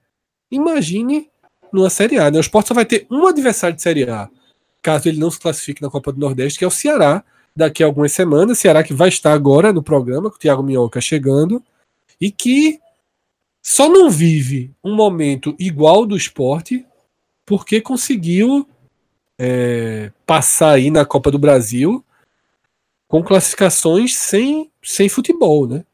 Imagine 0.50 1.28
numa 1.72 1.90
Série 1.90 2.18
A. 2.18 2.30
Né? 2.30 2.38
O 2.38 2.40
Sport 2.40 2.66
só 2.66 2.74
vai 2.74 2.84
ter 2.84 3.06
um 3.10 3.26
adversário 3.26 3.76
de 3.76 3.82
Série 3.82 4.08
A, 4.08 4.28
caso 4.82 5.08
ele 5.08 5.18
não 5.18 5.30
se 5.30 5.38
classifique 5.38 5.82
na 5.82 5.90
Copa 5.90 6.12
do 6.12 6.20
Nordeste, 6.20 6.58
que 6.58 6.64
é 6.64 6.68
o 6.68 6.70
Ceará, 6.70 7.24
daqui 7.54 7.82
a 7.82 7.86
algumas 7.86 8.12
semanas. 8.12 8.58
Ceará 8.58 8.82
que 8.82 8.94
vai 8.94 9.08
estar 9.08 9.32
agora 9.32 9.72
no 9.72 9.82
programa, 9.82 10.30
com 10.30 10.36
o 10.36 10.38
Thiago 10.38 10.62
Minhoca 10.62 11.00
chegando, 11.00 11.62
e 12.20 12.30
que 12.30 12.80
só 13.62 13.88
não 13.88 14.10
vive 14.10 14.72
um 14.82 14.94
momento 14.94 15.54
igual 15.58 16.06
do 16.06 16.16
esporte 16.16 16.86
porque 17.44 17.80
conseguiu 17.80 18.68
é, 19.38 20.12
passar 20.26 20.72
aí 20.72 20.90
na 20.90 21.04
Copa 21.04 21.30
do 21.30 21.38
Brasil 21.38 22.04
com 23.08 23.22
classificações 23.22 24.14
sem, 24.14 24.70
sem 24.82 25.08
futebol, 25.08 25.66
né? 25.66 25.84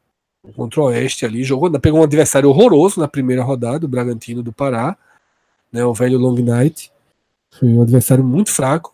contra 0.53 0.81
o 0.81 0.83
Oeste 0.85 1.25
ali, 1.25 1.43
jogou, 1.43 1.71
pegou 1.79 1.99
um 1.99 2.03
adversário 2.03 2.49
horroroso 2.49 2.99
na 2.99 3.07
primeira 3.07 3.43
rodada, 3.43 3.85
o 3.85 3.89
Bragantino 3.89 4.43
do 4.43 4.53
Pará, 4.53 4.97
né, 5.71 5.83
o 5.83 5.93
velho 5.93 6.17
Long 6.17 6.35
Night. 6.35 6.91
Foi 7.51 7.69
um 7.69 7.81
adversário 7.81 8.23
muito 8.23 8.51
fraco. 8.51 8.93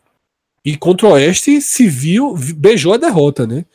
E 0.63 0.77
contra 0.77 1.07
o 1.07 1.11
Oeste 1.11 1.59
se 1.61 1.87
viu, 1.87 2.35
beijou 2.55 2.93
a 2.93 2.97
derrota, 2.97 3.47
né? 3.47 3.65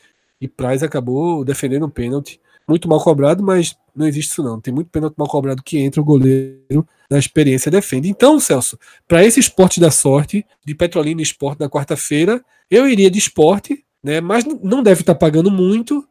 E 0.41 0.47
Price 0.47 0.85
acabou 0.85 1.45
defendendo 1.45 1.87
um 1.87 1.91
pênalti. 1.91 2.41
Muito 2.69 2.89
mal 2.89 3.03
cobrado, 3.03 3.43
mas 3.43 3.77
não 3.95 4.07
existe 4.07 4.33
isso 4.33 4.43
não. 4.43 4.61
Tem 4.61 4.73
muito 4.73 4.91
pênalti 4.91 5.15
mal 5.17 5.29
cobrado 5.29 5.63
que 5.63 5.79
entra 5.79 6.01
o 6.01 6.05
goleiro 6.05 6.87
na 7.11 7.19
experiência 7.19 7.71
defende. 7.71 8.09
Então, 8.09 8.39
Celso, 8.39 8.79
para 9.07 9.25
esse 9.25 9.41
esporte 9.41 9.81
da 9.81 9.91
sorte, 9.91 10.45
de 10.65 10.75
Petrolina 10.75 11.23
Esporte 11.23 11.61
na 11.61 11.69
quarta-feira, 11.69 12.45
eu 12.71 12.89
iria 12.89 13.11
de 13.11 13.19
esporte, 13.19 13.85
né? 14.03 14.21
Mas 14.21 14.45
não 14.45 14.83
deve 14.83 15.01
estar 15.01 15.15
tá 15.15 15.19
pagando 15.19 15.51
muito. 15.51 16.07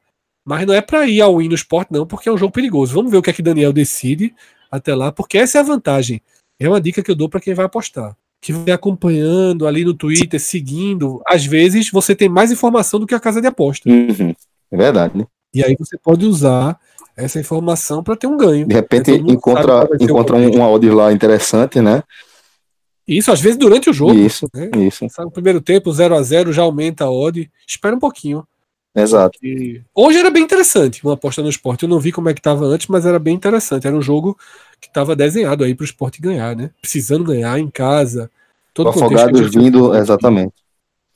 Mas 0.48 0.66
não 0.68 0.74
é 0.76 0.82
para 0.82 1.08
ir 1.08 1.22
ao 1.22 1.38
win 1.38 1.50
no 1.50 1.56
esporte, 1.56 1.92
não, 1.92 2.06
porque 2.06 2.30
é 2.30 2.32
um 2.32 2.38
jogo 2.38 2.54
perigoso. 2.54 2.94
Vamos 2.94 3.10
ver 3.10 3.18
o 3.18 3.22
que 3.22 3.32
é 3.32 3.34
que 3.34 3.42
Daniel 3.42 3.74
decide 3.74 4.34
até 4.70 4.94
lá, 4.94 5.12
porque 5.12 5.40
essa 5.40 5.58
é 5.58 5.62
a 5.62 5.64
vantagem. 5.64 6.22
É 6.60 6.70
uma 6.70 6.80
dica 6.80 7.02
que 7.02 7.10
eu 7.10 7.16
dou 7.16 7.28
para 7.28 7.40
quem 7.40 7.56
vai 7.56 7.66
apostar. 7.66 8.16
Que 8.40 8.54
vai 8.54 8.72
acompanhando 8.72 9.66
ali 9.66 9.84
no 9.84 9.96
Twitter, 9.96 10.40
seguindo. 10.40 11.20
Às 11.28 11.46
vezes 11.46 11.90
você 11.90 12.16
tem 12.16 12.30
mais 12.30 12.52
informação 12.52 13.00
do 13.00 13.08
que 13.08 13.16
a 13.16 13.20
casa 13.20 13.42
de 13.42 13.48
aposta. 13.48 13.90
Uhum. 13.90 14.36
É 14.72 14.78
verdade, 14.78 15.18
né? 15.18 15.26
E 15.52 15.64
aí 15.64 15.76
você 15.80 15.98
pode 15.98 16.26
usar 16.26 16.80
essa 17.16 17.40
informação 17.40 18.04
para 18.04 18.16
ter 18.16 18.28
um 18.28 18.38
ganho. 18.38 18.68
De 18.68 18.76
repente 18.76 19.12
encontra, 19.12 19.88
encontra 20.00 20.36
um, 20.36 20.56
uma 20.56 20.70
odd 20.70 20.88
lá 20.92 21.12
interessante, 21.12 21.82
né? 21.82 22.04
Isso, 23.08 23.32
às 23.32 23.40
vezes 23.40 23.58
durante 23.58 23.90
o 23.90 23.94
jogo. 23.94 24.14
Isso, 24.14 24.48
né? 24.54 24.70
isso. 24.78 25.06
No 25.20 25.32
primeiro 25.32 25.62
tempo, 25.62 25.92
0 25.92 26.16
a 26.16 26.24
0 26.24 26.52
já 26.52 26.64
aumenta 26.64 27.06
a 27.06 27.12
odd. 27.12 27.50
Espera 27.68 27.96
um 27.96 28.00
pouquinho. 28.00 28.46
Exato. 28.96 29.38
Hoje 29.94 30.18
era 30.18 30.32
bem 30.32 30.44
interessante 30.44 31.04
uma 31.04 31.14
aposta 31.14 31.42
no 31.42 31.50
esporte. 31.50 31.84
Eu 31.84 31.90
não 31.90 32.00
vi 32.00 32.14
como 32.14 32.30
é 32.30 32.34
que 32.34 32.40
estava 32.40 32.66
antes, 32.66 32.88
mas 32.88 33.06
era 33.06 33.20
bem 33.20 33.36
interessante. 33.36 33.86
Era 33.86 33.96
um 33.96 34.02
jogo 34.02 34.38
que 34.80 34.88
estava 34.88 35.16
desenhado 35.16 35.64
aí 35.64 35.76
para 35.76 35.84
o 35.84 35.86
esporte 35.86 36.22
ganhar, 36.22 36.56
né? 36.56 36.72
Precisando 36.82 37.26
ganhar 37.26 37.60
em 37.60 37.70
casa. 37.70 38.32
Todo 38.74 38.88
o 38.88 38.90
Afogados 38.90 39.54
vindo, 39.54 39.94
exatamente. 39.96 40.54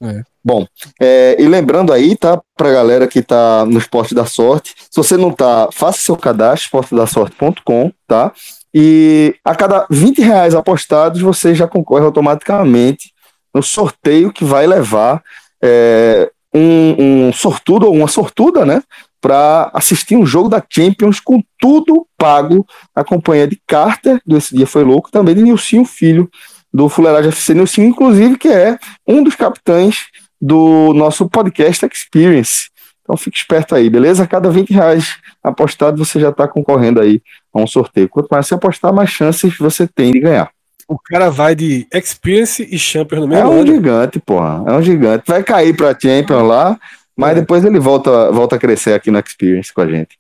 É. 0.02 0.24
Bom, 0.44 0.66
é, 1.00 1.42
e 1.42 1.46
lembrando 1.48 1.92
aí, 1.92 2.16
tá, 2.16 2.42
pra 2.56 2.72
galera 2.72 3.08
que 3.08 3.22
tá 3.22 3.66
no 3.66 3.78
Esporte 3.78 4.16
da 4.16 4.26
Sorte, 4.26 4.74
se 4.90 4.96
você 4.96 5.18
não 5.18 5.32
tá, 5.32 5.68
faça 5.72 6.00
seu 6.00 6.16
cadastro, 6.16 6.66
esportedasorte.com, 6.66 7.92
tá? 8.08 8.32
E 8.74 9.36
a 9.44 9.56
cada 9.56 9.86
20 9.90 10.22
reais 10.22 10.54
apostados, 10.54 11.22
você 11.22 11.56
já 11.56 11.68
concorre 11.68 12.06
automaticamente 12.06 13.12
no 13.54 13.64
sorteio 13.64 14.32
que 14.32 14.46
vai 14.46 14.68
levar 14.68 15.24
é, 15.62 16.32
um, 16.54 17.28
um 17.28 17.34
sortudo 17.34 17.88
ou 17.88 17.94
uma 17.94 18.08
sortuda, 18.08 18.66
né? 18.66 18.82
Para 19.20 19.70
assistir 19.74 20.16
um 20.16 20.26
jogo 20.26 20.50
da 20.50 20.64
Champions 20.70 21.20
com 21.20 21.44
tudo 21.60 22.08
pago 22.18 22.66
na 22.96 23.04
companhia 23.04 23.48
de 23.48 23.60
Carter, 23.68 24.22
do 24.26 24.38
Esse 24.38 24.56
Dia 24.56 24.68
Foi 24.68 24.84
Louco, 24.84 25.12
também 25.12 25.36
de 25.36 25.44
Nilcinho 25.44 25.84
Filho, 25.84 26.30
do 26.74 26.88
Fuleiragem 26.88 27.30
FC 27.30 27.54
Nilcinho, 27.54 27.90
inclusive, 27.90 28.38
que 28.38 28.48
é 28.48 28.78
um 29.08 29.24
dos 29.24 29.36
capitães 29.36 30.06
do 30.40 30.94
nosso 30.94 31.28
podcast 31.28 31.86
Experience. 31.86 32.70
Então 33.02 33.18
fique 33.18 33.38
esperto 33.38 33.74
aí, 33.74 33.90
beleza? 33.90 34.24
A 34.24 34.28
cada 34.28 34.50
20 34.52 34.72
reais 34.72 35.18
apostado, 35.44 35.98
você 36.04 36.20
já 36.20 36.30
está 36.30 36.48
concorrendo 36.48 37.02
aí 37.02 37.22
a 37.54 37.60
um 37.60 37.68
sorteio. 37.68 38.10
Quanto 38.10 38.28
mais 38.30 38.48
você 38.48 38.56
apostar, 38.56 38.94
mais 38.94 39.10
chances 39.10 39.58
você 39.58 39.88
tem 39.88 40.12
de 40.12 40.20
ganhar. 40.20 40.50
O 40.88 40.98
cara 40.98 41.30
vai 41.30 41.54
de 41.54 41.88
Experience 41.94 42.68
e 42.70 42.80
Champions 42.80 43.22
no 43.22 43.28
mesmo 43.28 43.44
ano. 43.44 43.52
É 43.52 43.56
um 43.56 43.62
ano. 43.62 43.74
gigante, 43.76 44.20
porra. 44.20 44.64
É 44.68 44.74
um 44.74 44.82
gigante. 44.82 45.24
Vai 45.28 45.44
cair 45.44 45.76
pra 45.76 45.98
Champions 45.98 46.48
lá, 46.48 46.80
mas 47.16 47.32
é. 47.38 47.42
depois 47.42 47.64
ele 47.64 47.80
volta, 47.80 48.32
volta 48.32 48.56
a 48.56 48.60
crescer 48.60 48.94
aqui 48.94 49.12
no 49.12 49.20
Experience 49.20 49.72
com 49.72 49.82
a 49.82 49.88
gente. 49.88 50.18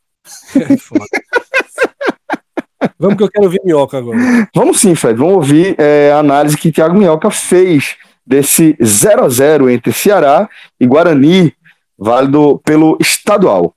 É 0.55 0.77
foda. 0.77 1.05
Vamos 2.97 3.17
que 3.17 3.23
eu 3.23 3.31
quero 3.31 3.45
ouvir 3.45 3.61
Minhoca 3.63 3.97
agora. 3.97 4.17
Vamos 4.53 4.79
sim, 4.79 4.95
Fred. 4.95 5.17
Vamos 5.17 5.35
ouvir 5.35 5.75
é, 5.77 6.11
a 6.13 6.19
análise 6.19 6.57
que 6.57 6.71
Thiago 6.71 6.97
Minhoca 6.97 7.29
fez 7.29 7.97
desse 8.25 8.77
0 8.81 9.25
a 9.25 9.29
0 9.29 9.69
entre 9.69 9.91
Ceará 9.91 10.47
e 10.79 10.85
Guarani, 10.85 11.53
válido 11.97 12.61
pelo 12.63 12.97
estadual. 13.01 13.73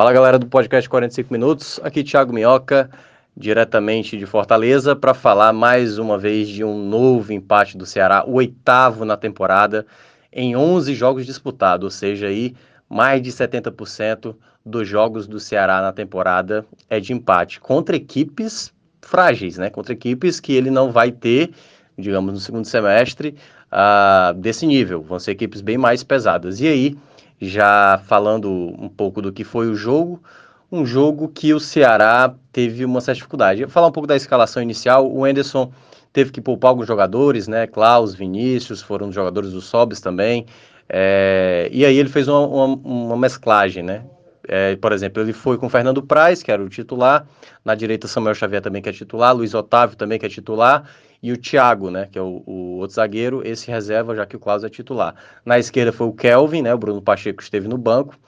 Fala 0.00 0.14
galera 0.14 0.38
do 0.38 0.46
podcast 0.46 0.88
45 0.88 1.30
Minutos, 1.30 1.78
aqui 1.82 2.02
Thiago 2.02 2.32
Minhoca, 2.32 2.88
diretamente 3.36 4.16
de 4.16 4.24
Fortaleza, 4.24 4.96
para 4.96 5.12
falar 5.12 5.52
mais 5.52 5.98
uma 5.98 6.16
vez 6.16 6.48
de 6.48 6.64
um 6.64 6.88
novo 6.88 7.34
empate 7.34 7.76
do 7.76 7.84
Ceará, 7.84 8.24
o 8.26 8.36
oitavo 8.36 9.04
na 9.04 9.14
temporada, 9.14 9.84
em 10.32 10.56
11 10.56 10.94
jogos 10.94 11.26
disputados, 11.26 11.84
ou 11.84 11.90
seja, 11.90 12.28
aí 12.28 12.56
mais 12.88 13.20
de 13.20 13.30
70% 13.30 14.34
dos 14.64 14.88
jogos 14.88 15.26
do 15.26 15.38
Ceará 15.38 15.82
na 15.82 15.92
temporada 15.92 16.64
é 16.88 16.98
de 16.98 17.12
empate 17.12 17.60
contra 17.60 17.94
equipes 17.94 18.72
frágeis, 19.02 19.58
né? 19.58 19.68
Contra 19.68 19.92
equipes 19.92 20.40
que 20.40 20.54
ele 20.54 20.70
não 20.70 20.90
vai 20.90 21.12
ter, 21.12 21.50
digamos, 21.98 22.32
no 22.32 22.40
segundo 22.40 22.64
semestre 22.64 23.36
uh, 23.70 24.32
desse 24.32 24.66
nível. 24.66 25.02
Vão 25.02 25.18
ser 25.18 25.32
equipes 25.32 25.60
bem 25.60 25.76
mais 25.76 26.02
pesadas. 26.02 26.58
E 26.58 26.66
aí, 26.66 26.96
já 27.40 28.00
falando 28.06 28.50
um 28.50 28.88
pouco 28.88 29.22
do 29.22 29.32
que 29.32 29.44
foi 29.44 29.68
o 29.68 29.74
jogo, 29.74 30.22
um 30.70 30.84
jogo 30.84 31.28
que 31.28 31.52
o 31.52 31.58
Ceará 31.58 32.34
teve 32.52 32.84
uma 32.84 33.00
certa 33.00 33.16
dificuldade. 33.16 33.66
Falar 33.66 33.88
um 33.88 33.92
pouco 33.92 34.06
da 34.06 34.14
escalação 34.14 34.62
inicial. 34.62 35.10
O 35.10 35.26
Enderson 35.26 35.72
teve 36.12 36.30
que 36.30 36.40
poupar 36.40 36.70
alguns 36.70 36.86
jogadores, 36.86 37.48
né? 37.48 37.66
Klaus, 37.66 38.14
Vinícius, 38.14 38.80
foram 38.80 39.08
os 39.08 39.14
jogadores 39.14 39.52
do 39.52 39.60
Sobis 39.60 40.00
também. 40.00 40.46
É, 40.88 41.68
e 41.72 41.84
aí 41.84 41.96
ele 41.96 42.08
fez 42.08 42.28
uma, 42.28 42.46
uma, 42.46 42.76
uma 42.76 43.16
mesclagem, 43.16 43.82
né? 43.82 44.04
É, 44.46 44.74
por 44.76 44.92
exemplo, 44.92 45.22
ele 45.22 45.32
foi 45.32 45.56
com 45.56 45.68
Fernando 45.68 46.02
Praz, 46.02 46.42
que 46.42 46.50
era 46.50 46.62
o 46.62 46.68
titular, 46.68 47.26
na 47.64 47.74
direita 47.74 48.08
Samuel 48.08 48.34
Xavier 48.34 48.60
também 48.60 48.82
que 48.82 48.88
é 48.88 48.92
titular, 48.92 49.34
Luiz 49.34 49.54
Otávio 49.54 49.96
também 49.96 50.18
que 50.18 50.26
é 50.26 50.28
titular, 50.28 50.90
e 51.22 51.32
o 51.32 51.36
Thiago, 51.36 51.90
né, 51.90 52.08
que 52.10 52.18
é 52.18 52.22
o, 52.22 52.42
o 52.46 52.78
outro 52.78 52.94
zagueiro, 52.96 53.42
esse 53.46 53.70
reserva, 53.70 54.14
já 54.14 54.24
que 54.24 54.36
o 54.36 54.38
Klaus 54.38 54.64
é 54.64 54.68
titular. 54.68 55.14
Na 55.44 55.58
esquerda 55.58 55.92
foi 55.92 56.06
o 56.06 56.12
Kelvin, 56.12 56.62
né, 56.62 56.72
o 56.72 56.78
Bruno 56.78 57.02
Pacheco 57.02 57.42
esteve 57.42 57.68
no 57.68 57.76
banco, 57.76 58.18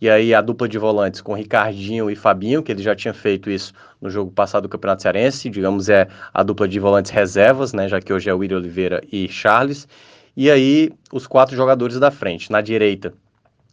e 0.00 0.08
aí 0.08 0.34
a 0.34 0.40
dupla 0.40 0.68
de 0.68 0.78
volantes 0.78 1.20
com 1.20 1.34
Ricardinho 1.34 2.10
e 2.10 2.16
Fabinho, 2.16 2.62
que 2.62 2.72
ele 2.72 2.82
já 2.82 2.96
tinha 2.96 3.12
feito 3.12 3.50
isso 3.50 3.72
no 4.00 4.08
jogo 4.08 4.30
passado 4.30 4.62
do 4.62 4.68
Campeonato 4.68 5.02
Cearense, 5.02 5.50
digamos, 5.50 5.88
é 5.88 6.08
a 6.32 6.42
dupla 6.42 6.66
de 6.66 6.80
volantes 6.80 7.10
reservas, 7.10 7.72
né, 7.72 7.88
já 7.88 8.00
que 8.00 8.12
hoje 8.12 8.30
é 8.30 8.34
o 8.34 8.38
William 8.38 8.56
Oliveira 8.56 9.02
e 9.12 9.28
Charles. 9.28 9.86
E 10.36 10.50
aí 10.50 10.90
os 11.12 11.26
quatro 11.26 11.54
jogadores 11.54 11.98
da 11.98 12.10
frente. 12.10 12.50
Na 12.50 12.60
direita, 12.60 13.12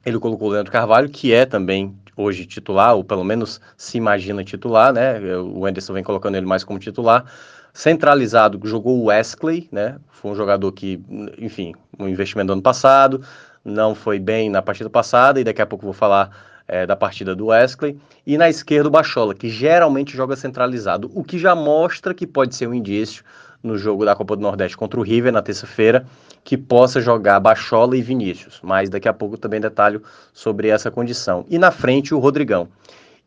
ele 0.06 0.20
colocou 0.20 0.50
o 0.50 0.52
Leandro 0.52 0.72
Carvalho, 0.72 1.08
que 1.08 1.34
é 1.34 1.46
também 1.46 1.96
hoje 2.16 2.46
titular, 2.46 2.96
ou 2.96 3.04
pelo 3.04 3.24
menos 3.24 3.62
se 3.78 3.98
imagina 3.98 4.44
titular, 4.44 4.92
né? 4.92 5.20
O 5.38 5.66
Anderson 5.66 5.94
vem 5.94 6.04
colocando 6.04 6.36
ele 6.36 6.46
mais 6.46 6.64
como 6.64 6.80
titular. 6.80 7.26
Centralizado, 7.78 8.60
jogou 8.64 8.98
o 8.98 9.04
Wesley, 9.04 9.70
né? 9.72 9.98
Foi 10.10 10.32
um 10.32 10.36
jogador 10.36 10.72
que, 10.72 11.00
enfim, 11.38 11.76
um 12.00 12.08
investimento 12.08 12.48
do 12.48 12.54
ano 12.54 12.62
passado, 12.64 13.22
não 13.64 13.94
foi 13.94 14.18
bem 14.18 14.50
na 14.50 14.64
partida 14.64 14.90
passada, 14.90 15.40
e 15.40 15.44
daqui 15.44 15.62
a 15.62 15.66
pouco 15.68 15.86
vou 15.86 15.94
falar 15.94 16.32
é, 16.68 16.88
da 16.88 16.96
partida 16.96 17.36
do 17.36 17.46
Wesley. 17.46 17.96
E 18.26 18.36
na 18.36 18.50
esquerda 18.50 18.88
o 18.88 18.92
Bachola, 18.92 19.36
que 19.36 19.48
geralmente 19.48 20.18
joga 20.18 20.36
centralizado, 20.36 21.12
o 21.14 21.24
que 21.24 21.38
já 21.38 21.54
mostra 21.54 22.16
que 22.16 22.26
pode 22.26 22.56
ser 22.56 22.68
um 22.68 22.74
indício 22.74 23.24
no 23.62 23.78
jogo 23.78 24.04
da 24.04 24.16
Copa 24.16 24.36
do 24.36 24.42
Nordeste 24.42 24.76
contra 24.76 25.00
o 25.00 25.04
River 25.04 25.32
na 25.32 25.44
terça-feira, 25.44 26.04
que 26.44 26.58
possa 26.58 27.00
jogar 27.00 27.40
Bachola 27.40 27.96
e 27.96 28.02
Vinícius. 28.02 28.60
Mas 28.64 28.90
daqui 28.90 29.08
a 29.08 29.14
pouco 29.14 29.38
também 29.38 29.62
detalho 29.62 30.02
sobre 30.34 30.70
essa 30.70 30.90
condição. 30.90 31.46
E 31.48 31.60
na 31.60 31.70
frente 31.70 32.12
o 32.12 32.18
Rodrigão. 32.18 32.70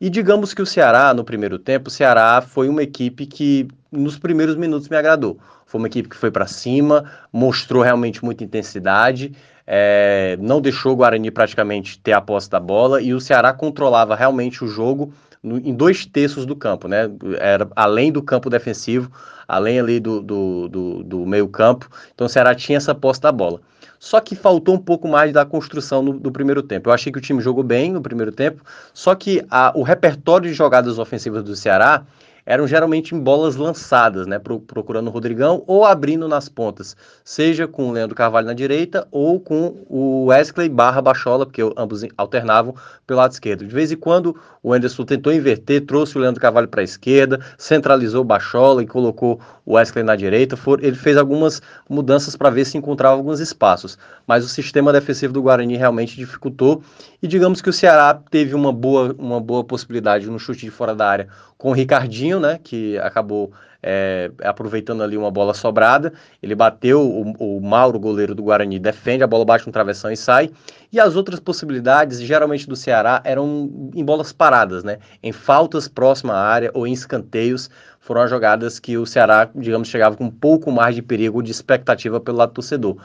E 0.01 0.11
digamos 0.11 0.53
que 0.53 0.61
o 0.61 0.67
Ceará, 0.67 1.15
no 1.15 1.23
primeiro 1.23 1.57
tempo, 1.57 1.87
o 1.87 1.93
Ceará 1.93 2.41
foi 2.41 2.69
uma 2.69 2.83
equipe 2.83 3.27
que 3.27 3.69
nos 3.91 4.19
primeiros 4.19 4.57
minutos 4.57 4.89
me 4.89 4.97
agradou. 4.97 5.39
Foi 5.67 5.81
uma 5.81 5.87
equipe 5.87 6.09
que 6.09 6.17
foi 6.17 6.31
para 6.31 6.47
cima, 6.47 7.05
mostrou 7.33 7.83
realmente 7.83 8.25
muita 8.25 8.45
intensidade, 8.45 9.33
é, 9.67 10.37
não 10.41 10.61
deixou 10.61 10.93
o 10.93 10.97
Guarani 10.97 11.31
praticamente 11.31 11.99
ter 12.01 12.13
a 12.13 12.21
posse 12.21 12.51
da 12.51 12.59
bola 12.59 13.01
e 13.01 13.15
o 13.15 13.21
Ceará 13.21 13.53
controlava 13.53 14.17
realmente 14.17 14.65
o 14.65 14.69
jogo 14.69 15.13
no, 15.43 15.59
em 15.59 15.75
dois 15.75 16.05
terços 16.05 16.45
do 16.45 16.57
campo, 16.57 16.89
né? 16.89 17.11
Era 17.39 17.69
além 17.77 18.11
do 18.11 18.23
campo 18.23 18.51
defensivo, 18.51 19.11
além 19.47 19.79
ali 19.79 20.01
do, 20.01 20.21
do, 20.21 20.69
do, 20.69 21.05
do 21.05 21.27
meio 21.27 21.49
campo. 21.49 21.89
Então 22.15 22.27
o 22.27 22.31
Ceará 22.31 22.55
tinha 22.55 22.79
essa 22.79 22.95
posse 22.95 23.21
da 23.21 23.31
bola. 23.31 23.61
Só 23.99 24.19
que 24.19 24.35
faltou 24.35 24.75
um 24.75 24.79
pouco 24.79 25.07
mais 25.07 25.33
da 25.33 25.45
construção 25.45 26.03
no, 26.03 26.19
do 26.19 26.33
primeiro 26.33 26.63
tempo. 26.63 26.89
Eu 26.89 26.93
achei 26.93 27.13
que 27.13 27.19
o 27.19 27.23
time 27.23 27.41
jogou 27.41 27.63
bem 27.63 27.93
no 27.93 28.01
primeiro 28.01 28.33
tempo, 28.33 28.65
só 28.95 29.15
que 29.15 29.45
a, 29.51 29.73
o 29.77 29.83
repertório 29.83 30.49
de 30.49 30.55
jogadas 30.55 30.99
ofensivas 30.99 31.45
do 31.45 31.55
Ceará 31.55 32.03
eram 32.51 32.67
geralmente 32.67 33.15
em 33.15 33.21
bolas 33.21 33.55
lançadas, 33.55 34.27
né, 34.27 34.37
procurando 34.41 35.07
o 35.07 35.11
Rodrigão 35.11 35.63
ou 35.69 35.85
abrindo 35.85 36.27
nas 36.27 36.49
pontas, 36.49 36.97
seja 37.25 37.69
com 37.69 37.89
o 37.89 37.93
Leandro 37.93 38.17
Carvalho 38.17 38.49
na 38.49 38.53
direita 38.53 39.07
ou 39.13 39.39
com 39.39 39.85
o 39.89 40.25
Wesley 40.25 40.69
barra 40.69 41.01
Bachola, 41.01 41.47
porque 41.47 41.63
ambos 41.77 42.05
alternavam 42.17 42.75
pelo 43.07 43.21
lado 43.21 43.31
esquerdo. 43.31 43.65
De 43.65 43.73
vez 43.73 43.93
em 43.93 43.97
quando 43.97 44.35
o 44.65 44.73
Anderson 44.73 45.05
tentou 45.05 45.33
inverter, 45.33 45.87
trouxe 45.87 46.19
o 46.19 46.21
Leandro 46.21 46.41
Carvalho 46.41 46.67
para 46.67 46.81
a 46.81 46.85
esquerda, 46.85 47.39
centralizou 47.57 48.23
o 48.23 48.25
Bachola 48.25 48.83
e 48.83 48.87
colocou 48.87 49.41
o 49.65 49.75
Wesley 49.75 50.03
na 50.03 50.17
direita. 50.17 50.57
For, 50.57 50.83
ele 50.83 50.97
fez 50.97 51.17
algumas 51.17 51.63
mudanças 51.89 52.35
para 52.35 52.51
ver 52.51 52.65
se 52.65 52.77
encontrava 52.77 53.15
alguns 53.15 53.39
espaços, 53.39 53.97
mas 54.27 54.45
o 54.45 54.49
sistema 54.49 54.93
defensivo 54.93 55.33
do 55.33 55.41
Guarani 55.41 55.77
realmente 55.77 56.17
dificultou 56.17 56.83
e 57.23 57.29
digamos 57.29 57.63
que 57.63 57.71
o 57.71 57.73
Ceará 57.73 58.21
teve 58.29 58.57
uma 58.57 58.73
boa, 58.73 59.15
uma 59.17 59.41
boa 59.41 59.63
possibilidade 59.63 60.29
no 60.29 60.39
chute 60.41 60.63
de 60.63 60.71
fora 60.71 60.97
da 60.97 61.09
área 61.09 61.29
com 61.61 61.69
o 61.69 61.73
Ricardinho, 61.73 62.41
né, 62.41 62.59
que 62.65 62.99
acabou 63.01 63.53
é, 63.83 64.31
aproveitando 64.43 65.03
ali 65.03 65.15
uma 65.15 65.31
bola 65.31 65.53
sobrada. 65.53 66.11
Ele 66.43 66.55
bateu, 66.55 67.03
o, 67.03 67.59
o 67.59 67.61
Mauro, 67.61 68.01
goleiro 68.01 68.35
do 68.35 68.43
Guarani, 68.43 68.79
defende, 68.79 69.23
a 69.23 69.27
bola 69.27 69.45
bate 69.45 69.67
no 69.67 69.73
travessão 69.73 70.11
e 70.11 70.17
sai. 70.17 70.51
E 70.91 70.99
as 70.99 71.17
outras 71.17 71.39
possibilidades, 71.39 72.19
geralmente 72.23 72.67
do 72.67 72.75
Ceará, 72.75 73.21
eram 73.25 73.91
em 73.95 74.03
bolas 74.03 74.33
paradas, 74.33 74.83
né, 74.83 74.99
em 75.23 75.33
faltas 75.33 75.87
próxima 75.87 76.33
à 76.33 76.41
área 76.41 76.71
ou 76.73 76.87
em 76.87 76.95
escanteios. 76.95 77.69
Foram 78.01 78.23
as 78.23 78.31
jogadas 78.31 78.81
que 78.81 78.97
o 78.97 79.05
Ceará, 79.05 79.51
digamos, 79.55 79.89
chegava 79.89 80.17
com 80.17 80.25
um 80.25 80.31
pouco 80.31 80.73
mais 80.73 80.95
de 80.95 81.03
perigo, 81.03 81.43
de 81.43 81.51
expectativa 81.51 82.19
pelo 82.19 82.39
lado 82.39 82.53
do 82.53 82.55
torcedor. 82.55 82.97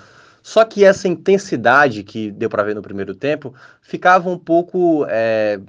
Só 0.46 0.64
que 0.64 0.86
essa 0.86 1.08
intensidade 1.08 2.04
que 2.04 2.30
deu 2.30 2.48
para 2.48 2.62
ver 2.62 2.76
no 2.76 2.82
primeiro 2.84 3.16
tempo 3.16 3.52
ficava 3.82 4.30
um 4.30 4.38
pouco. 4.38 5.04
É, 5.10 5.60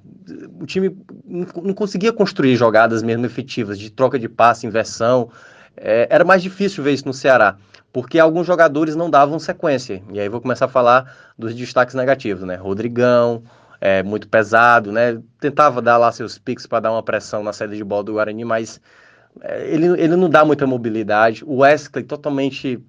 o 0.60 0.66
time 0.66 0.94
não 1.24 1.72
conseguia 1.72 2.12
construir 2.12 2.56
jogadas 2.56 3.02
mesmo 3.02 3.24
efetivas, 3.24 3.78
de 3.78 3.88
troca 3.88 4.18
de 4.18 4.28
passe, 4.28 4.66
inversão. 4.66 5.30
É, 5.74 6.06
era 6.10 6.26
mais 6.26 6.42
difícil 6.42 6.84
ver 6.84 6.92
isso 6.92 7.06
no 7.06 7.14
Ceará, 7.14 7.56
porque 7.90 8.18
alguns 8.18 8.46
jogadores 8.46 8.94
não 8.94 9.08
davam 9.08 9.38
sequência. 9.38 10.02
E 10.12 10.20
aí 10.20 10.28
vou 10.28 10.42
começar 10.42 10.66
a 10.66 10.68
falar 10.68 11.10
dos 11.38 11.54
destaques 11.54 11.94
negativos, 11.94 12.42
né? 12.42 12.56
Rodrigão, 12.56 13.44
é, 13.80 14.02
muito 14.02 14.28
pesado, 14.28 14.92
né? 14.92 15.18
Tentava 15.40 15.80
dar 15.80 15.96
lá 15.96 16.12
seus 16.12 16.36
piques 16.36 16.66
para 16.66 16.80
dar 16.80 16.92
uma 16.92 17.02
pressão 17.02 17.42
na 17.42 17.54
saída 17.54 17.74
de 17.74 17.82
bola 17.82 18.04
do 18.04 18.12
Guarani, 18.12 18.44
mas 18.44 18.78
é, 19.40 19.72
ele, 19.72 19.86
ele 19.98 20.16
não 20.16 20.28
dá 20.28 20.44
muita 20.44 20.66
mobilidade. 20.66 21.42
O 21.46 21.60
Wesley 21.60 22.04
totalmente 22.04 22.84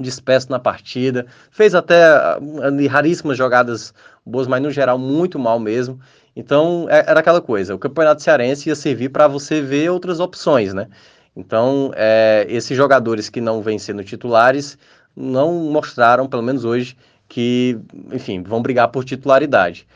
disperso 0.00 0.50
na 0.50 0.58
partida, 0.58 1.26
fez 1.50 1.74
até 1.74 2.36
uh, 2.38 2.88
raríssimas 2.88 3.36
jogadas 3.36 3.94
boas, 4.24 4.46
mas 4.46 4.62
no 4.62 4.70
geral 4.70 4.98
muito 4.98 5.38
mal 5.38 5.58
mesmo. 5.58 5.98
Então 6.34 6.86
é, 6.90 7.04
era 7.08 7.20
aquela 7.20 7.40
coisa, 7.40 7.74
o 7.74 7.78
campeonato 7.78 8.22
cearense 8.22 8.68
ia 8.68 8.74
servir 8.74 9.08
para 9.08 9.26
você 9.26 9.60
ver 9.60 9.90
outras 9.90 10.20
opções, 10.20 10.74
né? 10.74 10.88
Então 11.34 11.92
é, 11.94 12.46
esses 12.48 12.76
jogadores 12.76 13.28
que 13.28 13.40
não 13.40 13.62
vêm 13.62 13.78
sendo 13.78 14.04
titulares 14.04 14.78
não 15.16 15.52
mostraram, 15.70 16.28
pelo 16.28 16.42
menos 16.42 16.64
hoje, 16.64 16.96
que, 17.28 17.78
enfim, 18.12 18.42
vão 18.42 18.60
brigar 18.60 18.88
por 18.88 19.04
titularidade. 19.04 19.86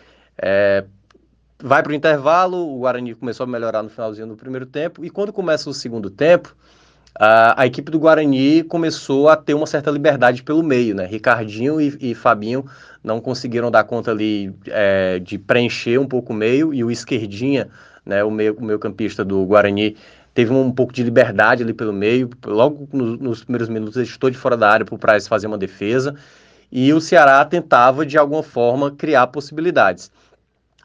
É, 0.40 0.84
vai 1.62 1.82
para 1.82 1.92
o 1.92 1.94
intervalo, 1.94 2.56
o 2.74 2.78
Guarani 2.78 3.14
começou 3.14 3.44
a 3.44 3.46
melhorar 3.46 3.82
no 3.82 3.90
finalzinho 3.90 4.26
do 4.26 4.36
primeiro 4.36 4.64
tempo, 4.64 5.04
e 5.04 5.10
quando 5.10 5.32
começa 5.32 5.68
o 5.68 5.74
segundo 5.74 6.08
tempo, 6.08 6.56
a, 7.18 7.62
a, 7.62 7.66
equipe 7.66 7.90
do 7.90 7.98
Guarani 7.98 8.62
começou 8.62 9.28
a 9.28 9.36
ter 9.36 9.54
uma 9.54 9.66
certa 9.66 9.90
liberdade 9.90 10.42
pelo 10.42 10.62
meio, 10.62 10.94
né? 10.94 11.06
Ricardinho 11.06 11.80
e, 11.80 11.96
e 12.00 12.14
Fabinho 12.14 12.64
não 13.02 13.20
conseguiram 13.20 13.70
dar 13.70 13.84
conta 13.84 14.10
ali 14.10 14.54
é, 14.66 15.18
de 15.18 15.38
preencher 15.38 15.98
um 15.98 16.06
pouco 16.06 16.32
o 16.32 16.36
meio, 16.36 16.72
e 16.72 16.84
o 16.84 16.90
esquerdinha, 16.90 17.68
né, 18.04 18.22
o 18.22 18.30
meio, 18.30 18.54
o 18.54 18.64
meio 18.64 18.78
campista 18.78 19.24
do 19.24 19.44
Guarani, 19.44 19.96
teve 20.34 20.52
um, 20.52 20.70
pouco 20.70 20.92
de 20.92 21.02
liberdade 21.02 21.62
ali 21.62 21.72
pelo 21.72 21.92
meio, 21.92 22.30
logo 22.46 22.88
no, 22.92 23.16
nos 23.16 23.42
primeiros 23.42 23.68
minutos 23.68 23.96
ele 23.96 24.06
estou 24.06 24.30
de 24.30 24.36
fora 24.36 24.56
da 24.56 24.70
área 24.70 24.86
para 24.86 24.94
o 24.94 24.98
Price 24.98 25.28
fazer 25.28 25.46
uma 25.46 25.58
defesa, 25.58 26.14
e 26.70 26.92
o 26.92 27.00
Ceará 27.00 27.44
tentava 27.44 28.06
de 28.06 28.16
alguma 28.16 28.42
forma 28.42 28.92
criar 28.92 29.26
possibilidades. 29.26 30.10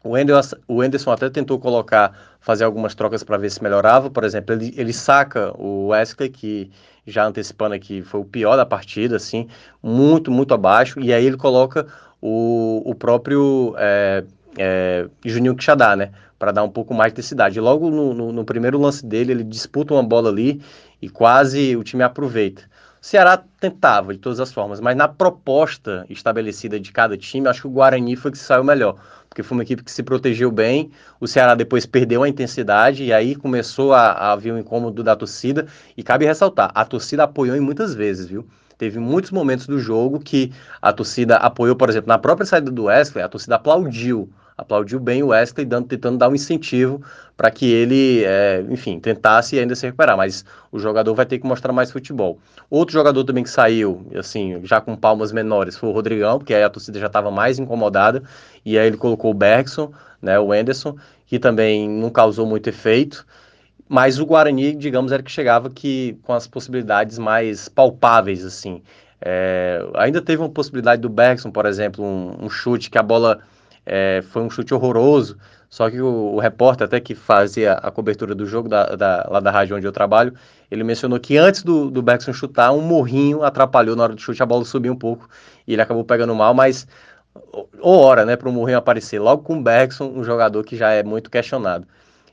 O 0.07 0.81
Anderson, 0.81 1.11
até 1.11 1.31
tentou 1.31 1.57
colocar, 1.57 2.15
fazer 2.39 2.63
algumas 2.63 2.93
trocas 2.93 3.23
para 3.23 3.37
ver 3.37 3.49
se 3.49 3.63
melhorava. 3.63 4.07
Por 4.07 4.23
exemplo, 4.23 4.53
ele, 4.53 4.71
ele 4.77 4.93
saca 4.93 5.51
o 5.59 5.87
Wesley, 5.87 6.29
que 6.29 6.71
já 7.07 7.25
antecipando 7.25 7.73
aqui 7.73 8.03
foi 8.03 8.19
o 8.19 8.25
pior 8.25 8.55
da 8.55 8.65
partida, 8.65 9.15
assim, 9.15 9.47
muito, 9.81 10.29
muito 10.29 10.53
abaixo. 10.53 10.99
E 10.99 11.11
aí 11.11 11.25
ele 11.25 11.37
coloca 11.37 11.87
o, 12.21 12.83
o 12.85 12.93
próprio 12.93 13.73
é, 13.79 14.23
é, 14.59 15.07
Juninho 15.25 15.55
Quixadá, 15.55 15.95
né? 15.95 16.11
Para 16.37 16.51
dar 16.51 16.63
um 16.63 16.69
pouco 16.69 16.93
mais 16.93 17.11
de 17.11 17.15
intensidade. 17.15 17.59
Logo 17.59 17.89
no, 17.89 18.13
no, 18.13 18.31
no 18.31 18.45
primeiro 18.45 18.79
lance 18.79 19.03
dele, 19.03 19.31
ele 19.31 19.43
disputa 19.43 19.95
uma 19.95 20.03
bola 20.03 20.29
ali 20.29 20.61
e 21.01 21.09
quase 21.09 21.75
o 21.75 21.83
time 21.83 22.03
aproveita. 22.03 22.61
O 23.05 23.07
Ceará 23.07 23.37
tentava 23.37 24.15
de 24.15 24.19
todas 24.19 24.39
as 24.39 24.51
formas, 24.51 24.81
mas 24.81 24.97
na 24.97 25.07
proposta 25.07 26.07
estabelecida 26.09 26.79
de 26.79 26.91
cada 26.91 27.15
time, 27.15 27.47
acho 27.47 27.61
que 27.61 27.67
o 27.67 27.69
Guarani 27.69 28.15
foi 28.15 28.31
que 28.31 28.37
saiu 28.39 28.63
melhor 28.63 28.95
porque 29.29 29.43
foi 29.43 29.55
uma 29.55 29.61
equipe 29.61 29.83
que 29.83 29.91
se 29.91 30.01
protegeu 30.01 30.49
bem. 30.49 30.89
O 31.19 31.27
Ceará 31.27 31.53
depois 31.53 31.85
perdeu 31.85 32.23
a 32.23 32.27
intensidade 32.27 33.03
e 33.03 33.13
aí 33.13 33.35
começou 33.35 33.93
a, 33.93 34.31
a 34.31 34.35
um 34.35 34.57
incômodo 34.57 35.03
da 35.03 35.15
torcida. 35.15 35.67
E 35.95 36.01
cabe 36.01 36.25
ressaltar, 36.25 36.71
a 36.73 36.83
torcida 36.83 37.25
apoiou 37.25 37.55
em 37.55 37.59
muitas 37.59 37.93
vezes, 37.93 38.25
viu? 38.25 38.47
Teve 38.75 38.97
muitos 38.97 39.29
momentos 39.29 39.67
do 39.67 39.77
jogo 39.77 40.19
que 40.19 40.51
a 40.81 40.91
torcida 40.91 41.35
apoiou, 41.35 41.75
por 41.75 41.91
exemplo, 41.91 42.07
na 42.07 42.17
própria 42.17 42.47
saída 42.47 42.71
do 42.71 42.85
Wesley, 42.85 43.23
a 43.23 43.29
torcida 43.29 43.57
aplaudiu 43.57 44.33
aplaudiu 44.57 44.99
bem 44.99 45.21
o 45.21 45.27
Wesley, 45.27 45.65
dando, 45.65 45.87
tentando 45.87 46.17
dar 46.17 46.29
um 46.29 46.35
incentivo 46.35 47.01
para 47.35 47.51
que 47.51 47.69
ele, 47.69 48.23
é, 48.23 48.63
enfim, 48.69 48.99
tentasse 48.99 49.59
ainda 49.59 49.75
se 49.75 49.85
recuperar, 49.85 50.15
mas 50.15 50.45
o 50.71 50.79
jogador 50.79 51.13
vai 51.13 51.25
ter 51.25 51.39
que 51.39 51.45
mostrar 51.45 51.73
mais 51.73 51.91
futebol. 51.91 52.39
Outro 52.69 52.93
jogador 52.93 53.23
também 53.25 53.43
que 53.43 53.49
saiu, 53.49 54.05
assim, 54.17 54.61
já 54.63 54.79
com 54.79 54.95
palmas 54.95 55.31
menores, 55.31 55.77
foi 55.77 55.89
o 55.89 55.91
Rodrigão, 55.91 56.37
porque 56.39 56.53
aí 56.53 56.63
a 56.63 56.69
torcida 56.69 56.99
já 56.99 57.07
estava 57.07 57.29
mais 57.29 57.59
incomodada, 57.59 58.23
e 58.65 58.77
aí 58.77 58.87
ele 58.87 58.97
colocou 58.97 59.31
o 59.31 59.33
Bergson, 59.33 59.91
né, 60.21 60.39
o 60.39 60.53
Anderson, 60.53 60.95
que 61.27 61.37
também 61.37 61.89
não 61.89 62.09
causou 62.09 62.45
muito 62.45 62.67
efeito, 62.67 63.25
mas 63.87 64.19
o 64.19 64.25
Guarani, 64.25 64.73
digamos, 64.73 65.11
era 65.11 65.21
que 65.21 65.31
chegava 65.31 65.69
que 65.69 66.17
com 66.23 66.33
as 66.33 66.47
possibilidades 66.47 67.19
mais 67.19 67.67
palpáveis, 67.67 68.43
assim. 68.43 68.81
É, 69.21 69.85
ainda 69.95 70.21
teve 70.21 70.41
uma 70.41 70.49
possibilidade 70.49 71.01
do 71.01 71.09
Bergson, 71.09 71.51
por 71.51 71.65
exemplo, 71.65 72.03
um, 72.03 72.45
um 72.45 72.49
chute 72.49 72.89
que 72.89 72.97
a 72.97 73.03
bola 73.03 73.41
é, 73.85 74.23
foi 74.29 74.41
um 74.41 74.49
chute 74.49 74.73
horroroso. 74.73 75.37
Só 75.69 75.89
que 75.89 75.99
o, 75.99 76.33
o, 76.35 76.39
repórter, 76.39 76.85
até 76.85 76.99
que 76.99 77.13
fazia 77.13 77.73
a 77.73 77.91
cobertura 77.91 78.33
do 78.33 78.45
jogo 78.45 78.69
da, 78.69 78.95
da, 78.95 79.27
lá 79.29 79.39
da 79.39 79.51
rádio 79.51 79.75
onde 79.75 79.85
eu 79.85 79.91
trabalho, 79.91 80.33
ele 80.71 80.83
mencionou 80.83 81.19
que 81.19 81.37
antes 81.37 81.63
do, 81.63 81.91
do 81.91 82.01
Bergson 82.01 82.31
chutar, 82.31 82.71
um 82.71 82.81
morrinho 82.81 83.43
atrapalhou 83.43 83.95
na 83.95 84.03
hora 84.03 84.15
do 84.15 84.21
chute, 84.21 84.41
a 84.41 84.45
bola 84.45 84.63
subiu 84.63 84.93
um 84.93 84.97
pouco 84.97 85.27
e 85.67 85.73
ele 85.73 85.81
acabou 85.81 86.03
pegando 86.03 86.33
mal, 86.33 86.53
mas 86.53 86.87
ou 87.81 87.99
hora, 87.99 88.25
né, 88.25 88.35
para 88.35 88.47
o 88.47 88.51
morrinho 88.51 88.77
aparecer 88.77 89.19
logo 89.19 89.43
com 89.43 89.57
o 89.57 89.61
Bergson, 89.61 90.05
um 90.05 90.23
jogador 90.23 90.63
que 90.63 90.75
já 90.75 90.91
é 90.91 91.03
muito 91.03 91.29
questionado. 91.29 91.85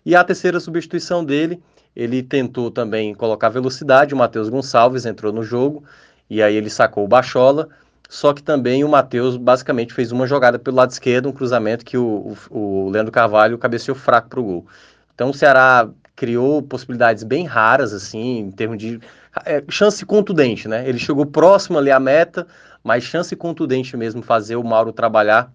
E 0.04 0.14
a 0.14 0.22
terceira 0.24 0.60
substituição 0.60 1.24
dele, 1.24 1.60
ele 1.94 2.22
tentou 2.22 2.70
também 2.70 3.14
colocar 3.14 3.48
velocidade, 3.48 4.14
o 4.14 4.16
Matheus 4.16 4.48
Gonçalves 4.48 5.04
entrou 5.04 5.32
no 5.32 5.42
jogo, 5.42 5.84
e 6.30 6.42
aí 6.42 6.56
ele 6.56 6.70
sacou 6.70 7.04
o 7.04 7.08
Bachola, 7.08 7.68
só 8.12 8.34
que 8.34 8.42
também 8.42 8.84
o 8.84 8.88
Matheus 8.90 9.38
basicamente 9.38 9.94
fez 9.94 10.12
uma 10.12 10.26
jogada 10.26 10.58
pelo 10.58 10.76
lado 10.76 10.90
esquerdo, 10.90 11.30
um 11.30 11.32
cruzamento 11.32 11.82
que 11.82 11.96
o, 11.96 12.36
o, 12.50 12.84
o 12.84 12.90
Leandro 12.90 13.10
Carvalho 13.10 13.56
cabeceou 13.56 13.96
fraco 13.96 14.28
para 14.28 14.38
o 14.38 14.44
gol. 14.44 14.66
Então 15.14 15.30
o 15.30 15.34
Ceará 15.34 15.88
criou 16.14 16.60
possibilidades 16.62 17.24
bem 17.24 17.46
raras, 17.46 17.94
assim, 17.94 18.40
em 18.40 18.50
termos 18.50 18.76
de 18.76 19.00
é, 19.46 19.64
chance 19.66 20.04
contundente, 20.04 20.68
né? 20.68 20.86
Ele 20.86 20.98
chegou 20.98 21.24
próximo 21.24 21.78
ali 21.78 21.90
à 21.90 21.98
meta, 21.98 22.46
mas 22.84 23.02
chance 23.02 23.34
contundente 23.34 23.96
mesmo 23.96 24.20
fazer 24.20 24.56
o 24.56 24.62
Mauro 24.62 24.92
trabalhar 24.92 25.50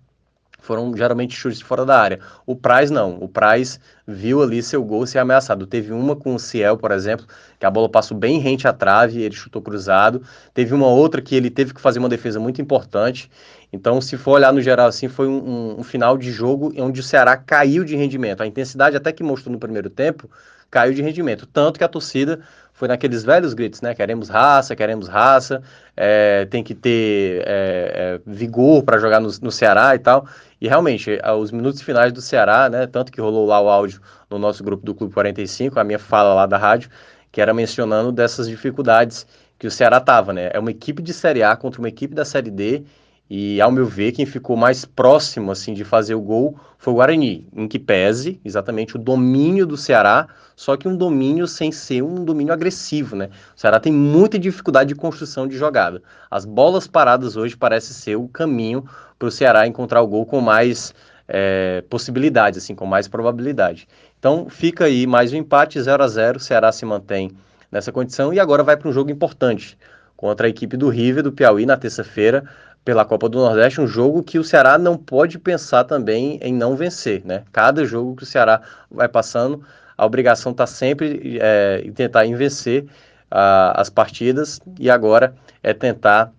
foram 0.59 0.95
geralmente 0.95 1.35
chutes 1.35 1.61
fora 1.61 1.85
da 1.85 1.99
área. 1.99 2.19
O 2.45 2.55
Praz 2.55 2.89
não. 2.91 3.17
O 3.21 3.27
Praz 3.27 3.79
viu 4.05 4.41
ali 4.41 4.61
seu 4.61 4.83
gol 4.83 5.05
ser 5.05 5.19
ameaçado. 5.19 5.65
Teve 5.65 5.93
uma 5.93 6.15
com 6.15 6.35
o 6.35 6.39
Ciel, 6.39 6.77
por 6.77 6.91
exemplo, 6.91 7.25
que 7.59 7.65
a 7.65 7.71
bola 7.71 7.87
passou 7.87 8.17
bem 8.17 8.39
rente 8.39 8.67
à 8.67 8.73
trave, 8.73 9.21
ele 9.21 9.35
chutou 9.35 9.61
cruzado. 9.61 10.21
Teve 10.53 10.73
uma 10.73 10.87
outra 10.87 11.21
que 11.21 11.35
ele 11.35 11.49
teve 11.49 11.73
que 11.73 11.81
fazer 11.81 11.99
uma 11.99 12.09
defesa 12.09 12.39
muito 12.39 12.61
importante. 12.61 13.29
Então, 13.71 14.01
se 14.01 14.17
for 14.17 14.31
olhar 14.31 14.51
no 14.51 14.61
geral 14.61 14.87
assim, 14.87 15.07
foi 15.07 15.27
um, 15.27 15.79
um 15.79 15.83
final 15.83 16.17
de 16.17 16.31
jogo 16.31 16.73
onde 16.77 16.99
o 16.99 17.03
Ceará 17.03 17.37
caiu 17.37 17.83
de 17.83 17.95
rendimento. 17.95 18.41
A 18.41 18.47
intensidade 18.47 18.95
até 18.95 19.11
que 19.11 19.23
mostrou 19.23 19.53
no 19.53 19.59
primeiro 19.59 19.89
tempo 19.89 20.29
caiu 20.69 20.93
de 20.93 21.01
rendimento. 21.01 21.45
Tanto 21.45 21.77
que 21.77 21.83
a 21.83 21.87
torcida 21.87 22.41
foi 22.77 22.87
naqueles 22.87 23.23
velhos 23.23 23.55
gritos, 23.55 23.81
né? 23.81 23.95
Queremos 23.95 24.29
raça, 24.29 24.75
queremos 24.75 25.07
raça, 25.07 25.63
é, 25.95 26.45
tem 26.45 26.63
que 26.63 26.75
ter 26.75 27.41
é, 27.47 27.47
é, 27.47 28.21
vigor 28.23 28.83
para 28.83 28.99
jogar 28.99 29.19
no, 29.19 29.29
no, 29.41 29.51
Ceará 29.51 29.95
e 29.95 29.99
tal. 29.99 30.27
E 30.61 30.67
realmente, 30.67 31.19
os 31.39 31.51
minutos 31.51 31.81
finais 31.81 32.13
do 32.13 32.21
Ceará, 32.21 32.69
né? 32.69 32.85
Tanto 32.85 33.11
que 33.11 33.19
rolou 33.19 33.47
lá 33.47 33.59
o 33.59 33.67
áudio 33.67 33.99
no 34.29 34.37
nosso 34.37 34.63
grupo 34.63 34.85
do 34.85 34.93
Clube 34.93 35.11
45, 35.11 35.79
a 35.79 35.83
minha 35.83 35.97
fala 35.97 36.35
lá 36.35 36.45
da 36.45 36.55
rádio, 36.55 36.91
que 37.31 37.41
era 37.41 37.51
mencionando 37.51 38.11
dessas 38.11 38.47
dificuldades 38.47 39.25
que 39.57 39.65
o 39.65 39.71
Ceará 39.71 39.99
tava, 39.99 40.31
né? 40.31 40.51
É 40.53 40.59
uma 40.59 40.69
equipe 40.69 41.01
de 41.01 41.13
Série 41.15 41.41
A 41.41 41.55
contra 41.55 41.81
uma 41.81 41.89
equipe 41.89 42.13
da 42.13 42.23
Série 42.23 42.51
D 42.51 42.83
e, 43.29 43.59
ao 43.59 43.71
meu 43.71 43.85
ver, 43.85 44.13
quem 44.13 44.25
ficou 44.25 44.55
mais 44.55 44.85
próximo 44.85 45.51
assim 45.51 45.73
de 45.73 45.83
fazer 45.83 46.15
o 46.15 46.21
gol 46.21 46.57
foi 46.77 46.93
o 46.93 46.95
Guarani, 46.95 47.47
em 47.53 47.67
que 47.67 47.77
pese 47.77 48.39
exatamente 48.43 48.95
o 48.95 48.99
domínio 48.99 49.65
do 49.65 49.75
Ceará, 49.75 50.27
só 50.55 50.77
que 50.77 50.87
um 50.87 50.95
domínio 50.95 51.45
sem 51.45 51.71
ser 51.71 52.01
um 52.01 52.23
domínio 52.23 52.53
agressivo, 52.53 53.15
né? 53.15 53.29
O 53.55 53.59
Ceará 53.59 53.79
tem 53.79 53.91
muita 53.91 54.39
dificuldade 54.39 54.89
de 54.89 54.95
construção 54.95 55.47
de 55.47 55.57
jogada. 55.57 56.01
As 56.31 56.45
bolas 56.45 56.87
paradas 56.87 57.35
hoje 57.35 57.57
parece 57.57 57.93
ser 57.93 58.15
o 58.15 58.27
caminho 58.27 58.85
para 59.19 59.27
o 59.27 59.31
Ceará 59.31 59.67
encontrar 59.67 60.01
o 60.01 60.07
gol 60.07 60.25
com 60.25 60.39
mais 60.39 60.93
é, 61.27 61.83
possibilidades, 61.89 62.63
assim, 62.63 62.73
com 62.73 62.85
mais 62.85 63.07
probabilidade. 63.07 63.87
Então 64.17 64.47
fica 64.49 64.85
aí 64.85 65.05
mais 65.05 65.33
um 65.33 65.37
empate 65.37 65.81
0 65.81 66.01
a 66.01 66.07
0 66.07 66.37
o 66.37 66.39
Ceará 66.39 66.71
se 66.71 66.85
mantém 66.85 67.31
nessa 67.69 67.91
condição 67.91 68.33
e 68.33 68.39
agora 68.39 68.63
vai 68.63 68.77
para 68.77 68.87
um 68.87 68.93
jogo 68.93 69.11
importante 69.11 69.77
contra 70.15 70.47
a 70.47 70.49
equipe 70.49 70.75
do 70.75 70.89
River 70.89 71.21
do 71.21 71.31
Piauí 71.31 71.65
na 71.65 71.77
terça-feira 71.77 72.43
pela 72.87 73.03
Copa 73.03 73.27
do 73.27 73.39
Nordeste, 73.39 73.81
um 73.81 73.85
jogo 73.85 74.23
que 74.23 74.39
o 74.39 74.45
Ceará 74.45 74.77
não 74.77 74.97
pode 74.97 75.37
pensar 75.37 75.83
também 75.83 76.39
em 76.41 76.53
não 76.53 76.73
vencer, 76.73 77.21
né? 77.25 77.43
Cada 77.51 77.83
jogo 77.83 78.15
que 78.15 78.23
o 78.23 78.25
Ceará 78.25 78.61
vai 78.89 79.09
passando, 79.09 79.61
a 79.97 80.05
obrigação 80.05 80.53
está 80.53 80.65
sempre 80.65 81.37
é, 81.41 81.81
em 81.83 81.91
tentar 81.91 82.23
vencer 82.27 82.83
uh, 82.83 83.75
as 83.75 83.89
partidas 83.89 84.61
e 84.79 84.89
agora 84.89 85.35
é 85.61 85.73
tentar 85.73 86.31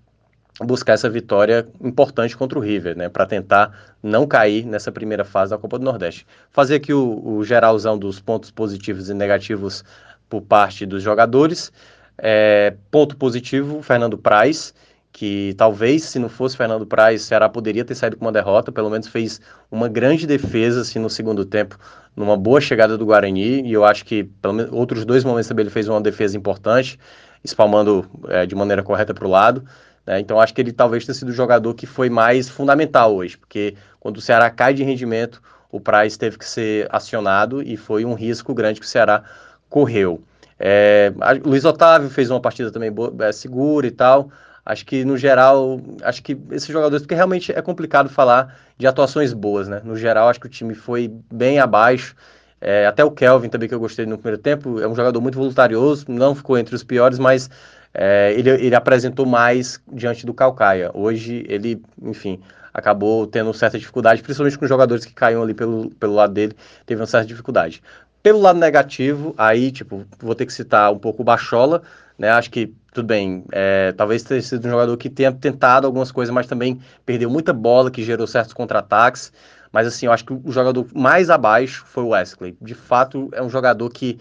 buscar 0.58 0.94
essa 0.94 1.10
vitória 1.10 1.68
importante 1.82 2.34
contra 2.34 2.58
o 2.58 2.62
River, 2.62 2.96
né? 2.96 3.10
Para 3.10 3.26
tentar 3.26 3.94
não 4.02 4.26
cair 4.26 4.64
nessa 4.64 4.90
primeira 4.90 5.26
fase 5.26 5.50
da 5.50 5.58
Copa 5.58 5.78
do 5.78 5.84
Nordeste. 5.84 6.26
Fazer 6.50 6.76
aqui 6.76 6.94
o, 6.94 7.22
o 7.26 7.44
geralzão 7.44 7.98
dos 7.98 8.20
pontos 8.20 8.50
positivos 8.50 9.10
e 9.10 9.12
negativos 9.12 9.84
por 10.30 10.40
parte 10.40 10.86
dos 10.86 11.02
jogadores. 11.02 11.70
É, 12.16 12.72
ponto 12.90 13.18
positivo, 13.18 13.82
Fernando 13.82 14.16
Praz 14.16 14.72
que 15.18 15.52
talvez 15.58 16.04
se 16.04 16.16
não 16.16 16.28
fosse 16.28 16.56
Fernando 16.56 16.86
Praz, 16.86 17.22
o 17.22 17.24
Ceará 17.24 17.48
poderia 17.48 17.84
ter 17.84 17.96
saído 17.96 18.16
com 18.16 18.24
uma 18.24 18.30
derrota, 18.30 18.70
pelo 18.70 18.88
menos 18.88 19.08
fez 19.08 19.40
uma 19.68 19.88
grande 19.88 20.28
defesa 20.28 20.82
assim, 20.82 21.00
no 21.00 21.10
segundo 21.10 21.44
tempo, 21.44 21.76
numa 22.14 22.36
boa 22.36 22.60
chegada 22.60 22.96
do 22.96 23.04
Guarani, 23.04 23.62
e 23.66 23.72
eu 23.72 23.84
acho 23.84 24.04
que 24.04 24.22
pelo 24.40 24.54
menos 24.54 24.72
outros 24.72 25.04
dois 25.04 25.24
momentos 25.24 25.48
também 25.48 25.64
ele 25.64 25.70
fez 25.70 25.88
uma 25.88 26.00
defesa 26.00 26.36
importante, 26.36 27.00
espalmando 27.42 28.08
é, 28.28 28.46
de 28.46 28.54
maneira 28.54 28.80
correta 28.80 29.12
para 29.12 29.26
o 29.26 29.28
lado. 29.28 29.64
Né? 30.06 30.20
Então 30.20 30.40
acho 30.40 30.54
que 30.54 30.60
ele 30.60 30.70
talvez 30.70 31.04
tenha 31.04 31.16
sido 31.16 31.30
o 31.30 31.32
jogador 31.32 31.74
que 31.74 31.84
foi 31.84 32.08
mais 32.08 32.48
fundamental 32.48 33.12
hoje, 33.12 33.36
porque 33.36 33.74
quando 33.98 34.18
o 34.18 34.20
Ceará 34.20 34.48
cai 34.50 34.72
de 34.72 34.84
rendimento, 34.84 35.42
o 35.68 35.80
Praz 35.80 36.16
teve 36.16 36.38
que 36.38 36.46
ser 36.46 36.86
acionado 36.92 37.60
e 37.60 37.76
foi 37.76 38.04
um 38.04 38.14
risco 38.14 38.54
grande 38.54 38.78
que 38.78 38.86
o 38.86 38.88
Ceará 38.88 39.24
correu. 39.68 40.22
É, 40.60 41.12
Luiz 41.44 41.64
Otávio 41.64 42.08
fez 42.08 42.30
uma 42.30 42.40
partida 42.40 42.70
também 42.70 42.92
boa, 42.92 43.12
é, 43.26 43.32
segura 43.32 43.84
e 43.84 43.90
tal. 43.90 44.30
Acho 44.68 44.84
que, 44.84 45.02
no 45.02 45.16
geral, 45.16 45.80
acho 46.02 46.22
que 46.22 46.36
esses 46.50 46.68
jogadores, 46.68 47.00
porque 47.00 47.14
realmente 47.14 47.50
é 47.50 47.62
complicado 47.62 48.10
falar 48.10 48.54
de 48.76 48.86
atuações 48.86 49.32
boas, 49.32 49.66
né? 49.66 49.80
No 49.82 49.96
geral, 49.96 50.28
acho 50.28 50.38
que 50.38 50.46
o 50.46 50.50
time 50.50 50.74
foi 50.74 51.10
bem 51.32 51.58
abaixo. 51.58 52.14
É, 52.60 52.86
até 52.86 53.02
o 53.02 53.10
Kelvin 53.10 53.48
também, 53.48 53.66
que 53.66 53.74
eu 53.74 53.80
gostei 53.80 54.04
no 54.04 54.18
primeiro 54.18 54.42
tempo, 54.42 54.78
é 54.78 54.86
um 54.86 54.94
jogador 54.94 55.22
muito 55.22 55.38
voluntarioso, 55.38 56.04
não 56.06 56.34
ficou 56.34 56.58
entre 56.58 56.74
os 56.74 56.84
piores, 56.84 57.18
mas 57.18 57.48
é, 57.94 58.34
ele, 58.36 58.50
ele 58.50 58.74
apresentou 58.74 59.24
mais 59.24 59.80
diante 59.90 60.26
do 60.26 60.34
Calcaia. 60.34 60.90
Hoje, 60.92 61.46
ele, 61.48 61.80
enfim, 62.02 62.38
acabou 62.74 63.26
tendo 63.26 63.54
certa 63.54 63.78
dificuldade, 63.78 64.22
principalmente 64.22 64.58
com 64.58 64.66
os 64.66 64.68
jogadores 64.68 65.02
que 65.06 65.14
caíam 65.14 65.42
ali 65.42 65.54
pelo, 65.54 65.88
pelo 65.92 66.14
lado 66.14 66.34
dele, 66.34 66.54
teve 66.84 67.00
uma 67.00 67.06
certa 67.06 67.26
dificuldade. 67.26 67.82
Pelo 68.22 68.40
lado 68.40 68.58
negativo, 68.58 69.34
aí, 69.38 69.70
tipo, 69.70 70.04
vou 70.18 70.34
ter 70.34 70.46
que 70.46 70.52
citar 70.52 70.92
um 70.92 70.98
pouco 70.98 71.22
o 71.22 71.24
Bachola, 71.24 71.82
né? 72.18 72.30
Acho 72.30 72.50
que, 72.50 72.74
tudo 72.92 73.06
bem, 73.06 73.44
é, 73.52 73.92
talvez 73.92 74.22
tenha 74.22 74.42
sido 74.42 74.66
um 74.66 74.70
jogador 74.70 74.96
que 74.96 75.08
tenha 75.08 75.32
tentado 75.32 75.86
algumas 75.86 76.10
coisas, 76.10 76.34
mas 76.34 76.46
também 76.46 76.80
perdeu 77.06 77.30
muita 77.30 77.52
bola, 77.52 77.90
que 77.90 78.02
gerou 78.02 78.26
certos 78.26 78.52
contra-ataques. 78.52 79.32
Mas, 79.70 79.86
assim, 79.86 80.06
eu 80.06 80.12
acho 80.12 80.24
que 80.24 80.32
o 80.32 80.50
jogador 80.50 80.86
mais 80.94 81.30
abaixo 81.30 81.84
foi 81.86 82.02
o 82.02 82.08
Wesley. 82.08 82.56
De 82.60 82.74
fato, 82.74 83.28
é 83.32 83.42
um 83.42 83.50
jogador 83.50 83.88
que 83.90 84.18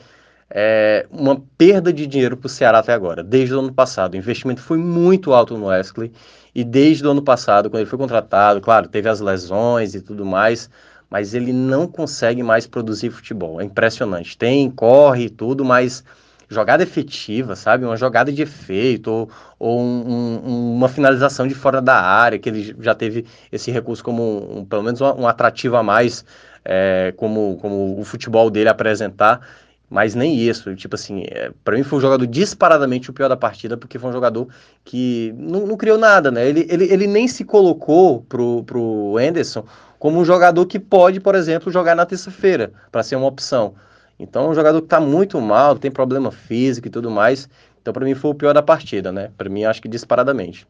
é 0.50 1.06
uma 1.12 1.42
perda 1.58 1.92
de 1.92 2.08
dinheiro 2.08 2.38
para 2.38 2.48
o 2.48 2.50
Ceará 2.50 2.80
até 2.80 2.94
agora, 2.94 3.24
desde 3.24 3.54
o 3.54 3.60
ano 3.60 3.74
passado. 3.74 4.14
O 4.14 4.18
investimento 4.18 4.62
foi 4.62 4.78
muito 4.78 5.34
alto 5.34 5.58
no 5.58 5.66
Wesley. 5.66 6.12
E 6.54 6.64
desde 6.64 7.06
o 7.06 7.12
ano 7.12 7.22
passado, 7.22 7.70
quando 7.70 7.82
ele 7.82 7.90
foi 7.90 8.00
contratado, 8.00 8.62
claro, 8.62 8.88
teve 8.88 9.10
as 9.10 9.20
lesões 9.20 9.94
e 9.96 10.02
tudo 10.02 10.26
mais, 10.26 10.70
mas 11.10 11.34
ele 11.34 11.54
não 11.54 11.88
consegue 11.88 12.44
mais 12.44 12.68
produzir 12.68 13.10
futebol. 13.10 13.62
É 13.62 13.64
impressionante. 13.64 14.38
Tem, 14.38 14.70
corre 14.70 15.26
e 15.26 15.30
tudo, 15.30 15.64
mas 15.64 16.04
jogada 16.50 16.84
efetiva, 16.84 17.56
sabe? 17.56 17.86
Uma 17.86 17.98
jogada 17.98 18.32
de 18.32 18.42
efeito, 18.42 19.12
ou, 19.12 19.30
ou 19.60 19.82
um, 19.82 20.40
um, 20.46 20.74
uma 20.76 20.88
finalização 20.88 21.48
de 21.48 21.54
fora 21.54 21.82
da 21.82 22.00
área, 22.00 22.40
que 22.40 22.50
ele 22.50 22.76
já 22.80 22.96
teve 22.96 23.26
esse 23.52 23.72
recurso 23.72 24.04
como 24.04 24.60
um, 24.60 24.66
pelo 24.66 24.84
menos 24.84 25.02
um, 25.02 25.06
um 25.06 25.28
atrativo 25.28 25.76
a 25.76 25.84
mais, 25.84 26.26
é, 26.64 27.14
como, 27.18 27.58
como 27.62 28.00
o 28.00 28.04
futebol 28.04 28.50
dele 28.50 28.70
apresentar. 28.70 29.42
Mas 29.90 30.14
nem 30.14 30.36
isso, 30.38 30.76
tipo 30.76 30.96
assim, 30.96 31.24
é, 31.30 31.50
para 31.64 31.78
mim 31.78 31.84
foi 31.84 31.98
um 31.98 32.02
jogador 32.02 32.28
disparadamente 32.28 33.10
o 33.10 33.14
pior 33.14 33.30
da 33.30 33.38
partida, 33.38 33.78
porque 33.78 33.98
foi 33.98 34.10
um 34.10 34.14
jogador 34.14 34.50
que 34.84 35.34
não, 35.38 35.66
não 35.66 35.78
criou 35.78 35.98
nada, 35.98 36.30
né? 36.30 36.46
Ele, 36.46 36.68
ele, 36.70 36.92
ele 36.92 37.08
nem 37.08 37.26
se 37.26 37.46
colocou 37.46 38.22
pro, 38.24 38.64
pro 38.66 39.18
Anderson 39.18 39.64
como 40.00 40.20
um 40.20 40.26
jogador 40.26 40.66
que 40.66 40.80
pode, 40.80 41.20
por 41.20 41.36
exemplo, 41.36 41.72
jogar 41.72 41.96
na 41.96 42.06
terça-feira, 42.06 42.72
para 42.92 43.04
ser 43.04 43.16
uma 43.16 43.28
opção. 43.28 43.76
Então, 44.20 44.46
é 44.46 44.50
um 44.50 44.54
jogador 44.54 44.80
que 44.82 44.86
está 44.86 45.00
muito 45.00 45.40
mal, 45.40 45.78
tem 45.78 45.92
problema 45.92 46.32
físico 46.32 46.88
e 46.88 46.92
tudo 46.92 47.10
mais. 47.12 47.48
Então, 47.82 47.94
para 47.94 48.04
mim, 48.04 48.16
foi 48.16 48.32
o 48.32 48.36
pior 48.36 48.54
da 48.54 48.62
partida, 48.62 49.12
né? 49.12 49.32
Para 49.38 49.50
mim, 49.50 49.64
acho 49.64 49.82
que 49.82 49.88
disparadamente. 49.88 50.68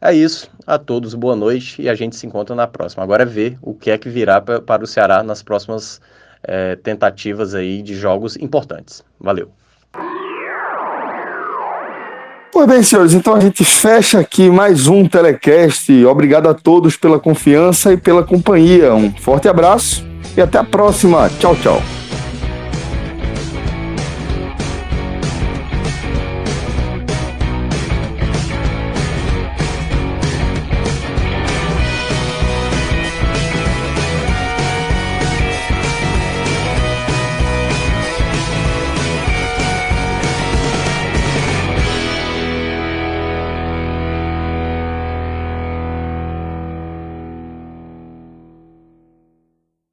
É 0.00 0.12
isso. 0.12 0.50
A 0.66 0.78
todos, 0.78 1.14
boa 1.14 1.34
noite 1.34 1.82
e 1.82 1.88
a 1.88 1.94
gente 1.94 2.14
se 2.14 2.26
encontra 2.26 2.54
na 2.54 2.66
próxima. 2.66 3.02
Agora 3.02 3.22
é 3.24 3.26
ver 3.26 3.58
o 3.62 3.74
que 3.74 3.90
é 3.90 3.98
que 3.98 4.08
virá 4.08 4.40
para 4.40 4.84
o 4.84 4.86
Ceará 4.86 5.22
nas 5.22 5.42
próximas 5.42 6.00
é, 6.42 6.76
tentativas 6.76 7.54
aí 7.54 7.82
de 7.82 7.94
jogos 7.94 8.36
importantes. 8.36 9.04
Valeu. 9.18 9.50
Pois 12.50 12.66
bem, 12.66 12.82
senhores, 12.82 13.12
então 13.12 13.34
a 13.34 13.40
gente 13.40 13.64
fecha 13.64 14.18
aqui 14.18 14.48
mais 14.50 14.86
um 14.86 15.06
telecast. 15.06 15.92
Obrigado 16.06 16.48
a 16.48 16.54
todos 16.54 16.96
pela 16.96 17.18
confiança 17.20 17.92
e 17.92 17.96
pela 17.96 18.24
companhia. 18.24 18.94
Um 18.94 19.12
forte 19.12 19.48
abraço 19.48 20.04
e 20.36 20.40
até 20.40 20.58
a 20.58 20.64
próxima. 20.64 21.30
Tchau, 21.38 21.54
tchau. 21.56 21.82